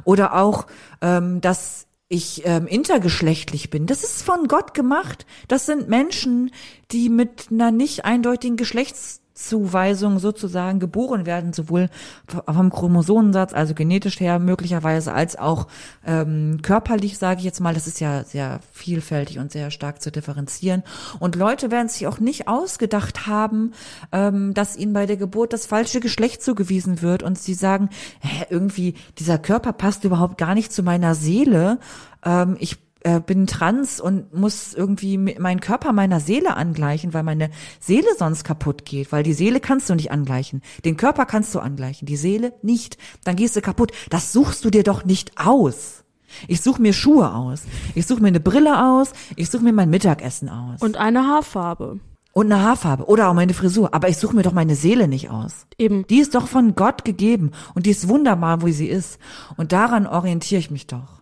Oder 0.03 0.35
auch, 0.35 0.67
ähm, 1.01 1.41
dass 1.41 1.86
ich 2.09 2.43
ähm, 2.45 2.67
intergeschlechtlich 2.67 3.69
bin. 3.69 3.85
Das 3.85 4.03
ist 4.03 4.21
von 4.21 4.47
Gott 4.47 4.73
gemacht. 4.73 5.25
Das 5.47 5.65
sind 5.65 5.89
Menschen, 5.89 6.51
die 6.91 7.09
mit 7.09 7.47
einer 7.51 7.71
nicht 7.71 8.05
eindeutigen 8.05 8.57
Geschlechts 8.57 9.21
Zuweisung 9.37 10.19
sozusagen 10.19 10.79
geboren 10.79 11.25
werden, 11.25 11.53
sowohl 11.53 11.89
vom 12.27 12.71
Chromosomensatz, 12.71 13.53
also 13.53 13.73
genetisch 13.73 14.19
her 14.19 14.39
möglicherweise, 14.39 15.13
als 15.13 15.37
auch 15.37 15.67
ähm, 16.05 16.59
körperlich, 16.63 17.17
sage 17.17 17.39
ich 17.39 17.45
jetzt 17.45 17.59
mal. 17.59 17.73
Das 17.73 17.87
ist 17.87 17.99
ja 17.99 18.23
sehr 18.23 18.59
vielfältig 18.73 19.37
und 19.37 19.51
sehr 19.51 19.69
stark 19.69 20.01
zu 20.01 20.11
differenzieren. 20.11 20.83
Und 21.19 21.35
Leute 21.35 21.69
werden 21.69 21.87
sich 21.87 22.07
auch 22.07 22.19
nicht 22.19 22.47
ausgedacht 22.47 23.27
haben, 23.27 23.73
ähm, 24.11 24.53
dass 24.53 24.75
ihnen 24.75 24.93
bei 24.93 25.05
der 25.05 25.17
Geburt 25.17 25.53
das 25.53 25.67
falsche 25.67 25.99
Geschlecht 25.99 26.41
zugewiesen 26.41 27.01
wird 27.01 27.21
und 27.21 27.37
sie 27.37 27.53
sagen, 27.53 27.89
hä, 28.19 28.45
irgendwie 28.49 28.95
dieser 29.19 29.37
Körper 29.37 29.73
passt 29.73 30.03
überhaupt 30.03 30.37
gar 30.37 30.55
nicht 30.55 30.73
zu 30.73 30.81
meiner 30.81 31.13
Seele. 31.13 31.79
Ähm, 32.25 32.57
ich 32.59 32.86
äh, 33.01 33.19
bin 33.19 33.47
trans 33.47 33.99
und 33.99 34.33
muss 34.33 34.73
irgendwie 34.73 35.17
meinen 35.17 35.59
Körper 35.59 35.93
meiner 35.93 36.19
Seele 36.19 36.55
angleichen, 36.55 37.13
weil 37.13 37.23
meine 37.23 37.49
Seele 37.79 38.07
sonst 38.17 38.43
kaputt 38.43 38.85
geht, 38.85 39.11
weil 39.11 39.23
die 39.23 39.33
Seele 39.33 39.59
kannst 39.59 39.89
du 39.89 39.95
nicht 39.95 40.11
angleichen. 40.11 40.61
Den 40.85 40.97
Körper 40.97 41.25
kannst 41.25 41.53
du 41.55 41.59
angleichen, 41.59 42.05
die 42.05 42.17
Seele 42.17 42.53
nicht. 42.61 42.97
Dann 43.23 43.35
gehst 43.35 43.55
du 43.55 43.61
kaputt. 43.61 43.91
Das 44.09 44.33
suchst 44.33 44.65
du 44.65 44.69
dir 44.69 44.83
doch 44.83 45.05
nicht 45.05 45.31
aus. 45.37 46.03
Ich 46.47 46.61
suche 46.61 46.81
mir 46.81 46.93
Schuhe 46.93 47.33
aus. 47.33 47.63
Ich 47.95 48.05
suche 48.05 48.21
mir 48.21 48.27
eine 48.27 48.39
Brille 48.39 48.83
aus. 48.85 49.13
Ich 49.35 49.49
suche 49.49 49.63
mir 49.63 49.73
mein 49.73 49.89
Mittagessen 49.89 50.49
aus. 50.49 50.81
Und 50.81 50.97
eine 50.97 51.25
Haarfarbe. 51.25 51.99
Und 52.33 52.51
eine 52.51 52.61
Haarfarbe 52.61 53.05
oder 53.05 53.29
auch 53.29 53.33
meine 53.33 53.53
Frisur. 53.53 53.93
Aber 53.93 54.09
ich 54.09 54.17
suche 54.17 54.35
mir 54.35 54.43
doch 54.43 54.53
meine 54.53 54.75
Seele 54.75 55.07
nicht 55.07 55.29
aus. 55.29 55.65
Eben. 55.77 56.05
Die 56.07 56.19
ist 56.19 56.35
doch 56.35 56.47
von 56.47 56.75
Gott 56.75 57.03
gegeben 57.05 57.51
und 57.73 57.85
die 57.85 57.91
ist 57.91 58.07
wunderbar, 58.07 58.61
wo 58.61 58.67
sie 58.67 58.87
ist. 58.87 59.17
Und 59.55 59.71
daran 59.71 60.05
orientiere 60.05 60.59
ich 60.59 60.69
mich 60.69 60.85
doch. 60.85 61.16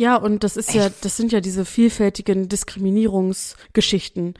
Ja, 0.00 0.16
und 0.16 0.44
das 0.44 0.56
ist 0.56 0.72
ja, 0.72 0.88
das 1.02 1.18
sind 1.18 1.30
ja 1.30 1.42
diese 1.42 1.66
vielfältigen 1.66 2.48
Diskriminierungsgeschichten. 2.48 4.32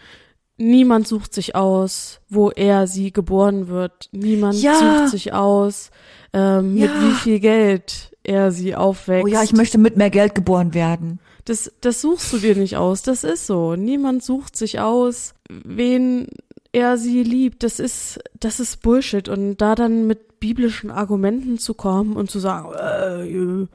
Niemand 0.57 1.07
sucht 1.07 1.35
sich 1.35 1.55
aus, 1.55 2.21
wo 2.31 2.51
er 2.51 2.87
sie 2.87 3.13
geboren 3.13 3.69
wird. 3.69 4.09
Niemand 4.11 4.55
Ja. 4.63 4.75
sucht 4.75 5.11
sich 5.11 5.35
aus, 5.35 5.91
ähm, 6.33 6.73
mit 6.77 6.85
Ja. 6.91 7.03
wie 7.03 7.13
viel 7.13 7.41
Geld 7.41 8.17
er 8.23 8.53
sie 8.53 8.75
aufwächst. 8.75 9.25
Oh 9.27 9.29
ja, 9.29 9.43
ich 9.43 9.53
möchte 9.53 9.77
mit 9.77 9.99
mehr 9.99 10.09
Geld 10.09 10.35
geboren 10.35 10.73
werden. 10.73 11.21
Das, 11.45 11.71
das 11.83 12.01
suchst 12.01 12.33
du 12.33 12.39
dir 12.39 12.57
nicht 12.57 12.79
aus. 12.79 13.03
Das 13.03 13.23
ist 13.23 13.47
so. 13.47 13.77
Niemand 13.77 14.23
sucht 14.23 14.57
sich 14.57 14.81
aus, 14.81 15.35
wen 15.51 16.27
er 16.73 16.97
sie 16.97 17.23
liebt. 17.23 17.65
Das 17.65 17.81
ist, 17.81 18.19
das 18.39 18.61
ist 18.61 18.81
Bullshit. 18.81 19.29
Und 19.29 19.59
da 19.59 19.75
dann 19.75 20.07
mit 20.07 20.41
biblischen 20.41 20.91
Argumenten 20.91 21.59
zu 21.59 21.75
kommen 21.75 22.17
und 22.17 22.31
zu 22.31 22.39
sagen, 22.39 22.73
äh, 22.75 23.67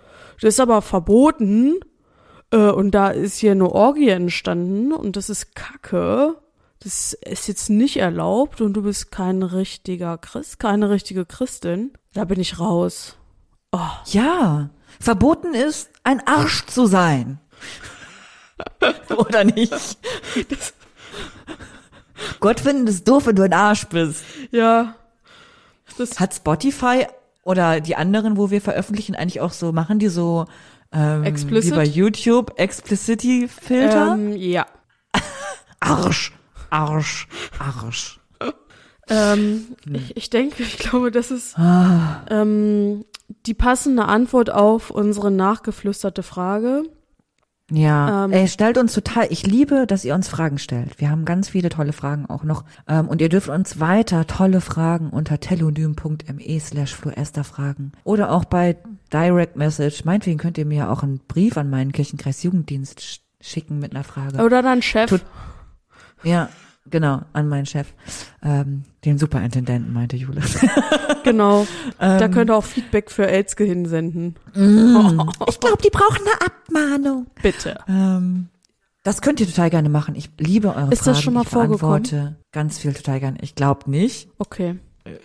das 0.42 0.56
ist 0.56 0.60
aber 0.60 0.82
verboten, 0.82 1.80
äh, 2.52 2.72
und 2.72 2.92
da 2.92 3.10
ist 3.10 3.38
hier 3.38 3.52
eine 3.52 3.70
Orgie 3.70 4.10
entstanden 4.10 4.94
und 4.94 5.16
das 5.16 5.30
ist 5.30 5.56
Kacke. 5.56 6.36
Das 6.80 7.14
ist 7.14 7.48
jetzt 7.48 7.70
nicht 7.70 7.98
erlaubt 7.98 8.62
und 8.62 8.74
du 8.74 8.84
bist 8.84 9.12
kein 9.12 9.42
richtiger 9.42 10.18
Christ, 10.18 10.60
keine 10.60 10.90
richtige 10.90 11.26
Christin. 11.26 11.94
Da 12.14 12.26
bin 12.26 12.40
ich 12.40 12.60
raus. 12.60 13.18
Ja, 14.06 14.70
verboten 15.00 15.54
ist, 15.54 15.90
ein 16.04 16.26
Arsch 16.26 16.66
zu 16.68 16.86
sein. 16.86 17.40
Oder 19.18 19.44
nicht? 19.44 19.98
Gott 22.40 22.60
findet 22.60 22.90
es 22.90 23.04
doof, 23.04 23.26
wenn 23.26 23.36
du 23.36 23.44
ein 23.44 23.54
Arsch 23.54 23.88
bist. 23.88 24.24
Ja. 24.52 24.96
Das, 25.98 26.20
Hat 26.20 26.34
Spotify 26.34 27.08
oder 27.46 27.80
die 27.80 27.96
anderen, 27.96 28.36
wo 28.36 28.52
wir 28.52 28.60
veröffentlichen, 28.60 29.16
eigentlich 29.16 29.39
auch 29.39 29.54
so, 29.54 29.72
machen 29.72 30.00
die 30.00 30.10
so 30.10 30.46
ähm, 30.91 31.24
Explicit? 31.24 31.72
wie 31.72 31.76
bei 31.78 31.84
YouTube, 31.86 32.60
Explicity-Filter? 32.60 34.14
ähm, 34.16 34.36
ja. 34.36 34.66
Arsch, 35.80 36.34
Arsch, 36.70 37.28
Arsch. 37.60 38.20
Ähm, 39.08 39.68
Hm. 39.86 39.96
ich, 39.96 40.18
ich 40.18 40.30
denke, 40.32 40.64
ich 40.64 40.80
glaube, 40.80 41.12
das 41.12 41.30
ist 41.30 41.58
Ah. 41.60 42.26
ähm, 42.30 43.06
die 43.46 43.54
passende 43.54 44.06
Antwort 44.06 44.50
auf 44.50 44.89
unsere 44.89 45.30
nachgeflüsterte 45.30 46.24
Frage. 46.24 46.84
Ja, 47.72 48.26
Ähm, 48.26 48.32
ey, 48.32 48.47
stellt 48.47 48.78
uns 48.78 48.93
total, 48.93 49.26
ich 49.32 49.47
liebe, 49.47 49.88
dass 49.88 50.05
ihr 50.05 50.13
uns 50.13 50.28
Fragen 50.28 50.59
stellt. 50.59 50.99
Wir 50.99 51.09
haben 51.09 51.26
ganz 51.26 51.49
viele 51.49 51.70
tolle 51.70 51.93
Fragen 51.93 52.28
auch 52.28 52.43
noch. 52.43 52.63
Ähm, 52.88 53.07
und 53.07 53.22
ihr 53.22 53.30
dürft 53.30 53.49
uns 53.49 53.80
weiter 53.80 54.28
tolle 54.28 54.61
Fragen 54.61 55.09
unter 55.09 55.39
telonym.me 55.39 56.59
slash 56.59 56.93
fluester 56.93 57.43
fragen. 57.43 57.91
Oder 58.03 58.32
auch 58.32 58.45
bei 58.45 58.78
Direct 59.11 59.55
Message. 59.55 60.05
Meinetwegen 60.05 60.38
könnt 60.38 60.59
ihr 60.59 60.66
mir 60.66 60.78
ja 60.78 60.89
auch 60.91 61.01
einen 61.01 61.20
Brief 61.28 61.57
an 61.57 61.70
meinen 61.72 61.91
Kirchenkreis 61.91 62.43
Jugenddienst 62.43 63.01
sch 63.01 63.20
schicken 63.41 63.78
mit 63.80 63.93
einer 63.93 64.03
Frage. 64.03 64.43
Oder 64.43 64.61
dein 64.63 64.82
Chef. 64.82 65.09
Tut- 65.09 65.26
Ja, 66.24 66.49
genau, 66.90 67.22
an 67.34 67.48
meinen 67.48 67.66
Chef. 67.66 67.94
Ähm, 68.44 68.84
den 69.04 69.18
Superintendenten, 69.18 69.94
meinte 69.94 70.16
Jule. 70.18 70.42
Genau. 71.24 71.62
Ähm. 72.00 72.20
da 72.20 72.28
könnt 72.28 72.52
ihr 72.52 72.56
auch 72.56 72.64
Feedback 72.64 73.10
für 73.10 73.26
Elske 73.26 73.64
hinsenden. 73.64 74.36
ich 74.54 75.60
glaube, 75.60 75.82
die 75.84 75.90
brauchen 75.90 76.22
eine 76.22 76.46
Abmahnung. 76.46 77.26
Bitte. 77.42 77.80
Ähm, 77.88 78.50
das 79.02 79.22
könnt 79.24 79.40
ihr 79.40 79.48
total 79.48 79.72
gerne 79.72 79.90
machen. 79.90 80.14
Ich 80.14 80.30
liebe 80.38 80.76
eure 80.76 80.92
Ist 80.92 81.00
Fragen. 81.00 81.16
das 81.16 81.22
schon 81.24 81.34
mal 81.34 81.42
ich 81.42 81.50
vorgekommen? 81.50 82.38
ganz 82.52 82.78
viel 82.78 82.94
total 82.94 83.20
gerne. 83.20 83.38
Ich 83.42 83.56
glaube 83.56 83.90
nicht. 83.90 84.30
Okay. 84.38 84.78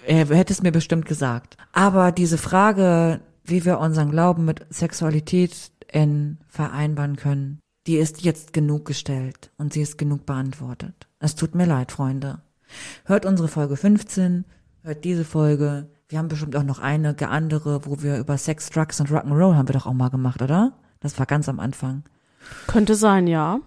Er 0.06 0.26
hätte 0.26 0.54
es 0.54 0.62
mir 0.62 0.72
bestimmt 0.72 1.04
gesagt. 1.04 1.58
Aber 1.72 2.12
diese 2.12 2.38
Frage, 2.38 3.20
wie 3.44 3.64
wir 3.66 3.78
unseren 3.78 4.10
Glauben 4.10 4.46
mit 4.46 4.66
Sexualität 4.70 5.70
in 5.92 6.38
vereinbaren 6.48 7.16
können, 7.16 7.60
die 7.86 7.96
ist 7.96 8.22
jetzt 8.22 8.52
genug 8.52 8.84
gestellt 8.84 9.50
und 9.58 9.72
sie 9.72 9.82
ist 9.82 9.98
genug 9.98 10.26
beantwortet. 10.26 11.08
Es 11.20 11.36
tut 11.36 11.54
mir 11.54 11.66
leid, 11.66 11.92
Freunde. 11.92 12.40
Hört 13.04 13.26
unsere 13.26 13.46
Folge 13.48 13.76
15, 13.76 14.44
hört 14.82 15.04
diese 15.04 15.24
Folge. 15.24 15.88
Wir 16.08 16.18
haben 16.18 16.28
bestimmt 16.28 16.56
auch 16.56 16.64
noch 16.64 16.78
einige 16.80 17.28
andere, 17.28 17.84
wo 17.86 18.02
wir 18.02 18.18
über 18.18 18.36
Sex, 18.38 18.70
Drugs 18.70 18.98
und 19.00 19.10
Rock'n'Roll 19.10 19.54
haben 19.54 19.68
wir 19.68 19.74
doch 19.74 19.86
auch 19.86 19.92
mal 19.92 20.08
gemacht, 20.08 20.42
oder? 20.42 20.72
Das 21.00 21.18
war 21.18 21.26
ganz 21.26 21.48
am 21.48 21.60
Anfang. 21.60 22.02
Könnte 22.66 22.94
sein, 22.94 23.26
ja. 23.26 23.60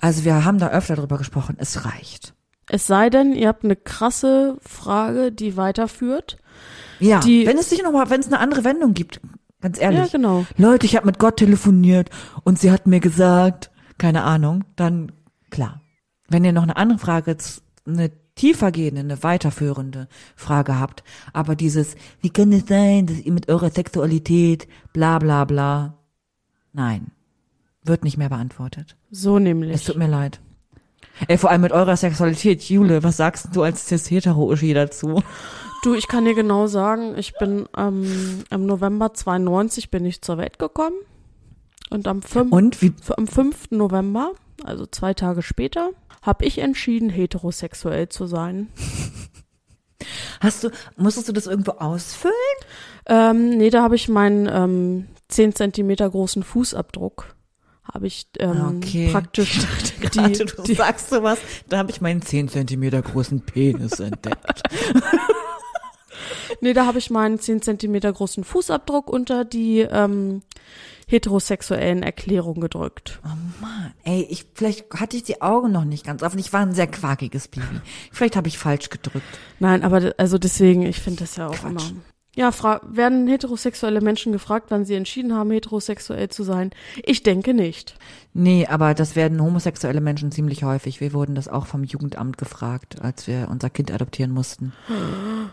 Also 0.00 0.24
wir 0.24 0.44
haben 0.44 0.58
da 0.58 0.68
öfter 0.70 0.96
drüber 0.96 1.18
gesprochen. 1.18 1.56
Es 1.58 1.84
reicht. 1.84 2.34
Es 2.70 2.86
sei 2.86 3.10
denn, 3.10 3.32
ihr 3.32 3.48
habt 3.48 3.64
eine 3.64 3.76
krasse 3.76 4.58
Frage, 4.60 5.32
die 5.32 5.56
weiterführt. 5.56 6.36
Ja, 7.00 7.20
Die- 7.20 7.46
wenn 7.46 7.58
es 7.58 7.70
sich 7.70 7.82
noch 7.82 7.92
mal, 7.92 8.10
wenn 8.10 8.20
es 8.20 8.26
eine 8.28 8.38
andere 8.38 8.62
Wendung 8.64 8.94
gibt, 8.94 9.20
ganz 9.60 9.80
ehrlich. 9.80 9.98
Ja, 10.00 10.06
genau. 10.06 10.46
Leute, 10.56 10.86
ich 10.86 10.94
habe 10.96 11.06
mit 11.06 11.18
Gott 11.18 11.38
telefoniert 11.38 12.10
und 12.44 12.58
sie 12.58 12.70
hat 12.70 12.86
mir 12.86 13.00
gesagt, 13.00 13.70
keine 13.96 14.22
Ahnung, 14.24 14.64
dann 14.76 15.12
klar. 15.50 15.80
Wenn 16.28 16.44
ihr 16.44 16.52
noch 16.52 16.62
eine 16.62 16.76
andere 16.76 16.98
Frage, 16.98 17.36
eine 17.86 18.10
tiefergehende, 18.34 19.00
eine 19.00 19.22
weiterführende 19.22 20.08
Frage 20.36 20.78
habt, 20.78 21.02
aber 21.32 21.56
dieses, 21.56 21.96
wie 22.20 22.30
kann 22.30 22.52
es 22.52 22.66
sein, 22.66 23.06
dass 23.06 23.18
ihr 23.18 23.32
mit 23.32 23.48
eurer 23.48 23.70
Sexualität 23.70 24.68
bla 24.92 25.18
bla 25.18 25.44
bla, 25.44 25.94
nein, 26.72 27.10
wird 27.82 28.04
nicht 28.04 28.16
mehr 28.18 28.28
beantwortet. 28.28 28.96
So 29.10 29.36
Es 29.38 29.42
nämlich. 29.42 29.84
tut 29.84 29.96
mir 29.96 30.06
leid. 30.08 30.40
Ey, 31.26 31.36
vor 31.38 31.50
allem 31.50 31.62
mit 31.62 31.72
eurer 31.72 31.96
Sexualität, 31.96 32.62
Jule, 32.62 33.02
was 33.02 33.16
sagst 33.16 33.48
du 33.52 33.62
als 33.62 33.88
cis-hetero-Uschi 33.88 34.72
dazu? 34.72 35.22
Du, 35.82 35.94
ich 35.94 36.06
kann 36.06 36.24
dir 36.24 36.34
genau 36.34 36.66
sagen, 36.68 37.16
ich 37.16 37.34
bin 37.38 37.68
ähm, 37.76 38.44
im 38.50 38.66
November 38.66 39.14
92 39.14 39.90
bin 39.90 40.04
ich 40.04 40.22
zur 40.22 40.38
Welt 40.38 40.58
gekommen. 40.58 40.96
Und 41.90 42.06
am 42.06 42.22
5. 42.22 42.52
Und 42.52 42.82
wie, 42.82 42.92
am 43.16 43.26
5. 43.26 43.70
November, 43.70 44.32
also 44.64 44.86
zwei 44.86 45.14
Tage 45.14 45.42
später, 45.42 45.90
habe 46.22 46.44
ich 46.44 46.58
entschieden, 46.58 47.10
heterosexuell 47.10 48.08
zu 48.08 48.26
sein. 48.26 48.68
hast 50.40 50.64
du, 50.64 50.70
musstest 50.96 51.28
du 51.28 51.32
das 51.32 51.46
irgendwo 51.46 51.72
ausfüllen? 51.72 52.34
Ähm, 53.06 53.56
nee, 53.56 53.70
da 53.70 53.82
habe 53.82 53.96
ich 53.96 54.08
meinen 54.08 54.48
ähm, 54.50 55.08
10 55.28 55.54
Zentimeter 55.54 56.08
großen 56.10 56.42
Fußabdruck. 56.42 57.34
Habe 57.92 58.06
ich 58.06 58.26
ähm, 58.38 58.78
Okay. 58.78 59.08
praktisch 59.10 59.56
Ich 59.58 60.10
dachte 60.10 60.18
gerade, 60.18 60.44
du 60.44 60.62
die, 60.62 60.74
sagst 60.74 61.10
sowas, 61.10 61.38
da 61.68 61.78
habe 61.78 61.90
ich 61.90 62.00
meinen 62.00 62.20
10 62.22 62.48
Zentimeter 62.48 63.00
großen 63.00 63.40
Penis 63.40 63.98
entdeckt. 64.00 64.62
Nee, 66.60 66.72
da 66.72 66.86
habe 66.86 66.98
ich 66.98 67.10
meinen 67.10 67.38
10 67.38 67.62
Zentimeter 67.62 68.12
großen 68.12 68.44
Fußabdruck 68.44 69.08
unter 69.08 69.44
die 69.44 69.80
ähm, 69.80 70.42
heterosexuellen 71.08 72.02
Erklärungen 72.02 72.60
gedrückt. 72.60 73.18
Oh 73.24 73.28
Mann, 73.60 73.92
ey, 74.04 74.26
ich, 74.30 74.46
vielleicht 74.54 74.92
hatte 74.94 75.16
ich 75.16 75.24
die 75.24 75.42
Augen 75.42 75.72
noch 75.72 75.84
nicht 75.84 76.04
ganz 76.04 76.22
offen. 76.22 76.38
Ich 76.38 76.52
war 76.52 76.60
ein 76.60 76.74
sehr 76.74 76.86
quakiges 76.86 77.48
Baby. 77.48 77.80
Vielleicht 78.12 78.36
habe 78.36 78.46
ich 78.46 78.58
falsch 78.58 78.90
gedrückt. 78.90 79.26
Nein, 79.58 79.82
aber 79.82 80.14
also 80.18 80.38
deswegen, 80.38 80.82
ich 80.82 81.00
finde 81.00 81.20
das 81.20 81.36
ja 81.36 81.48
auch 81.48 81.54
Quatsch. 81.54 81.90
immer. 81.90 82.02
Ja, 82.36 82.52
werden 82.86 83.26
heterosexuelle 83.26 84.00
Menschen 84.00 84.30
gefragt, 84.30 84.66
wann 84.68 84.84
sie 84.84 84.94
entschieden 84.94 85.34
haben, 85.34 85.50
heterosexuell 85.50 86.28
zu 86.28 86.44
sein? 86.44 86.70
Ich 87.02 87.24
denke 87.24 87.52
nicht. 87.52 87.96
Nee, 88.32 88.64
aber 88.66 88.94
das 88.94 89.16
werden 89.16 89.42
homosexuelle 89.42 90.00
Menschen 90.00 90.30
ziemlich 90.30 90.62
häufig. 90.62 91.00
Wir 91.00 91.12
wurden 91.14 91.34
das 91.34 91.48
auch 91.48 91.66
vom 91.66 91.82
Jugendamt 91.82 92.38
gefragt, 92.38 93.02
als 93.02 93.26
wir 93.26 93.48
unser 93.50 93.70
Kind 93.70 93.90
adoptieren 93.90 94.30
mussten, 94.30 94.72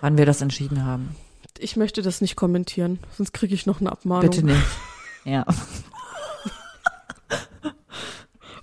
wann 0.01 0.19
wir 0.19 0.27
das 0.27 0.41
entschieden 0.41 0.85
haben. 0.85 1.15
Ich 1.57 1.75
möchte 1.75 2.03
das 2.03 2.21
nicht 2.21 2.35
kommentieren, 2.35 2.99
sonst 3.17 3.33
kriege 3.33 3.55
ich 3.55 3.65
noch 3.65 3.81
eine 3.81 3.91
Abmahnung. 3.91 4.29
Bitte 4.29 4.45
nicht. 4.45 4.61
Ja. 5.25 5.45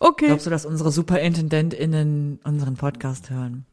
Okay. 0.04 0.26
Glaubst 0.26 0.46
du, 0.46 0.50
dass 0.50 0.66
unsere 0.66 0.90
SuperintendentInnen 0.90 2.40
unseren 2.42 2.74
Podcast 2.74 3.30
hören? 3.30 3.66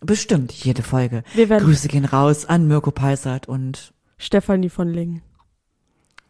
Bestimmt, 0.00 0.52
jede 0.52 0.84
Folge. 0.84 1.24
Wir 1.34 1.48
werden 1.48 1.64
Grüße 1.64 1.88
gehen 1.88 2.04
raus 2.04 2.44
an 2.46 2.68
Mirko 2.68 2.92
Peissert 2.92 3.48
und 3.48 3.92
Stefanie 4.16 4.68
von 4.68 4.88
Lingen. 4.92 5.22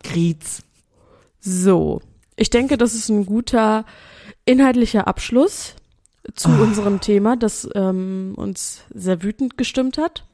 Kriez. 0.03 0.63
So, 1.41 2.01
ich 2.37 2.49
denke, 2.49 2.79
das 2.79 2.95
ist 2.95 3.11
ein 3.11 3.27
guter 3.27 3.85
inhaltlicher 4.47 5.07
Abschluss 5.07 5.75
zu 6.35 6.49
Ah. 6.49 6.63
unserem 6.63 7.03
Thema, 7.03 7.37
das 7.37 7.69
ähm, 7.75 8.33
uns 8.37 8.81
sehr 8.95 9.23
wütend 9.23 9.59
gestimmt 9.59 9.99
hat. 9.99 10.25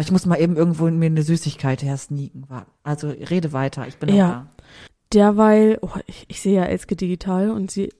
Ich 0.00 0.10
muss 0.10 0.26
mal 0.26 0.40
eben 0.40 0.56
irgendwo 0.56 0.90
mir 0.90 1.06
eine 1.06 1.22
Süßigkeit 1.22 1.82
hersneaken. 1.82 2.44
Wa- 2.48 2.66
Also 2.82 3.08
rede 3.08 3.52
weiter, 3.52 3.86
ich 3.86 3.96
bin 3.98 4.14
Ja. 4.14 4.28
da. 4.28 4.46
Derweil, 5.12 5.78
oh, 5.82 5.90
ich, 6.06 6.24
ich 6.28 6.40
sehe 6.40 6.56
ja 6.56 6.64
Elske 6.64 6.96
digital 6.96 7.50
und 7.50 7.70
sie 7.70 7.92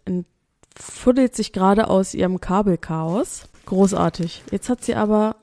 fuddelt 0.76 1.36
sich 1.36 1.52
gerade 1.52 1.88
aus 1.88 2.14
ihrem 2.14 2.40
Kabelchaos. 2.40 3.44
Großartig. 3.66 4.42
Jetzt 4.50 4.68
hat 4.68 4.82
sie 4.84 4.96
aber, 4.96 5.36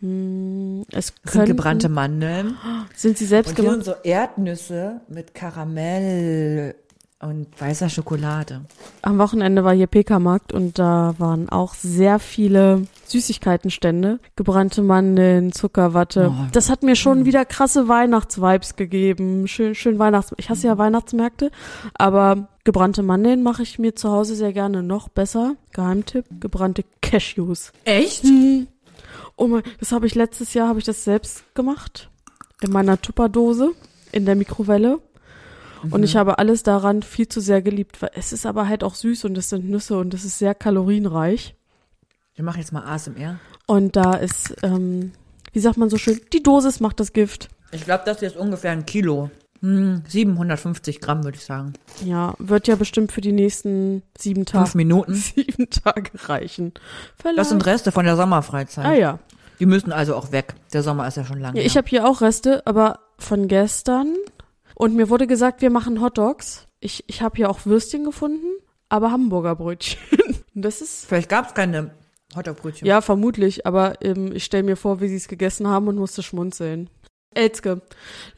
hm, 0.00 0.84
es 0.90 0.94
Das 0.94 1.06
sind 1.06 1.24
könnten, 1.32 1.46
gebrannte 1.56 1.88
Mandeln. 1.90 2.56
sind 2.94 3.18
sie 3.18 3.26
selbst 3.26 3.50
Und 3.50 3.56
gemacht. 3.66 3.84
so 3.84 3.92
Erdnüsse 4.02 5.02
mit 5.08 5.34
Karamell 5.34 6.74
und 7.20 7.48
weißer 7.60 7.88
Schokolade. 7.88 8.62
Am 9.02 9.18
Wochenende 9.18 9.64
war 9.64 9.74
hier 9.74 9.88
PK-Markt 9.88 10.52
und 10.52 10.78
da 10.78 11.14
waren 11.18 11.48
auch 11.48 11.74
sehr 11.74 12.20
viele 12.20 12.86
Süßigkeitenstände. 13.06 14.20
Gebrannte 14.36 14.82
Mandeln, 14.82 15.52
Zuckerwatte. 15.52 16.32
Oh. 16.32 16.46
Das 16.52 16.70
hat 16.70 16.82
mir 16.84 16.94
schon 16.94 17.24
wieder 17.24 17.44
krasse 17.44 17.88
Weihnachtsvibes 17.88 18.76
gegeben. 18.76 19.48
Schön, 19.48 19.74
schön 19.74 19.98
Weihnachts... 19.98 20.32
Ich 20.36 20.48
hasse 20.48 20.68
ja 20.68 20.78
Weihnachtsmärkte, 20.78 21.50
aber 21.94 22.48
gebrannte 22.62 23.02
Mandeln 23.02 23.42
mache 23.42 23.62
ich 23.62 23.78
mir 23.78 23.96
zu 23.96 24.10
Hause 24.10 24.36
sehr 24.36 24.52
gerne 24.52 24.84
noch 24.84 25.08
besser. 25.08 25.56
Geheimtipp, 25.72 26.26
gebrannte 26.38 26.84
Cashews. 27.02 27.72
Echt? 27.84 28.22
Hm. 28.22 28.68
Oh 29.36 29.48
mein, 29.48 29.62
das 29.80 29.90
habe 29.90 30.06
ich 30.06 30.14
letztes 30.14 30.54
Jahr, 30.54 30.68
habe 30.68 30.78
ich 30.78 30.84
das 30.84 31.02
selbst 31.04 31.42
gemacht. 31.54 32.10
In 32.60 32.70
meiner 32.72 33.00
Tupperdose, 33.00 33.72
in 34.12 34.24
der 34.24 34.36
Mikrowelle. 34.36 35.00
Und 35.90 36.02
ich 36.02 36.16
habe 36.16 36.38
alles 36.38 36.62
daran 36.62 37.02
viel 37.02 37.28
zu 37.28 37.40
sehr 37.40 37.62
geliebt, 37.62 38.00
weil 38.02 38.10
es 38.14 38.32
ist 38.32 38.46
aber 38.46 38.68
halt 38.68 38.82
auch 38.84 38.94
süß 38.94 39.24
und 39.24 39.36
es 39.38 39.48
sind 39.48 39.68
Nüsse 39.68 39.98
und 39.98 40.14
es 40.14 40.24
ist 40.24 40.38
sehr 40.38 40.54
kalorienreich. 40.54 41.54
Wir 42.34 42.44
machen 42.44 42.60
jetzt 42.60 42.72
mal 42.72 42.84
ASMR. 42.84 43.38
Und 43.66 43.96
da 43.96 44.14
ist, 44.14 44.54
ähm, 44.62 45.12
wie 45.52 45.60
sagt 45.60 45.76
man 45.76 45.90
so 45.90 45.98
schön, 45.98 46.20
die 46.32 46.42
Dosis 46.42 46.80
macht 46.80 47.00
das 47.00 47.12
Gift. 47.12 47.48
Ich 47.72 47.84
glaube, 47.84 48.04
das 48.06 48.22
ist 48.22 48.36
ungefähr 48.36 48.70
ein 48.70 48.86
Kilo. 48.86 49.30
Hm, 49.60 50.02
750 50.06 51.00
Gramm, 51.00 51.24
würde 51.24 51.36
ich 51.36 51.44
sagen. 51.44 51.72
Ja, 52.04 52.34
wird 52.38 52.68
ja 52.68 52.76
bestimmt 52.76 53.10
für 53.10 53.20
die 53.20 53.32
nächsten 53.32 54.02
sieben 54.16 54.46
Fünf 54.46 54.52
Tage, 54.52 54.76
Minuten. 54.76 55.14
sieben 55.16 55.68
Tage 55.68 56.10
reichen. 56.28 56.72
Vielleicht. 57.16 57.38
Das 57.38 57.48
sind 57.48 57.66
Reste 57.66 57.90
von 57.90 58.04
der 58.04 58.16
Sommerfreizeit. 58.16 58.84
ah 58.86 58.94
ja. 58.94 59.18
Die 59.58 59.66
müssen 59.66 59.90
also 59.90 60.14
auch 60.14 60.30
weg. 60.30 60.54
Der 60.72 60.84
Sommer 60.84 61.08
ist 61.08 61.16
ja 61.16 61.24
schon 61.24 61.40
lange. 61.40 61.58
Ja, 61.58 61.66
ich 61.66 61.76
habe 61.76 61.88
hier 61.88 62.08
auch 62.08 62.20
Reste, 62.20 62.64
aber 62.66 63.00
von 63.18 63.48
gestern. 63.48 64.14
Und 64.78 64.94
mir 64.94 65.10
wurde 65.10 65.26
gesagt, 65.26 65.60
wir 65.60 65.70
machen 65.70 66.00
Hotdogs. 66.00 66.68
Ich, 66.78 67.02
ich 67.08 67.20
habe 67.20 67.34
hier 67.36 67.50
auch 67.50 67.66
Würstchen 67.66 68.04
gefunden, 68.04 68.46
aber 68.88 69.10
Hamburger 69.10 69.56
Brötchen. 69.56 69.98
Das 70.54 70.80
ist, 70.80 71.04
Vielleicht 71.06 71.28
gab 71.28 71.46
es 71.46 71.52
keine 71.54 71.92
Hotdog-Brötchen. 72.34 72.88
ja, 72.88 73.00
vermutlich, 73.00 73.64
aber 73.64 74.02
ähm, 74.02 74.32
ich 74.34 74.42
stelle 74.44 74.64
mir 74.64 74.74
vor, 74.74 75.00
wie 75.00 75.06
sie 75.06 75.14
es 75.14 75.28
gegessen 75.28 75.68
haben 75.68 75.86
und 75.86 75.94
musste 75.94 76.20
schmunzeln. 76.24 76.90
Elzke, 77.32 77.80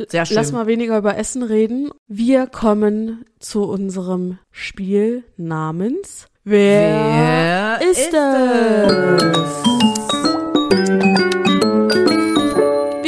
Sehr 0.06 0.26
schön. 0.26 0.34
lass 0.34 0.52
mal 0.52 0.66
weniger 0.66 0.98
über 0.98 1.16
Essen 1.16 1.42
reden. 1.42 1.90
Wir 2.08 2.46
kommen 2.46 3.24
zu 3.38 3.62
unserem 3.62 4.38
Spiel 4.50 5.24
namens 5.38 6.26
Wer, 6.44 7.78
Wer 7.80 7.90
ist 7.90 8.12
es? 8.12 9.00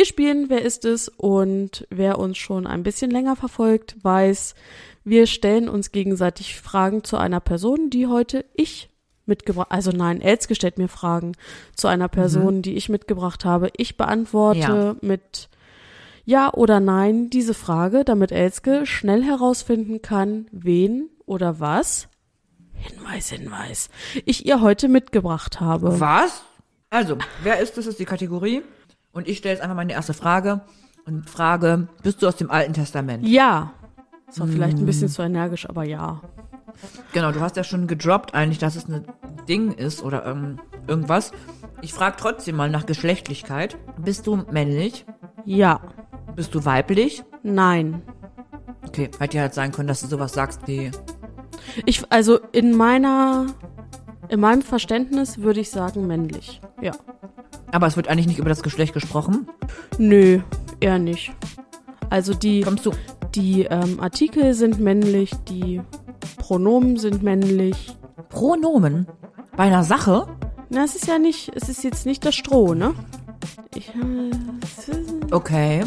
Wir 0.03 0.07
spielen 0.07 0.51
Wer 0.51 0.63
ist 0.63 0.85
es? 0.85 1.09
Und 1.09 1.87
wer 1.89 2.19
uns 2.19 2.37
schon 2.37 2.67
ein 2.67 2.83
bisschen 2.83 3.13
länger 3.13 3.37
verfolgt, 3.37 3.95
weiß, 4.03 4.57
wir 5.05 5.29
stellen 5.29 5.69
uns 5.69 5.93
gegenseitig 5.93 6.61
Fragen 6.61 7.05
zu 7.05 7.19
einer 7.19 7.39
Person, 7.39 7.89
die 7.89 8.09
heute 8.09 8.45
ich 8.55 8.91
mitgebracht, 9.27 9.69
also 9.71 9.93
nein, 9.93 10.21
Elske 10.21 10.57
stellt 10.57 10.77
mir 10.77 10.89
Fragen 10.89 11.37
zu 11.77 11.87
einer 11.87 12.09
Person, 12.09 12.63
die 12.63 12.75
ich 12.75 12.89
mitgebracht 12.89 13.45
habe. 13.45 13.71
Ich 13.77 13.97
beantworte 13.97 14.59
Ja. 14.59 14.97
mit 15.03 15.49
ja 16.25 16.53
oder 16.53 16.81
nein 16.81 17.31
diese 17.31 17.55
Frage, 17.55 18.05
damit 18.05 18.33
Elske 18.33 18.87
schnell 18.87 19.23
herausfinden 19.23 20.03
kann, 20.03 20.49
wen 20.51 21.11
oder 21.27 21.61
was 21.61 22.09
Hinweis, 22.75 23.29
Hinweis, 23.31 23.89
ich 24.25 24.47
ihr 24.47 24.61
heute 24.63 24.89
mitgebracht 24.89 25.61
habe. 25.61 26.01
Was? 26.01 26.43
Also, 26.91 27.17
wer 27.43 27.61
ist 27.61 27.79
das, 27.79 27.87
ist 27.87 28.01
die 28.01 28.05
Kategorie. 28.05 28.63
Und 29.13 29.29
ich 29.29 29.39
stelle 29.39 29.55
jetzt 29.55 29.63
einfach 29.63 29.77
meine 29.77 29.93
erste 29.93 30.15
Frage 30.15 30.63
und 31.07 31.29
frage, 31.29 31.89
bist 32.03 32.23
du 32.23 32.29
aus 32.29 32.37
dem 32.37 32.51
Alten 32.51 32.73
Testament? 32.73 33.27
Ja. 33.27 33.73
Das 34.27 34.41
war 34.41 34.47
vielleicht 34.47 34.79
ein 34.79 34.85
Mm. 34.85 34.87
bisschen 34.87 35.09
zu 35.09 35.23
energisch, 35.23 35.69
aber 35.69 35.85
ja. 35.85 36.21
Genau, 37.13 37.33
du 37.33 37.41
hast 37.41 37.57
ja 37.57 37.65
schon 37.65 37.87
gedroppt 37.87 38.33
eigentlich, 38.35 38.59
dass 38.59 38.77
es 38.77 38.89
ein 38.89 39.07
Ding 39.49 39.73
ist 39.73 40.03
oder 40.03 40.25
ähm, 40.25 40.59
irgendwas. 40.87 41.33
Ich 41.83 41.93
frage 41.93 42.17
trotzdem 42.19 42.57
mal 42.57 42.71
nach 42.71 42.87
Geschlechtlichkeit. 42.87 43.77
Bist 43.99 44.27
du 44.27 44.37
männlich? 44.51 45.05
Ja. 45.45 45.81
Bist 46.35 46.55
du 46.55 46.65
weiblich? 46.65 47.23
Nein. 47.43 48.01
Okay, 48.89 49.11
hätte 49.19 49.37
ja 49.37 49.43
halt 49.43 49.55
sein 49.55 49.73
können, 49.73 49.89
dass 49.89 50.01
du 50.01 50.07
sowas 50.07 50.33
sagst 50.33 50.61
wie, 50.67 50.91
Ich, 51.85 52.03
also 52.11 52.39
in 52.53 52.75
meiner, 52.77 53.47
in 54.33 54.41
meinem 54.41 54.63
Verständnis 54.63 55.39
würde 55.39 55.61
ich 55.61 55.71
sagen 55.71 56.07
männlich. 56.07 56.61
Ja. 56.81 56.93
aber 57.71 57.87
es 57.87 57.97
wird 57.97 58.09
eigentlich 58.09 58.27
nicht 58.27 58.39
über 58.39 58.49
das 58.49 58.63
Geschlecht 58.63 58.93
gesprochen. 58.95 59.47
Nö, 59.99 60.41
eher 60.81 60.99
nicht. 60.99 61.33
Also 62.11 62.35
die, 62.35 62.63
Kommst 62.63 62.85
du, 62.87 62.93
die 63.35 63.63
ähm, 63.65 64.01
Artikel 64.01 64.55
sind 64.55 64.81
männlich, 64.81 65.31
die 65.49 65.81
Pronomen 66.39 66.97
sind 66.99 67.23
männlich. 67.23 67.97
Pronomen 68.29 69.07
bei 69.57 69.65
einer 69.65 69.85
Sache? 69.85 70.27
Na, 70.71 70.85
es 70.85 70.95
ist 70.97 71.07
ja 71.07 71.19
nicht, 71.19 71.53
es 71.55 71.69
ist 71.69 71.85
jetzt 71.85 72.07
nicht 72.07 72.25
das 72.25 72.35
Stroh, 72.35 72.75
ne? 72.75 72.95
Ich, 73.75 73.89
äh, 73.89 74.31
Okay. 75.31 75.85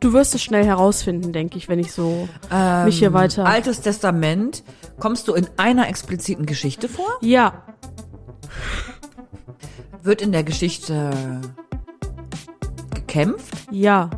du 0.00 0.12
wirst 0.12 0.34
es 0.34 0.42
schnell 0.42 0.64
herausfinden, 0.64 1.32
denke 1.32 1.56
ich, 1.58 1.68
wenn 1.68 1.78
ich 1.78 1.92
so 1.92 2.28
Ähm, 2.52 2.84
mich 2.86 2.98
hier 2.98 3.12
weiter. 3.12 3.44
Altes 3.46 3.80
Testament. 3.80 4.62
Kommst 5.02 5.26
du 5.26 5.34
in 5.34 5.48
einer 5.56 5.88
expliziten 5.88 6.46
Geschichte 6.46 6.88
vor? 6.88 7.08
Ja, 7.22 7.64
Wird 10.04 10.22
in 10.22 10.30
der 10.30 10.44
Geschichte 10.44 11.10
gekämpft? 12.94 13.52
ja, 13.72 14.10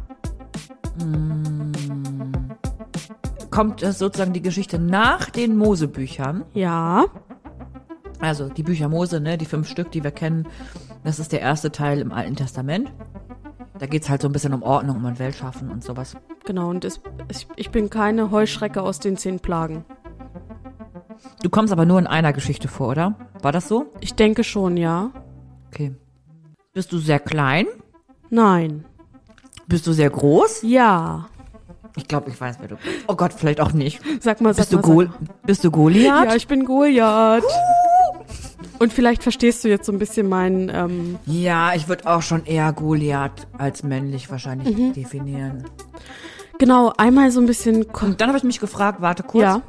Kommt 3.51 3.83
es 3.83 3.99
sozusagen 3.99 4.35
die 4.35 4.43
Geschichte 4.43 4.79
nach 4.79 5.31
den 5.31 5.57
Mosebüchern? 5.57 6.45
ja, 6.53 7.07
Also 8.21 8.51
die 8.51 8.63
Bücher 8.63 8.91
Mose, 8.91 9.21
ne, 9.21 9.39
die 9.39 9.47
fünf 9.47 9.67
Stück, 9.71 9.91
die 9.91 10.05
wir 10.05 10.11
kennen, 10.11 10.47
das 11.03 11.19
ist 11.19 11.33
der 11.33 11.41
erste 11.41 11.73
Teil 11.73 12.03
im 12.03 12.13
Alten 12.13 12.37
Testament. 12.37 12.93
Da 13.79 13.87
geht's 13.87 14.11
halt 14.11 14.21
so 14.21 14.29
ein 14.29 14.33
bisschen 14.33 14.53
um 14.53 14.63
Ordnung, 14.63 14.97
um 14.99 15.07
ein 15.07 15.19
Weltschaffen 15.19 15.71
und 15.71 15.83
sowas. 15.83 16.15
genau. 16.45 16.69
Und 16.69 16.85
es, 16.85 17.01
es, 17.29 17.47
ich 17.57 17.71
bin 17.71 17.89
keine 17.89 18.31
Heuschrecke 18.31 18.83
aus 18.83 19.01
den 19.01 19.17
zehn 19.17 19.41
Plagen. 19.41 19.87
Du 21.43 21.51
kommst 21.51 21.73
aber 21.73 21.85
nur 21.87 21.99
in 21.99 22.07
einer 22.07 22.33
Geschichte 22.33 22.69
vor, 22.69 22.89
oder? 22.89 23.15
War 23.43 23.53
das 23.53 23.69
so? 23.69 23.87
Ich 24.01 24.15
denke 24.15 24.45
schon, 24.45 24.77
ja. 24.77 25.11
Okay. 25.73 25.93
Bist 26.73 26.93
du 26.93 26.99
sehr 26.99 27.19
klein? 27.21 27.67
Nein. 28.31 28.85
Bist 29.67 29.87
du 29.87 29.93
sehr 29.93 30.11
groß? 30.11 30.63
Ja. 30.63 31.27
Ich 31.97 32.09
glaube, 32.09 32.31
ich 32.31 32.41
weiß, 32.41 32.57
wer 32.61 32.69
du 32.69 32.77
bist. 32.77 33.05
Oh 33.07 33.15
Gott, 33.15 33.33
vielleicht 33.33 33.61
auch 33.61 33.73
nicht. 33.73 34.01
Sag 34.21 34.41
mal, 34.41 34.53
sag 34.53 34.63
Bist 34.63 34.73
du, 34.73 34.77
mal. 34.77 34.83
Gol 34.83 35.07
sag 35.07 35.21
mal. 35.21 35.29
bist 35.47 35.65
du 35.65 35.71
Goliath? 35.71 36.25
Ja, 36.29 36.35
ich 36.35 36.47
bin 36.49 36.65
Goliath. 36.65 37.45
Und 38.81 38.93
vielleicht 38.93 39.23
verstehst 39.23 39.63
du 39.63 39.69
jetzt 39.69 39.87
so 39.87 39.93
ein 39.93 39.99
bisschen 39.99 40.29
meinen, 40.29 40.69
ähm, 40.75 41.19
Ja, 41.27 41.75
ich 41.75 41.87
würde 41.89 42.11
auch 42.13 42.23
schon 42.23 42.45
eher 42.45 42.73
Goliath 42.73 43.47
als 43.57 43.83
männlich 43.85 44.31
wahrscheinlich 44.31 44.77
Mhm. 44.77 44.93
definieren. 44.95 45.65
genau, 46.59 46.93
einmal 46.97 47.31
so 47.31 47.41
ein 47.41 47.47
bisschen, 47.47 47.85
Und 47.85 48.21
dann 48.21 48.29
habe 48.29 48.39
ich 48.39 48.45
mich 48.45 48.59
gefragt, 48.61 49.01
warte 49.01 49.23
kurz, 49.23 49.43
ja, 49.45 49.63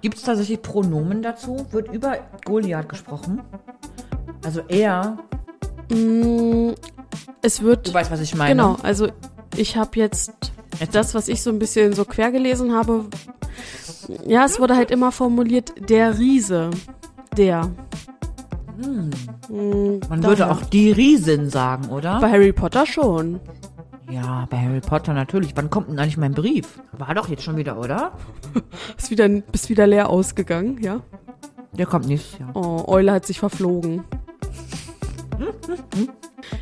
gibt 0.00 0.16
es 0.16 0.22
tatsächlich 0.22 0.62
Pronomen 0.62 1.22
dazu? 1.22 1.66
Wird 1.70 1.92
über 1.92 2.18
Goliath 2.44 2.88
gesprochen? 2.88 3.40
Also 4.44 4.60
er, 4.68 5.18
mm, 5.90 6.70
es 7.42 7.62
wird, 7.62 7.88
du 7.88 7.94
weißt, 7.94 8.10
was 8.10 8.20
ich 8.20 8.34
meine. 8.34 8.50
genau, 8.54 8.76
also 8.82 9.08
ich 9.56 9.76
habe 9.76 9.90
jetzt 9.98 10.32
das, 10.92 11.14
was 11.14 11.28
ich 11.28 11.42
so 11.42 11.50
ein 11.50 11.58
bisschen 11.58 11.92
so 11.92 12.04
quer 12.04 12.30
gelesen 12.30 12.74
habe, 12.74 13.06
ja, 14.26 14.44
es 14.44 14.60
wurde 14.60 14.76
halt 14.76 14.90
immer 14.90 15.12
formuliert, 15.12 15.72
der 15.88 16.18
Riese, 16.18 16.70
der. 17.36 17.66
Mm, 18.76 19.10
Man 20.08 20.20
daher. 20.20 20.22
würde 20.22 20.50
auch 20.50 20.62
die 20.62 20.92
Riesin 20.92 21.50
sagen, 21.50 21.88
oder? 21.88 22.20
Bei 22.20 22.30
Harry 22.30 22.52
Potter 22.52 22.86
schon. 22.86 23.40
Ja, 24.10 24.46
bei 24.50 24.58
Harry 24.58 24.80
Potter 24.80 25.12
natürlich. 25.14 25.52
Wann 25.56 25.70
kommt 25.70 25.88
denn 25.88 25.98
eigentlich 25.98 26.16
mein 26.16 26.32
Brief? 26.34 26.80
War 26.92 27.14
doch 27.14 27.28
jetzt 27.28 27.42
schon 27.42 27.56
wieder, 27.56 27.78
oder? 27.78 28.12
Ist 28.96 29.10
wieder, 29.10 29.28
bist 29.28 29.68
wieder 29.68 29.86
leer 29.86 30.08
ausgegangen, 30.08 30.78
ja? 30.82 31.00
Der 31.72 31.86
kommt 31.86 32.06
nächstes 32.06 32.38
Jahr. 32.38 32.50
Oh, 32.54 32.84
Eule 32.86 33.12
hat 33.12 33.26
sich 33.26 33.38
verflogen. 33.38 34.04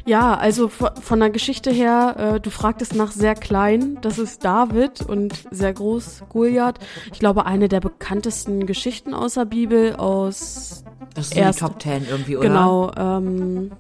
Ja, 0.05 0.35
also 0.35 0.69
von, 0.69 1.21
der 1.21 1.31
Geschichte 1.31 1.71
her, 1.71 2.35
äh, 2.35 2.41
du 2.41 2.51
fragtest 2.51 2.95
nach 2.95 3.13
sehr 3.13 3.35
klein, 3.35 3.99
das 4.03 4.19
ist 4.19 4.45
David 4.45 5.03
und 5.03 5.45
sehr 5.51 5.73
groß 5.73 6.25
Goliath. 6.29 6.79
Ich 7.13 7.19
glaube, 7.19 7.47
eine 7.47 7.69
der 7.69 7.81
bekanntesten 7.81 8.67
Geschichten 8.67 9.15
aus 9.15 9.35
der 9.35 9.45
Bibel, 9.45 9.95
aus 9.97 10.85
Das 11.15 11.33
Erst- 11.33 11.61
die 11.61 11.65
Top 11.65 11.79
Ten 11.79 12.05
irgendwie, 12.09 12.37
oder? 12.37 12.49
genau 12.49 12.91
ähm, 12.97 13.73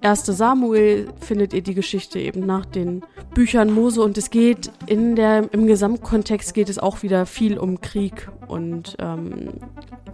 1. 0.00 0.26
Samuel 0.26 1.08
findet 1.20 1.52
ihr 1.52 1.62
die 1.62 1.74
Geschichte 1.74 2.18
eben 2.18 2.46
nach 2.46 2.66
den 2.66 3.04
Büchern 3.34 3.72
Mose 3.72 4.02
und 4.02 4.16
es 4.18 4.30
geht 4.30 4.70
in 4.86 5.16
der 5.16 5.52
im 5.52 5.66
Gesamtkontext 5.66 6.54
geht 6.54 6.68
es 6.68 6.78
auch 6.78 7.02
wieder 7.02 7.26
viel 7.26 7.58
um 7.58 7.80
Krieg 7.80 8.28
und 8.46 8.96
ähm, 8.98 9.54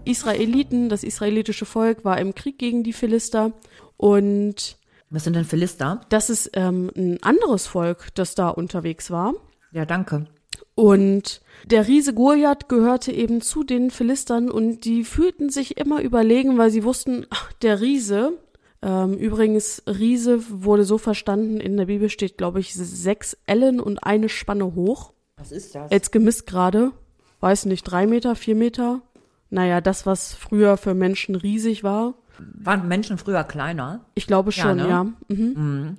Israeliten, 0.05 0.89
das 0.89 1.05
israelitische 1.05 1.67
Volk 1.67 2.05
war 2.05 2.19
im 2.19 2.35
Krieg 2.35 2.59
gegen 2.59 2.83
die 2.83 2.93
Philister 2.93 3.53
und 3.97 4.79
Was 5.11 5.25
sind 5.25 5.37
denn 5.37 5.45
Philister? 5.45 6.01
das 6.09 6.31
ist 6.31 6.51
ähm, 6.55 6.91
ein 6.97 7.23
anderes 7.23 7.67
Volk, 7.67 8.09
das 8.15 8.35
da 8.35 8.49
unterwegs 8.49 9.11
war. 9.11 9.35
Ja, 9.73 9.85
danke. 9.85 10.27
Und 10.75 11.41
der 11.65 11.89
Riese 11.89 12.15
Goliath 12.15 12.69
gehörte 12.69 13.11
eben 13.11 13.41
zu 13.41 13.65
den 13.65 13.91
Philistern 13.91 14.49
und 14.49 14.85
die 14.85 15.03
fühlten 15.03 15.51
sich 15.51 15.77
immer 15.77 16.01
überlegen, 16.03 16.57
weil 16.57 16.71
sie 16.71 16.85
wussten, 16.85 17.27
ach, 17.31 17.53
der 17.55 17.81
Riese, 17.81 18.39
ähm, 18.83 19.15
übrigens, 19.15 19.83
Riese 19.87 20.41
wurde 20.51 20.85
so 20.85 20.99
verstanden, 20.99 21.61
in 21.61 21.77
der 21.77 21.87
Bibel 21.87 22.09
steht, 22.09 22.39
glaube 22.39 22.61
ich, 22.61 22.75
sechs 22.75 23.37
Ellen 23.47 23.81
und 23.81 24.05
eine 24.05 24.29
Spanne 24.29 24.75
hoch. 24.75 25.13
Was 25.37 25.53
ist 25.53 25.75
das? 25.75 25.91
Jetzt 25.91 26.13
gemisst 26.13 26.47
gerade, 26.47 26.93
weiß 27.41 27.67
nicht, 27.67 27.85
drei 27.85 28.07
Meter, 28.07 28.37
vier 28.37 28.55
Meter. 28.55 29.03
Naja, 29.51 29.81
das, 29.81 30.07
was 30.07 30.35
früher 30.35 30.77
für 30.77 30.95
Menschen 30.95 31.35
riesig 31.35 31.83
war. 31.83 32.15
Waren 32.39 32.87
Menschen 32.87 33.19
früher 33.19 33.43
kleiner? 33.45 34.05
Ich 34.15 34.27
glaube 34.27 34.51
Ja, 34.51 34.63
schon, 34.63 34.77
ne? 34.77 34.89
ja. 34.89 35.07
Mhm. 35.29 35.97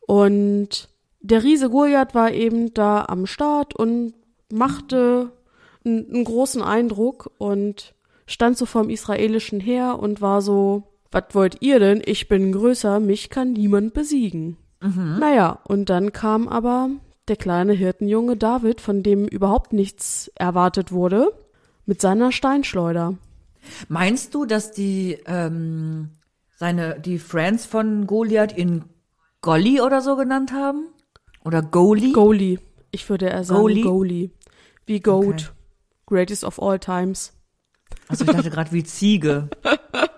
Und 0.00 0.88
der 1.20 1.42
Riese 1.44 1.70
Goliath 1.70 2.14
war 2.14 2.32
eben 2.32 2.74
da 2.74 3.04
am 3.06 3.26
Start 3.26 3.74
und 3.74 4.14
machte 4.52 5.32
einen, 5.84 6.12
einen 6.12 6.24
großen 6.24 6.62
Eindruck 6.62 7.30
und 7.38 7.94
stand 8.26 8.58
so 8.58 8.66
vom 8.66 8.90
israelischen 8.90 9.60
Heer 9.60 9.98
und 9.98 10.20
war 10.20 10.42
so, 10.42 10.87
was 11.10 11.24
wollt 11.32 11.56
ihr 11.60 11.78
denn? 11.80 12.02
Ich 12.04 12.28
bin 12.28 12.52
größer, 12.52 13.00
mich 13.00 13.30
kann 13.30 13.52
niemand 13.52 13.94
besiegen. 13.94 14.56
Naja, 14.80 15.58
und 15.64 15.90
dann 15.90 16.12
kam 16.12 16.46
aber 16.46 16.90
der 17.26 17.36
kleine 17.36 17.72
Hirtenjunge 17.72 18.36
David, 18.36 18.80
von 18.80 19.02
dem 19.02 19.26
überhaupt 19.26 19.72
nichts 19.72 20.30
erwartet 20.36 20.92
wurde, 20.92 21.32
mit 21.84 22.00
seiner 22.00 22.30
Steinschleuder. 22.30 23.18
Meinst 23.88 24.34
du, 24.34 24.44
dass 24.44 24.70
die 24.70 25.18
ähm, 25.26 26.10
seine 26.54 27.00
die 27.00 27.18
Friends 27.18 27.66
von 27.66 28.06
Goliath 28.06 28.56
ihn 28.56 28.84
Golly 29.40 29.80
oder 29.80 30.00
so 30.00 30.16
genannt 30.16 30.52
haben? 30.52 30.86
Oder 31.44 31.62
Goalie? 31.62 32.12
Goalie. 32.12 32.58
Ich 32.90 33.08
würde 33.10 33.26
eher 33.26 33.44
sagen 33.44 33.60
Goalie? 33.60 33.82
Goalie. 33.82 34.30
Wie 34.86 35.00
Goat. 35.00 35.26
Okay. 35.26 35.44
Greatest 36.06 36.44
of 36.44 36.62
all 36.62 36.78
times. 36.78 37.32
also 38.08 38.24
ich 38.24 38.30
dachte 38.30 38.50
gerade 38.50 38.72
wie 38.72 38.84
Ziege. 38.84 39.48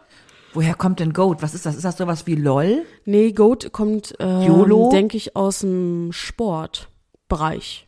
Woher 0.52 0.74
kommt 0.74 0.98
denn 1.00 1.12
Goat? 1.12 1.42
Was 1.42 1.54
ist 1.54 1.64
das? 1.66 1.76
Ist 1.76 1.84
das 1.84 1.96
sowas 1.96 2.26
wie 2.26 2.34
LOL? 2.34 2.82
Nee, 3.04 3.32
Goat 3.32 3.72
kommt, 3.72 4.14
ähm, 4.18 4.88
denke 4.90 5.16
ich, 5.16 5.36
aus 5.36 5.60
dem 5.60 6.10
Sportbereich. 6.12 7.86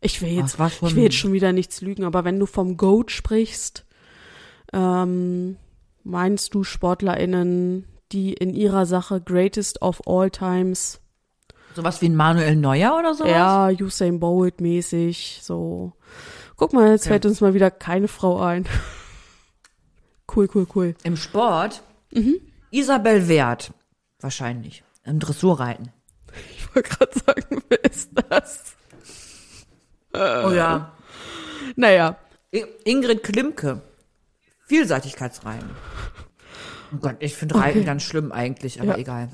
Ich 0.00 0.22
will 0.22 0.30
jetzt, 0.30 0.56
Ach, 0.58 0.70
ich 0.82 0.96
will 0.96 1.02
jetzt 1.04 1.16
schon 1.16 1.34
wieder 1.34 1.52
nichts 1.52 1.82
lügen, 1.82 2.04
aber 2.04 2.24
wenn 2.24 2.40
du 2.40 2.46
vom 2.46 2.78
Goat 2.78 3.10
sprichst, 3.10 3.84
ähm, 4.72 5.56
meinst 6.04 6.54
du 6.54 6.64
SportlerInnen, 6.64 7.84
die 8.12 8.32
in 8.32 8.54
ihrer 8.54 8.86
Sache 8.86 9.20
greatest 9.20 9.82
of 9.82 10.00
all 10.06 10.30
times, 10.30 11.00
Sowas 11.76 12.00
wie 12.02 12.08
ein 12.08 12.16
Manuel 12.16 12.56
Neuer 12.56 12.96
oder 12.98 13.14
sowas? 13.14 13.30
ja, 13.30 13.68
Usain 13.68 14.18
Bolt 14.18 14.60
mäßig, 14.60 15.38
so. 15.42 15.92
Guck 16.56 16.72
mal, 16.72 16.90
jetzt 16.90 17.04
Ja. 17.04 17.10
fällt 17.10 17.26
uns 17.26 17.40
mal 17.42 17.54
wieder 17.54 17.70
keine 17.70 18.08
Frau 18.08 18.40
ein. 18.40 18.66
cool, 20.34 20.48
cool, 20.54 20.66
cool. 20.74 20.94
Im 21.04 21.16
Sport? 21.16 21.82
Mhm. 22.12 22.36
Isabel 22.70 23.28
Wert. 23.28 23.72
Wahrscheinlich. 24.20 24.82
Im 25.04 25.18
Dressurreiten. 25.18 25.90
Ich 26.56 26.74
wollte 26.74 26.88
gerade 26.88 27.18
sagen, 27.18 27.62
wer 27.68 27.84
ist 27.84 28.10
das? 28.28 28.64
Oh 30.12 30.50
ja. 30.52 30.92
Naja, 31.76 32.16
I- 32.54 32.64
Ingrid 32.84 33.22
Klimke. 33.22 33.80
Vielseitigkeitsreiten. 34.66 35.70
Oh 36.92 36.96
Gott, 37.00 37.16
ich 37.20 37.34
finde 37.36 37.56
Reiten 37.56 37.78
Okay. 37.78 37.86
ganz 37.86 38.02
schlimm 38.02 38.30
eigentlich, 38.32 38.80
aber 38.80 38.92
Ja. 38.92 38.98
egal. 38.98 39.28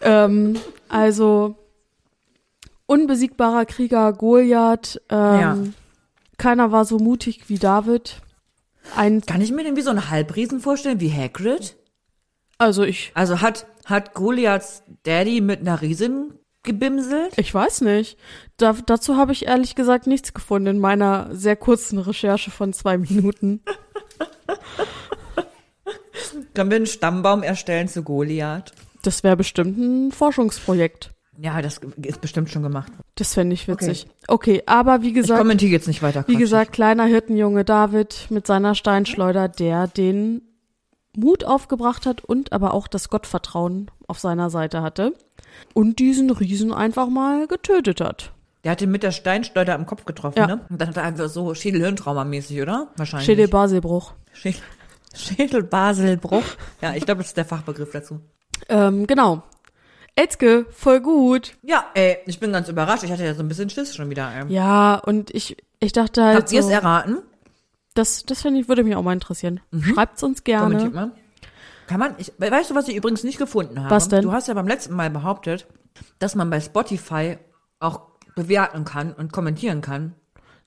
Ähm, 0.00 0.56
also 0.88 1.56
unbesiegbarer 2.86 3.66
Krieger 3.66 4.12
Goliath. 4.12 5.00
Ähm, 5.10 5.40
Ja. 5.40 5.58
Keiner 6.38 6.70
war 6.72 6.84
so 6.84 6.98
mutig 6.98 7.48
wie 7.48 7.58
David. 7.58 8.22
Ein, 8.96 9.22
Kann 9.22 9.40
ich 9.40 9.50
mir 9.50 9.64
den 9.64 9.76
wie 9.76 9.82
so 9.82 9.90
einen 9.90 10.08
Halbriesen 10.08 10.60
vorstellen, 10.60 11.00
wie 11.00 11.12
Hagrid? 11.12 11.76
Also 12.58 12.82
ich, 12.84 13.12
Also 13.14 13.40
hat, 13.40 13.66
hat 13.86 14.14
Goliaths 14.14 14.82
Daddy 15.04 15.40
mit 15.40 15.60
einer 15.60 15.80
Riesin 15.80 16.34
gebimselt? 16.64 17.32
ich 17.36 17.54
weiß 17.54 17.80
nicht. 17.82 18.18
Da, 18.56 18.74
dazu 18.84 19.16
habe 19.16 19.32
ich 19.32 19.46
ehrlich 19.46 19.74
gesagt 19.74 20.06
nichts 20.06 20.34
gefunden 20.34 20.66
in 20.68 20.78
meiner 20.78 21.28
sehr 21.34 21.56
kurzen 21.56 21.98
Recherche 21.98 22.50
von 22.50 22.72
zwei 22.72 22.98
Minuten. 22.98 23.62
Können 26.54 26.70
wir 26.70 26.76
einen 26.76 26.86
Stammbaum 26.86 27.42
erstellen 27.42 27.88
zu 27.88 28.02
Goliath? 28.02 28.72
Das 29.02 29.22
wäre 29.22 29.36
bestimmt 29.36 29.78
ein 29.78 30.12
Forschungsprojekt. 30.12 31.12
Ja, 31.40 31.62
das 31.62 31.80
ist 32.02 32.20
bestimmt 32.20 32.50
schon 32.50 32.64
gemacht. 32.64 32.90
Das 33.14 33.34
fände 33.34 33.54
ich 33.54 33.68
witzig. 33.68 34.08
Okay, 34.26 34.64
aber 34.66 35.02
wie 35.02 35.08
Ich 35.08 35.14
gesagt, 35.14 35.38
kommentiere 35.38 35.70
jetzt 35.70 35.86
nicht 35.86 36.02
weiter. 36.02 36.24
Wie 36.26 36.34
gesagt, 36.34 36.72
kleiner 36.72 37.04
Hirtenjunge 37.04 37.64
David 37.64 38.26
mit 38.30 38.48
seiner 38.48 38.74
Steinschleuder, 38.74 39.46
der 39.48 39.86
den 39.86 40.42
Mut 41.18 41.44
aufgebracht 41.44 42.06
hat 42.06 42.24
und 42.24 42.52
aber 42.52 42.74
auch 42.74 42.88
das 42.88 43.08
Gottvertrauen 43.08 43.90
auf 44.06 44.18
seiner 44.18 44.50
Seite 44.50 44.82
hatte 44.82 45.12
und 45.74 45.98
diesen 45.98 46.30
Riesen 46.30 46.72
einfach 46.72 47.08
mal 47.08 47.46
getötet 47.46 48.00
hat. 48.00 48.32
Der 48.64 48.72
hat 48.72 48.82
ihn 48.82 48.90
mit 48.90 49.02
der 49.02 49.12
Steinschleuder 49.12 49.74
am 49.74 49.86
Kopf 49.86 50.04
getroffen, 50.04 50.38
Ja. 50.38 50.46
ne? 50.46 50.60
Und 50.68 50.80
dann 50.80 50.88
hat 50.88 50.96
er 50.96 51.04
einfach 51.04 51.28
so 51.28 51.54
Schädel-Hirntrauma-mäßig, 51.54 52.60
oder? 52.62 52.88
Wahrscheinlich. 52.96 53.26
Schädelbaselbruch. 53.26 54.12
Schädel- 54.32 54.60
Schädelbaselbruch. 55.14 56.42
Ja, 56.80 56.94
ich 56.94 57.04
glaube, 57.04 57.18
das 57.20 57.28
ist 57.28 57.36
der 57.36 57.44
Fachbegriff 57.44 57.90
dazu. 57.92 58.20
Ähm, 58.68 59.06
genau. 59.06 59.42
Etzke, 60.16 60.66
voll 60.70 61.00
gut. 61.00 61.54
Ja, 61.62 61.84
ey, 61.94 62.18
ich 62.26 62.40
bin 62.40 62.52
ganz 62.52 62.68
überrascht. 62.68 63.04
Ich 63.04 63.12
hatte 63.12 63.24
ja 63.24 63.34
so 63.34 63.42
ein 63.42 63.48
bisschen 63.48 63.70
Schiss 63.70 63.94
schon 63.94 64.10
wieder. 64.10 64.30
Ey. 64.34 64.52
Ja, 64.52 64.96
und 64.96 65.32
ich, 65.32 65.56
ich 65.78 65.92
dachte 65.92 66.24
halt 66.24 66.36
Habt 66.38 66.52
ihr 66.52 66.60
es 66.60 66.66
so, 66.66 66.72
erraten? 66.72 67.18
Das, 67.98 68.24
das 68.24 68.42
finde 68.42 68.60
ich, 68.60 68.68
würde 68.68 68.84
mich 68.84 68.94
auch 68.96 69.02
mal 69.02 69.12
interessieren. 69.12 69.60
Schreibt's 69.80 70.22
uns 70.22 70.44
Kommentiert 70.44 70.92
gerne. 70.92 71.06
mal. 71.08 71.12
Kann 71.86 72.00
man, 72.00 72.14
ich, 72.18 72.32
weißt 72.38 72.70
du, 72.70 72.74
was 72.74 72.86
ich 72.88 72.96
übrigens 72.96 73.24
nicht 73.24 73.38
gefunden 73.38 73.80
habe? 73.80 73.90
Was 73.90 74.08
denn? 74.08 74.22
Du 74.22 74.32
hast 74.32 74.48
ja 74.48 74.54
beim 74.54 74.68
letzten 74.68 74.94
Mal 74.94 75.10
behauptet, 75.10 75.66
dass 76.18 76.34
man 76.34 76.50
bei 76.50 76.60
Spotify 76.60 77.38
auch 77.80 78.00
bewerten 78.36 78.84
kann 78.84 79.12
und 79.12 79.32
kommentieren 79.32 79.80
kann. 79.80 80.14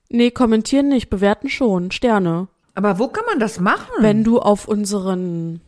Nee, 0.08 0.30
kommentieren 0.30 0.88
nicht, 0.88 1.08
bewerten 1.10 1.48
schon. 1.48 1.90
Sterne. 1.90 2.48
Aber 2.74 2.98
wo 2.98 3.08
kann 3.08 3.24
man 3.26 3.38
das 3.38 3.60
machen? 3.60 3.88
Wenn 4.00 4.24
du 4.24 4.40
auf 4.40 4.66
unseren, 4.68 5.60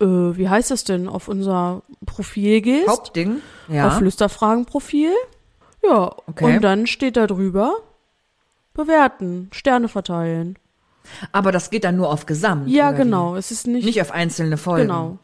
äh, 0.00 0.04
wie 0.06 0.48
heißt 0.48 0.70
es 0.70 0.84
denn, 0.84 1.08
auf 1.08 1.28
unser 1.28 1.82
Profil 2.06 2.60
gehst, 2.60 2.88
Hauptding. 2.88 3.40
Ja. 3.68 3.88
auf 3.88 3.98
Flüsterfragen-Profil, 3.98 5.12
ja, 5.82 6.12
Okay. 6.26 6.56
und 6.56 6.62
dann 6.64 6.86
steht 6.86 7.16
da 7.16 7.26
drüber, 7.26 7.74
bewerten, 8.72 9.48
Sterne 9.52 9.88
verteilen. 9.88 10.58
Aber 11.32 11.52
das 11.52 11.70
geht 11.70 11.84
dann 11.84 11.96
nur 11.96 12.10
auf 12.10 12.26
Gesamt. 12.26 12.68
Ja, 12.68 12.88
oder 12.88 12.98
wie? 12.98 13.02
genau. 13.02 13.36
Es 13.36 13.50
ist 13.50 13.66
nicht, 13.66 13.84
Nicht 13.84 14.00
auf 14.00 14.10
einzelne 14.12 14.56
Folgen. 14.56 14.88
genau. 14.88 15.18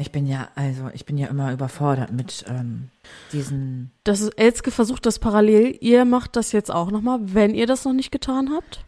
Ich 0.00 0.12
bin 0.12 0.26
ja, 0.26 0.48
also, 0.54 0.90
ich 0.94 1.06
bin 1.06 1.18
ja 1.18 1.26
immer 1.26 1.52
überfordert 1.52 2.12
mit 2.12 2.44
ähm, 2.48 2.90
diesen. 3.32 3.90
Das 4.04 4.20
ist, 4.20 4.28
Elske 4.38 4.70
versucht 4.70 5.04
das 5.06 5.18
parallel. 5.18 5.76
Ihr 5.80 6.04
macht 6.04 6.36
das 6.36 6.52
jetzt 6.52 6.70
auch 6.70 6.92
nochmal, 6.92 7.18
wenn 7.34 7.52
ihr 7.52 7.66
das 7.66 7.84
noch 7.84 7.92
nicht 7.92 8.12
getan 8.12 8.50
habt. 8.54 8.84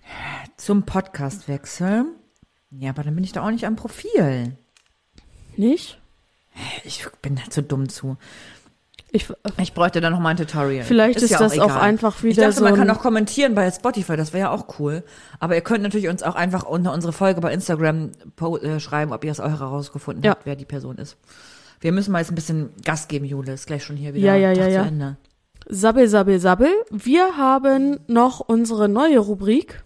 Zum 0.57 0.85
Podcast 0.85 1.49
wechseln. 1.49 2.15
Ja, 2.71 2.91
aber 2.91 3.03
dann 3.03 3.17
bin 3.17 3.25
ich 3.25 3.33
da 3.33 3.45
auch 3.45 3.51
nicht 3.51 3.67
am 3.67 3.75
Profil. 3.75 4.57
Nicht? 5.57 6.01
Ich 6.85 7.05
bin 7.23 7.35
da 7.35 7.43
zu 7.51 7.63
dumm 7.65 7.89
zu. 7.89 8.17
Ich, 9.13 9.27
Ich 9.61 9.75
bräuchte 9.75 10.01
da 10.01 10.09
noch 10.11 10.21
mal 10.21 10.31
ein 10.31 10.37
Tutorial. 10.37 10.85
vielleicht 10.85 11.21
ist, 11.21 11.31
ja 11.31 11.39
das 11.39 11.59
auch, 11.59 11.65
egal. 11.67 11.81
einfach 11.81 12.17
Ich 12.19 12.23
wieder 12.25 12.43
dachte, 12.47 12.59
so 12.59 12.65
man 12.65 12.77
kann 12.77 12.91
auch 12.91 13.01
kommentieren 13.01 13.55
bei 13.55 13.71
Spotify, 13.71 14.17
das 14.17 14.33
wäre 14.33 14.49
ja 14.49 14.51
auch 14.51 14.79
cool. 14.79 15.03
Aber 15.41 15.55
ihr 15.57 15.63
könnt 15.63 15.83
natürlich 15.83 16.09
uns 16.09 16.23
auch 16.23 16.37
einfach 16.37 16.63
unter 16.65 16.93
unsere 16.93 17.13
Folge 17.13 17.41
bei 17.41 17.53
Instagram 17.53 18.11
äh, 18.63 18.79
schreiben, 18.79 19.13
ob 19.13 19.25
ihr 19.25 19.33
es 19.33 19.41
auch 19.41 19.49
herausgefunden 19.49 20.23
Ja. 20.25 20.31
habt, 20.33 20.47
wer 20.47 20.55
die 20.57 20.65
Person 20.65 20.97
ist. 20.99 21.17
Wir 21.81 21.93
müssen 21.93 22.13
mal 22.13 22.19
jetzt 22.21 22.31
ein 22.31 22.35
bisschen 22.35 22.71
Gas 22.85 23.09
geben, 23.09 23.25
Jule. 23.25 23.53
Ist 23.53 23.67
gleich 23.67 23.83
schon 23.85 23.97
hier 23.97 24.15
wieder 24.15 24.27
Ja, 24.27 24.37
ja, 24.37 24.49
Tag 24.55 24.59
ja, 24.59 24.65
zu 24.65 24.71
ja. 24.75 24.83
Ende. 24.87 25.17
Sabbel, 25.69 26.09
sabbel, 26.09 26.39
sabbel. 26.39 26.69
Wir 26.91 27.37
haben 27.37 28.01
noch 28.07 28.41
unsere 28.41 28.89
neue 28.89 29.19
Rubrik, 29.19 29.83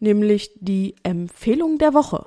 nämlich 0.00 0.50
die 0.60 0.96
Empfehlung 1.02 1.78
der 1.78 1.94
Woche. 1.94 2.26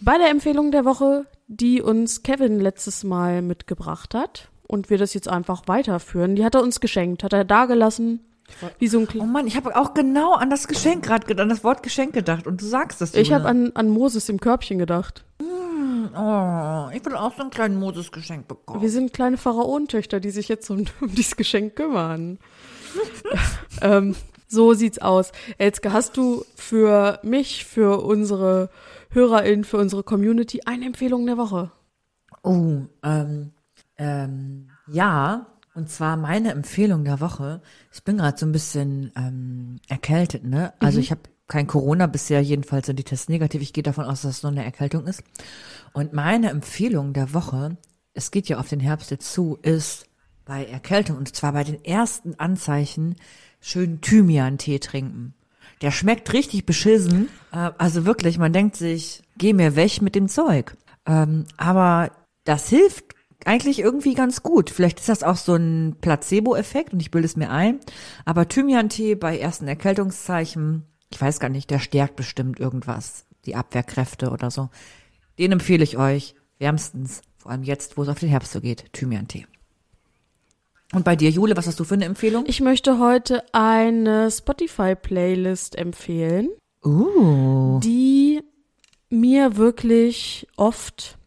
Bei 0.00 0.18
der 0.18 0.30
Empfehlung 0.30 0.70
der 0.70 0.84
Woche, 0.84 1.26
die 1.48 1.80
uns 1.82 2.22
Kevin 2.22 2.60
letztes 2.60 3.02
Mal 3.04 3.42
mitgebracht 3.42 4.14
hat 4.14 4.50
und 4.74 4.90
wir 4.90 4.98
das 4.98 5.14
jetzt 5.14 5.28
einfach 5.28 5.62
weiterführen, 5.66 6.36
die 6.36 6.44
hat 6.44 6.54
er 6.54 6.62
uns 6.62 6.80
geschenkt, 6.80 7.22
hat 7.22 7.32
er 7.32 7.44
da 7.44 7.64
gelassen, 7.64 8.20
wie 8.78 8.88
so 8.88 8.98
ein 8.98 9.04
Oh 9.04 9.06
Kle 9.06 9.24
Mann, 9.24 9.46
ich 9.46 9.56
habe 9.56 9.74
auch 9.74 9.94
genau 9.94 10.34
an 10.34 10.50
das 10.50 10.68
Geschenk 10.68 11.04
gerade, 11.04 11.40
an 11.40 11.48
das 11.48 11.64
Wort 11.64 11.82
Geschenk 11.82 12.12
gedacht 12.12 12.46
und 12.46 12.60
du 12.60 12.66
sagst 12.66 13.00
es. 13.00 13.14
Ich 13.14 13.28
Jule. 13.28 13.40
habe 13.40 13.48
an, 13.48 13.72
an 13.74 13.88
Moses 13.88 14.28
im 14.28 14.38
Körbchen 14.38 14.78
gedacht. 14.78 15.24
Oh, 15.40 16.88
ich 16.92 17.04
will 17.04 17.14
auch 17.14 17.34
so 17.34 17.42
ein 17.42 17.50
kleines 17.50 17.78
Moses-Geschenk 17.78 18.46
bekommen. 18.46 18.82
Wir 18.82 18.90
sind 18.90 19.12
kleine 19.12 19.38
Pharaonentöchter, 19.38 20.20
die 20.20 20.30
sich 20.30 20.48
jetzt 20.48 20.68
um, 20.70 20.84
um 21.00 21.14
dieses 21.14 21.36
Geschenk 21.36 21.76
kümmern. 21.76 22.38
ähm, 23.80 24.14
so 24.46 24.74
sieht's 24.74 24.98
aus. 24.98 25.32
Elske, 25.56 25.92
hast 25.92 26.16
du 26.16 26.44
für 26.54 27.18
mich, 27.22 27.64
für 27.64 28.04
unsere 28.04 28.68
HörerInnen, 29.10 29.64
für 29.64 29.78
unsere 29.78 30.02
Community 30.02 30.60
eine 30.66 30.84
Empfehlung 30.84 31.24
der 31.26 31.38
Woche? 31.38 31.72
Oh, 32.42 32.82
ähm, 33.02 33.53
ähm, 33.98 34.70
ja, 34.86 35.46
und 35.74 35.90
zwar 35.90 36.16
meine 36.16 36.52
Empfehlung 36.52 37.04
der 37.04 37.20
Woche. 37.20 37.60
Ich 37.92 38.04
bin 38.04 38.18
gerade 38.18 38.38
so 38.38 38.46
ein 38.46 38.52
bisschen 38.52 39.10
ähm, 39.16 39.80
erkältet, 39.88 40.44
ne? 40.44 40.72
Also 40.78 41.00
ich 41.00 41.10
habe 41.10 41.22
kein 41.48 41.66
Corona 41.66 42.06
bisher, 42.06 42.40
jedenfalls 42.40 42.86
sind 42.86 42.98
die 42.98 43.04
Tests 43.04 43.28
negativ. 43.28 43.60
Ich 43.60 43.72
gehe 43.72 43.82
davon 43.82 44.04
aus, 44.04 44.22
dass 44.22 44.36
es 44.36 44.42
nur 44.42 44.52
eine 44.52 44.64
Erkältung 44.64 45.06
ist. 45.06 45.22
Und 45.92 46.12
meine 46.12 46.50
Empfehlung 46.50 47.12
der 47.12 47.34
Woche, 47.34 47.76
es 48.14 48.30
geht 48.30 48.48
ja 48.48 48.58
auf 48.58 48.68
den 48.68 48.80
Herbst 48.80 49.10
jetzt 49.10 49.32
zu, 49.32 49.58
ist 49.62 50.06
bei 50.44 50.64
Erkältung 50.64 51.16
und 51.16 51.34
zwar 51.34 51.52
bei 51.52 51.64
den 51.64 51.84
ersten 51.84 52.38
Anzeichen 52.38 53.16
schön 53.60 54.00
Thymian-Tee 54.00 54.78
trinken. 54.78 55.34
Der 55.80 55.90
schmeckt 55.90 56.32
richtig 56.32 56.66
beschissen. 56.66 57.28
Äh, 57.52 57.70
also 57.78 58.06
wirklich, 58.06 58.38
man 58.38 58.52
denkt 58.52 58.76
sich, 58.76 59.22
geh 59.36 59.52
mir 59.52 59.76
weg 59.76 60.02
mit 60.02 60.14
dem 60.14 60.28
Zeug. 60.28 60.76
Ähm, 61.06 61.46
aber 61.56 62.10
das 62.44 62.68
hilft 62.68 63.13
eigentlich 63.44 63.80
irgendwie 63.80 64.14
ganz 64.14 64.42
gut. 64.42 64.70
Vielleicht 64.70 65.00
ist 65.00 65.08
das 65.08 65.22
auch 65.22 65.36
so 65.36 65.54
ein 65.54 65.96
Placebo-Effekt 66.00 66.92
und 66.92 67.00
ich 67.00 67.10
bilde 67.10 67.26
es 67.26 67.36
mir 67.36 67.50
ein. 67.50 67.80
Aber 68.24 68.48
Thymian-Tee 68.48 69.14
bei 69.14 69.38
ersten 69.38 69.68
Erkältungszeichen, 69.68 70.84
ich 71.10 71.20
weiß 71.20 71.40
gar 71.40 71.48
nicht, 71.48 71.70
der 71.70 71.78
stärkt 71.78 72.16
bestimmt 72.16 72.58
irgendwas, 72.58 73.26
die 73.44 73.54
Abwehrkräfte 73.54 74.30
oder 74.30 74.50
so. 74.50 74.70
Den 75.38 75.52
empfehle 75.52 75.84
ich 75.84 75.98
euch 75.98 76.34
wärmstens, 76.58 77.22
vor 77.36 77.52
allem 77.52 77.64
jetzt, 77.64 77.96
wo 77.96 78.02
es 78.02 78.08
auf 78.08 78.20
den 78.20 78.28
Herbst 78.28 78.52
so 78.52 78.60
geht, 78.60 78.92
Thymian-Tee. 78.92 79.46
Und 80.92 81.04
bei 81.04 81.16
dir, 81.16 81.30
Jule, 81.30 81.56
was 81.56 81.66
hast 81.66 81.80
du 81.80 81.84
für 81.84 81.94
eine 81.94 82.04
Empfehlung? 82.04 82.44
Ich 82.46 82.60
möchte 82.60 82.98
heute 82.98 83.42
eine 83.52 84.30
Spotify-Playlist 84.30 85.76
empfehlen, 85.76 86.50
Uh. 86.84 87.80
die 87.80 88.42
mir 89.10 89.56
wirklich 89.56 90.46
oft 90.56 91.18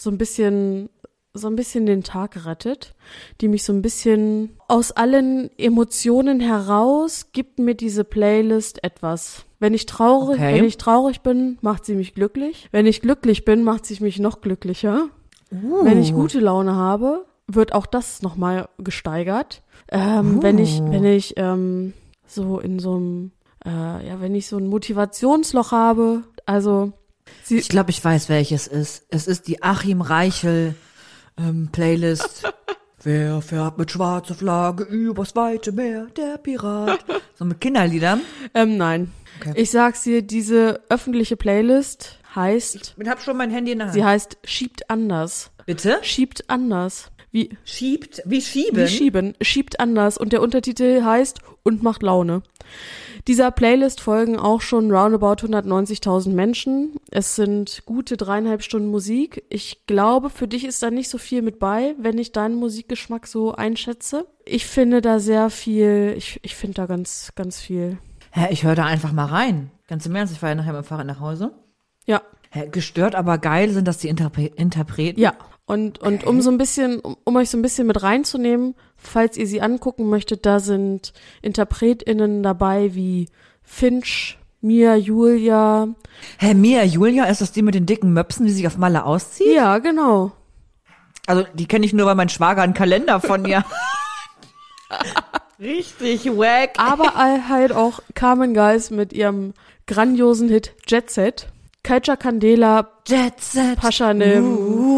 so 0.00 0.10
ein 0.10 0.18
bisschen 0.18 0.90
so 1.36 1.48
ein 1.48 1.56
bisschen 1.56 1.86
den 1.86 2.02
Tag 2.02 2.44
rettet, 2.46 2.94
die 3.40 3.48
mich 3.48 3.64
so 3.64 3.72
ein 3.72 3.82
bisschen 3.82 4.56
aus 4.68 4.92
allen 4.92 5.50
Emotionen 5.58 6.40
heraus 6.40 7.28
gibt 7.32 7.58
mir 7.58 7.74
diese 7.74 8.04
Playlist 8.04 8.82
etwas. 8.84 9.44
Wenn 9.58 9.72
ich 9.74 9.86
traurig, 9.86 10.38
Okay. 10.38 10.54
wenn 10.56 10.64
ich 10.64 10.76
traurig 10.76 11.20
bin, 11.22 11.58
macht 11.62 11.84
sie 11.84 11.94
mich 11.94 12.14
glücklich. 12.14 12.68
Wenn 12.72 12.86
ich 12.86 13.00
glücklich 13.00 13.44
bin, 13.44 13.62
macht 13.62 13.86
sie 13.86 14.02
mich 14.02 14.18
noch 14.18 14.40
glücklicher. 14.40 15.08
Wenn 15.50 16.00
ich 16.00 16.12
gute 16.12 16.40
Laune 16.40 16.74
habe, 16.74 17.24
wird 17.46 17.72
auch 17.72 17.86
das 17.86 18.20
nochmal 18.22 18.68
gesteigert. 18.78 19.62
Ähm, 19.92 20.42
Wenn 20.42 20.58
ich, 20.58 20.80
wenn 20.82 21.04
ich 21.04 21.34
ähm, 21.36 21.92
so 22.26 22.58
in 22.58 22.80
so 22.80 22.96
einem, 22.96 23.30
äh, 23.64 23.70
ja, 24.08 24.20
wenn 24.20 24.34
ich 24.34 24.48
so 24.48 24.56
ein 24.58 24.66
Motivationsloch 24.66 25.70
habe, 25.70 26.24
also 26.44 26.92
sie, 27.44 27.58
Ich 27.58 27.68
glaube, 27.68 27.90
ich 27.90 28.04
weiß, 28.04 28.28
welches 28.28 28.66
ist. 28.66 29.06
Es 29.10 29.28
ist 29.28 29.46
die 29.46 29.62
Achim 29.62 30.00
Reichel 30.00 30.74
ähm, 31.38 31.68
Playlist. 31.72 32.42
Wer 33.02 33.40
fährt 33.40 33.78
mit 33.78 33.90
schwarzer 33.92 34.34
Flagge 34.34 34.82
übers 34.84 35.36
weite 35.36 35.70
Meer? 35.72 36.06
Der 36.16 36.38
Pirat. 36.38 37.04
So 37.34 37.44
mit 37.44 37.60
Kinderliedern. 37.60 38.20
ähm, 38.54 38.76
nein. 38.76 39.12
Okay. 39.40 39.52
Ich 39.56 39.70
sag's 39.70 40.02
dir, 40.02 40.22
diese 40.22 40.80
öffentliche 40.88 41.36
Playlist 41.36 42.18
heißt, 42.34 42.94
Ich 42.98 43.08
hab 43.08 43.20
schon 43.20 43.36
mein 43.36 43.50
Handy 43.50 43.72
in 43.72 43.78
der 43.78 43.88
Hand. 43.88 43.94
sie 43.94 44.04
heißt 44.04 44.38
Schiebt 44.44 44.88
anders. 44.90 45.50
Bitte? 45.66 45.98
Schiebt 46.02 46.48
anders. 46.48 47.10
Wie, 47.36 47.50
Schiebt, 47.66 48.22
wie 48.24 48.40
schieben? 48.40 48.84
Wie 48.84 48.88
schieben, 48.88 49.34
schiebt 49.42 49.78
anders 49.78 50.16
und 50.16 50.32
der 50.32 50.40
Untertitel 50.40 51.02
heißt 51.04 51.40
und 51.64 51.82
macht 51.82 52.02
Laune. 52.02 52.42
Dieser 53.26 53.50
Playlist 53.50 54.00
folgen 54.00 54.38
auch 54.38 54.62
schon 54.62 54.90
roundabout 54.90 55.46
190.000 55.46 56.30
Menschen. 56.30 56.94
Es 57.10 57.36
sind 57.36 57.82
gute 57.84 58.16
dreieinhalb 58.16 58.62
Stunden 58.62 58.88
Musik. 58.88 59.44
Ich 59.50 59.84
glaube, 59.86 60.30
für 60.30 60.48
dich 60.48 60.64
ist 60.64 60.82
da 60.82 60.90
nicht 60.90 61.10
so 61.10 61.18
viel 61.18 61.42
mit 61.42 61.58
bei, 61.58 61.94
wenn 61.98 62.16
ich 62.16 62.32
deinen 62.32 62.54
Musikgeschmack 62.54 63.26
so 63.26 63.52
einschätze. 63.52 64.24
Ich 64.46 64.64
finde 64.64 65.02
da 65.02 65.18
sehr 65.18 65.50
viel, 65.50 66.14
ich, 66.16 66.40
ich 66.42 66.54
finde 66.56 66.76
da 66.76 66.86
ganz, 66.86 67.32
ganz 67.34 67.60
viel. 67.60 67.98
Hä, 68.30 68.46
ich 68.50 68.64
höre 68.64 68.76
da 68.76 68.86
einfach 68.86 69.12
mal 69.12 69.26
rein. 69.26 69.70
Ganz 69.88 70.06
im 70.06 70.14
Ernst, 70.14 70.32
ich 70.32 70.38
fahre 70.38 70.52
ja 70.52 70.56
nachher 70.56 70.72
mit 70.72 70.84
dem 70.84 70.88
Fahrrad 70.88 71.06
nach 71.06 71.20
Hause. 71.20 71.52
Ja, 72.06 72.22
Hä, 72.50 72.70
gestört, 72.72 73.14
aber 73.14 73.36
geil 73.36 73.68
sind 73.68 73.86
das 73.86 73.98
die 73.98 74.08
Interpre 74.08 74.46
Interpreten. 74.46 75.20
ja. 75.20 75.34
Und, 75.66 75.98
und 75.98 76.24
um 76.24 76.40
so 76.40 76.50
ein 76.50 76.58
bisschen, 76.58 77.00
um, 77.00 77.16
um 77.24 77.36
euch 77.36 77.50
so 77.50 77.58
ein 77.58 77.62
bisschen 77.62 77.88
mit 77.88 78.02
reinzunehmen, 78.02 78.76
falls 78.96 79.36
ihr 79.36 79.48
sie 79.48 79.60
angucken 79.60 80.08
möchtet, 80.08 80.46
da 80.46 80.60
sind 80.60 81.12
InterpretInnen 81.42 82.44
dabei 82.44 82.94
wie 82.94 83.28
Finch, 83.64 84.38
Mia, 84.60 84.94
Julia. 84.94 85.88
Hä, 86.38 86.54
Mia 86.54 86.84
Julia, 86.84 87.24
ist 87.24 87.40
das 87.40 87.50
die 87.52 87.62
mit 87.62 87.74
den 87.74 87.84
dicken 87.84 88.12
Möpsen, 88.12 88.46
die 88.46 88.52
sich 88.52 88.66
auf 88.66 88.78
Malle 88.78 89.04
auszieht? 89.04 89.54
Ja, 89.54 89.78
genau. 89.78 90.32
Also, 91.26 91.44
die 91.54 91.66
kenne 91.66 91.84
ich 91.84 91.92
nur, 91.92 92.06
weil 92.06 92.14
mein 92.14 92.28
Schwager 92.28 92.62
einen 92.62 92.74
Kalender 92.74 93.20
von 93.20 93.44
ihr. 93.44 93.64
Richtig 95.58 96.26
wack. 96.26 96.78
Aber 96.78 97.14
halt 97.48 97.72
auch 97.72 98.00
Carmen 98.14 98.54
Geis 98.54 98.90
mit 98.90 99.12
ihrem 99.12 99.54
grandiosen 99.86 100.48
Hit 100.48 100.74
Jet 100.86 101.10
Set. 101.10 101.48
Kaija 101.82 102.16
Candela, 102.16 102.88
Jet 103.06 103.40
Set. 103.40 103.76
Paschanim. 103.76 104.44
Uh, 104.44 104.95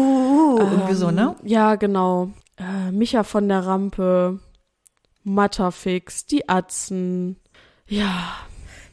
irgendwie 0.59 0.93
so, 0.95 1.11
ne? 1.11 1.35
Ja, 1.43 1.75
genau. 1.75 2.29
Äh, 2.57 2.91
Micha 2.91 3.23
von 3.23 3.47
der 3.47 3.65
Rampe, 3.65 4.39
Matterfix, 5.23 6.25
die 6.25 6.47
Atzen. 6.49 7.37
Ja, 7.87 8.35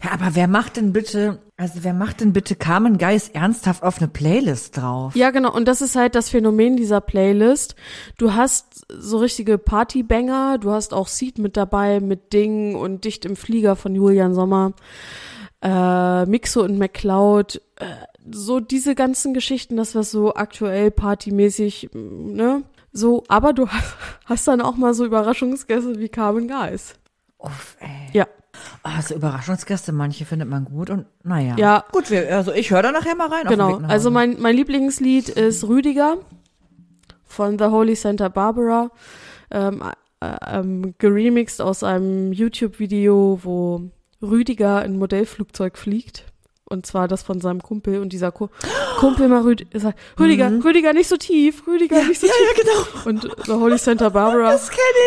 Ja, 0.05 0.13
aber 0.13 0.35
wer 0.35 0.47
macht 0.47 0.77
denn 0.77 0.93
bitte, 0.93 1.39
also 1.57 1.83
wer 1.83 1.95
macht 1.95 2.21
denn 2.21 2.33
bitte 2.33 2.55
Carmen 2.55 2.99
Geis 2.99 3.29
ernsthaft 3.31 3.83
auf 3.83 3.99
eine 3.99 4.09
Playlist 4.09 4.77
drauf? 4.77 5.17
Ja, 5.17 5.31
genau. 5.31 5.53
Und 5.55 5.67
das 5.67 5.81
ist 5.81 5.97
halt 5.97 6.15
das 6.15 6.29
Phänomen 6.29 6.77
dieser 6.77 7.01
Playlist. 7.01 7.77
Du 8.19 8.35
hast 8.35 8.87
so 8.89 9.19
richtige 9.19 9.57
Partybanger. 9.59 10.59
Du 10.59 10.71
hast 10.71 10.93
auch 10.93 11.09
Seed 11.09 11.39
mit 11.39 11.57
dabei 11.57 12.01
mit 12.01 12.33
Ding 12.35 12.77
und 12.77 13.05
Dicht 13.05 13.25
im 13.25 13.37
Flieger 13.37 13.75
von 13.75 13.95
Julian 13.95 14.35
Sommer. 14.35 14.75
Äh, 15.63 16.27
Mixo 16.27 16.63
und 16.63 16.79
McCloud. 16.79 17.61
Äh, 17.77 17.87
so 18.31 18.61
diese 18.61 18.95
ganzen 18.95 19.35
Geschichten, 19.35 19.77
das 19.77 19.95
was 19.95 20.11
so 20.11 20.35
aktuell 20.35 20.91
partymäßig, 20.91 21.91
mm, 21.93 22.33
ne? 22.33 22.63
So, 22.93 23.25
aber 23.29 23.53
du 23.53 23.69
hast, 23.69 23.95
hast 24.25 24.49
dann 24.49 24.61
auch 24.61 24.77
mal 24.77 24.95
so 24.95 25.05
Überraschungsgäste 25.05 25.99
wie 25.99 26.09
Carmen 26.09 26.49
Geis. 26.49 26.95
Uff, 27.39 27.77
ey. 27.81 28.11
Ja. 28.13 28.27
Ah, 28.83 29.03
so 29.03 29.15
Überraschungsgäste, 29.15 29.93
manche 29.93 30.25
findet 30.25 30.49
man 30.49 30.65
gut 30.65 30.89
und 30.89 31.07
naja. 31.23 31.57
Ja. 31.59 31.85
Gut, 31.93 32.11
wir, 32.11 32.35
also 32.35 32.53
ich 32.53 32.71
höre 32.71 32.83
da 32.83 32.93
nachher 32.93 33.15
mal 33.15 33.29
rein. 33.29 33.47
Genau, 33.47 33.77
also 33.87 34.11
mein, 34.11 34.41
mein 34.41 34.57
Lieblingslied 34.57 35.29
ist 35.29 35.65
Rüdiger 35.65 36.17
von 37.25 37.59
The 37.59 37.67
Holy 37.67 37.95
Santa 37.95 38.29
Barbara, 38.29 38.91
ähm, 39.51 39.83
äh, 40.21 40.37
ähm, 40.47 40.95
geremixed 40.99 41.61
aus 41.61 41.83
einem 41.83 42.33
YouTube-Video, 42.33 43.41
wo 43.43 43.91
Rüdiger 44.23 44.79
ein 44.79 44.99
Modellflugzeug 44.99 45.77
fliegt. 45.77 46.25
Und 46.69 46.85
zwar 46.85 47.07
das 47.09 47.23
von 47.23 47.41
seinem 47.41 47.63
Kumpel 47.63 48.01
und 48.01 48.13
dieser 48.13 48.33
Ku 48.33 48.49
Kumpel 48.99 49.29
mal 49.29 49.43
Rüd 49.43 49.67
sagt, 49.73 49.99
Rüdiger, 50.19 50.51
Mhm. 50.51 50.63
Rüdiger 50.63 50.93
nicht 50.93 51.09
so 51.09 51.17
tief, 51.17 51.67
Rüdiger 51.67 52.03
nicht 52.05 52.21
so 52.21 52.27
tief. 52.27 52.37
ja, 52.57 52.63
genau. 52.63 53.09
Und 53.09 53.47
The 53.47 53.53
Holy 53.53 53.79
Santa 53.79 54.09
Barbara 54.09 54.59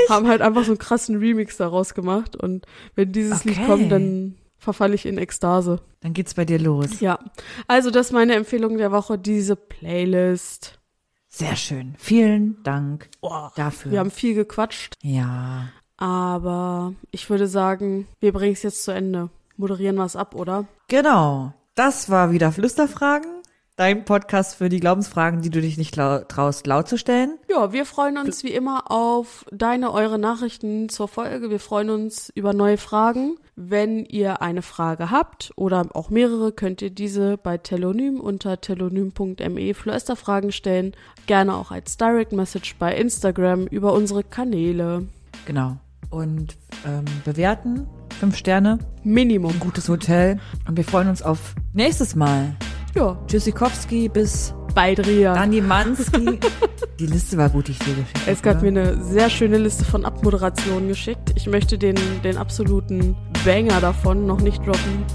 haben 0.10 0.28
halt 0.28 0.41
einfach 0.41 0.64
so 0.64 0.72
einen 0.72 0.78
krassen 0.78 1.18
Remix 1.18 1.57
daraus 1.57 1.93
gemacht. 1.93 2.36
Und 2.38 2.66
wenn 2.95 3.12
dieses 3.12 3.43
Lied 3.43 3.57
Okay. 3.57 3.66
kommt, 3.68 3.91
dann 3.91 4.36
verfalle 4.57 4.95
ich 4.95 5.05
in 5.05 5.18
Ekstase. 5.18 5.80
Dann 6.01 6.14
geht's 6.14 6.34
bei 6.34 6.45
dir 6.45 6.60
los. 6.60 6.99
Ja. 7.01 7.20
Also 7.68 7.91
das 7.91 8.07
ist 8.07 8.12
meine 8.14 8.36
Empfehlung 8.36 8.78
der 8.78 8.91
Woche, 8.93 9.18
diese 9.18 9.55
Playlist. 9.57 10.80
Sehr 11.28 11.55
schön. 11.57 11.93
Vielen 11.97 12.64
Dank 12.64 13.10
Boah, 13.22 13.51
dafür. 13.55 13.91
wir 13.91 13.99
haben 13.99 14.12
viel 14.12 14.34
gequatscht, 14.34 14.95
ja. 15.03 15.70
aber 15.97 16.93
ich 17.12 17.30
würde 17.30 17.47
sagen, 17.47 18.07
wir 18.20 18.34
bringen 18.34 18.53
es 18.53 18.64
jetzt 18.64 18.84
zu 18.84 18.91
Ende. 18.91 19.30
Moderieren 19.57 19.95
wir 19.97 20.05
es 20.05 20.16
ab, 20.16 20.34
oder? 20.36 20.66
Genau. 20.90 21.54
Das 21.76 22.10
war 22.10 22.32
wieder 22.32 22.52
Flüsterfragen. 22.52 23.40
Dein 23.78 24.04
Podcast 24.04 24.56
für 24.56 24.68
die 24.68 24.82
Glaubensfragen, 24.82 25.42
die 25.42 25.50
du 25.50 25.62
dich 25.62 25.78
nicht 25.78 25.96
lau 25.96 26.20
traust, 26.20 26.68
laut 26.68 26.90
zu 26.90 26.98
stellen. 26.98 27.38
Ja, 27.50 27.72
wir 27.72 27.86
freuen 27.86 28.18
uns 28.18 28.44
wie 28.44 28.52
immer 28.52 28.92
auf 28.92 29.46
deine, 29.54 29.94
eure 29.94 30.20
Nachrichten 30.20 30.90
zur 30.90 31.08
Folge. 31.08 31.50
Wir 31.50 31.62
freuen 31.62 31.90
uns 31.90 32.30
über 32.36 32.52
neue 32.52 32.76
Fragen. 32.76 33.38
Wenn 33.56 34.04
ihr 34.04 34.42
eine 34.42 34.64
Frage 34.64 35.12
habt 35.12 35.54
oder 35.56 35.86
auch 35.94 36.10
mehrere, 36.10 36.52
könnt 36.52 36.82
ihr 36.82 36.90
diese 36.90 37.38
bei 37.38 37.58
Telonym 37.58 38.20
unter 38.20 38.60
telonym.me 38.60 39.74
Flösterfragen 39.74 40.52
stellen. 40.52 40.94
Gerne 41.26 41.54
auch 41.56 41.72
als 41.72 41.96
Direct 41.96 42.34
Message 42.34 42.76
bei 42.78 42.94
Instagram 42.94 43.68
über 43.68 43.94
unsere 43.94 44.26
Kanäle. 44.26 45.08
Genau. 45.46 45.78
Und 46.10 46.57
ähm, 46.86 47.05
bewerten. 47.26 47.88
Fünf 48.20 48.36
Sterne. 48.36 48.80
Minimum. 49.03 49.51
Ein 49.51 49.60
gutes 49.60 49.88
Hotel. 49.89 50.39
Und 50.68 50.76
wir 50.76 50.84
freuen 50.84 51.07
uns 51.07 51.22
auf 51.22 51.55
nächstes 51.74 52.16
Mal. 52.16 52.55
Ja, 52.95 53.18
Tschüssikowski 53.28 54.10
bis 54.10 54.53
bald 54.74 55.05
Ria. 55.05 55.34
Dani 55.34 55.62
Manski. 55.62 56.39
die 56.99 57.05
Liste 57.05 57.38
war 57.38 57.49
gut, 57.49 57.68
die 57.68 57.72
ich 57.74 57.80
dir 57.80 57.93
geschickt 57.93 58.20
habe. 58.22 58.32
Es 58.32 58.41
gab 58.41 58.62
mir 58.62 58.70
eine 58.70 59.03
sehr 59.03 59.30
schöne 59.30 59.57
Liste 59.57 59.86
von 59.86 60.05
Abmoderationen 60.05 60.88
geschickt. 60.88 61.34
Ich 61.36 61.47
möchte 61.47 61.78
den, 61.78 61.95
den 62.24 62.38
absoluten 62.38 63.16
Banger 63.45 63.80
davon 63.80 64.26
noch 64.26 64.41
nicht 64.41 64.66
droppen. 64.66 65.05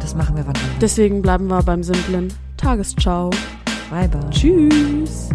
Das 0.00 0.14
machen 0.14 0.36
wir 0.36 0.46
wann 0.46 0.54
anders. 0.54 0.78
Deswegen 0.80 1.22
bleiben 1.22 1.46
wir 1.46 1.62
beim 1.62 1.82
simplen 1.82 2.32
Tagesciao. 2.56 3.30
Bye, 3.90 4.08
bye. 4.08 4.30
Tschüss. 4.30 5.28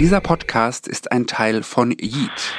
Dieser 0.00 0.20
Podcast 0.20 0.86
ist 0.86 1.10
ein 1.10 1.26
Teil 1.26 1.64
von 1.64 1.90
Yeet. 1.90 2.54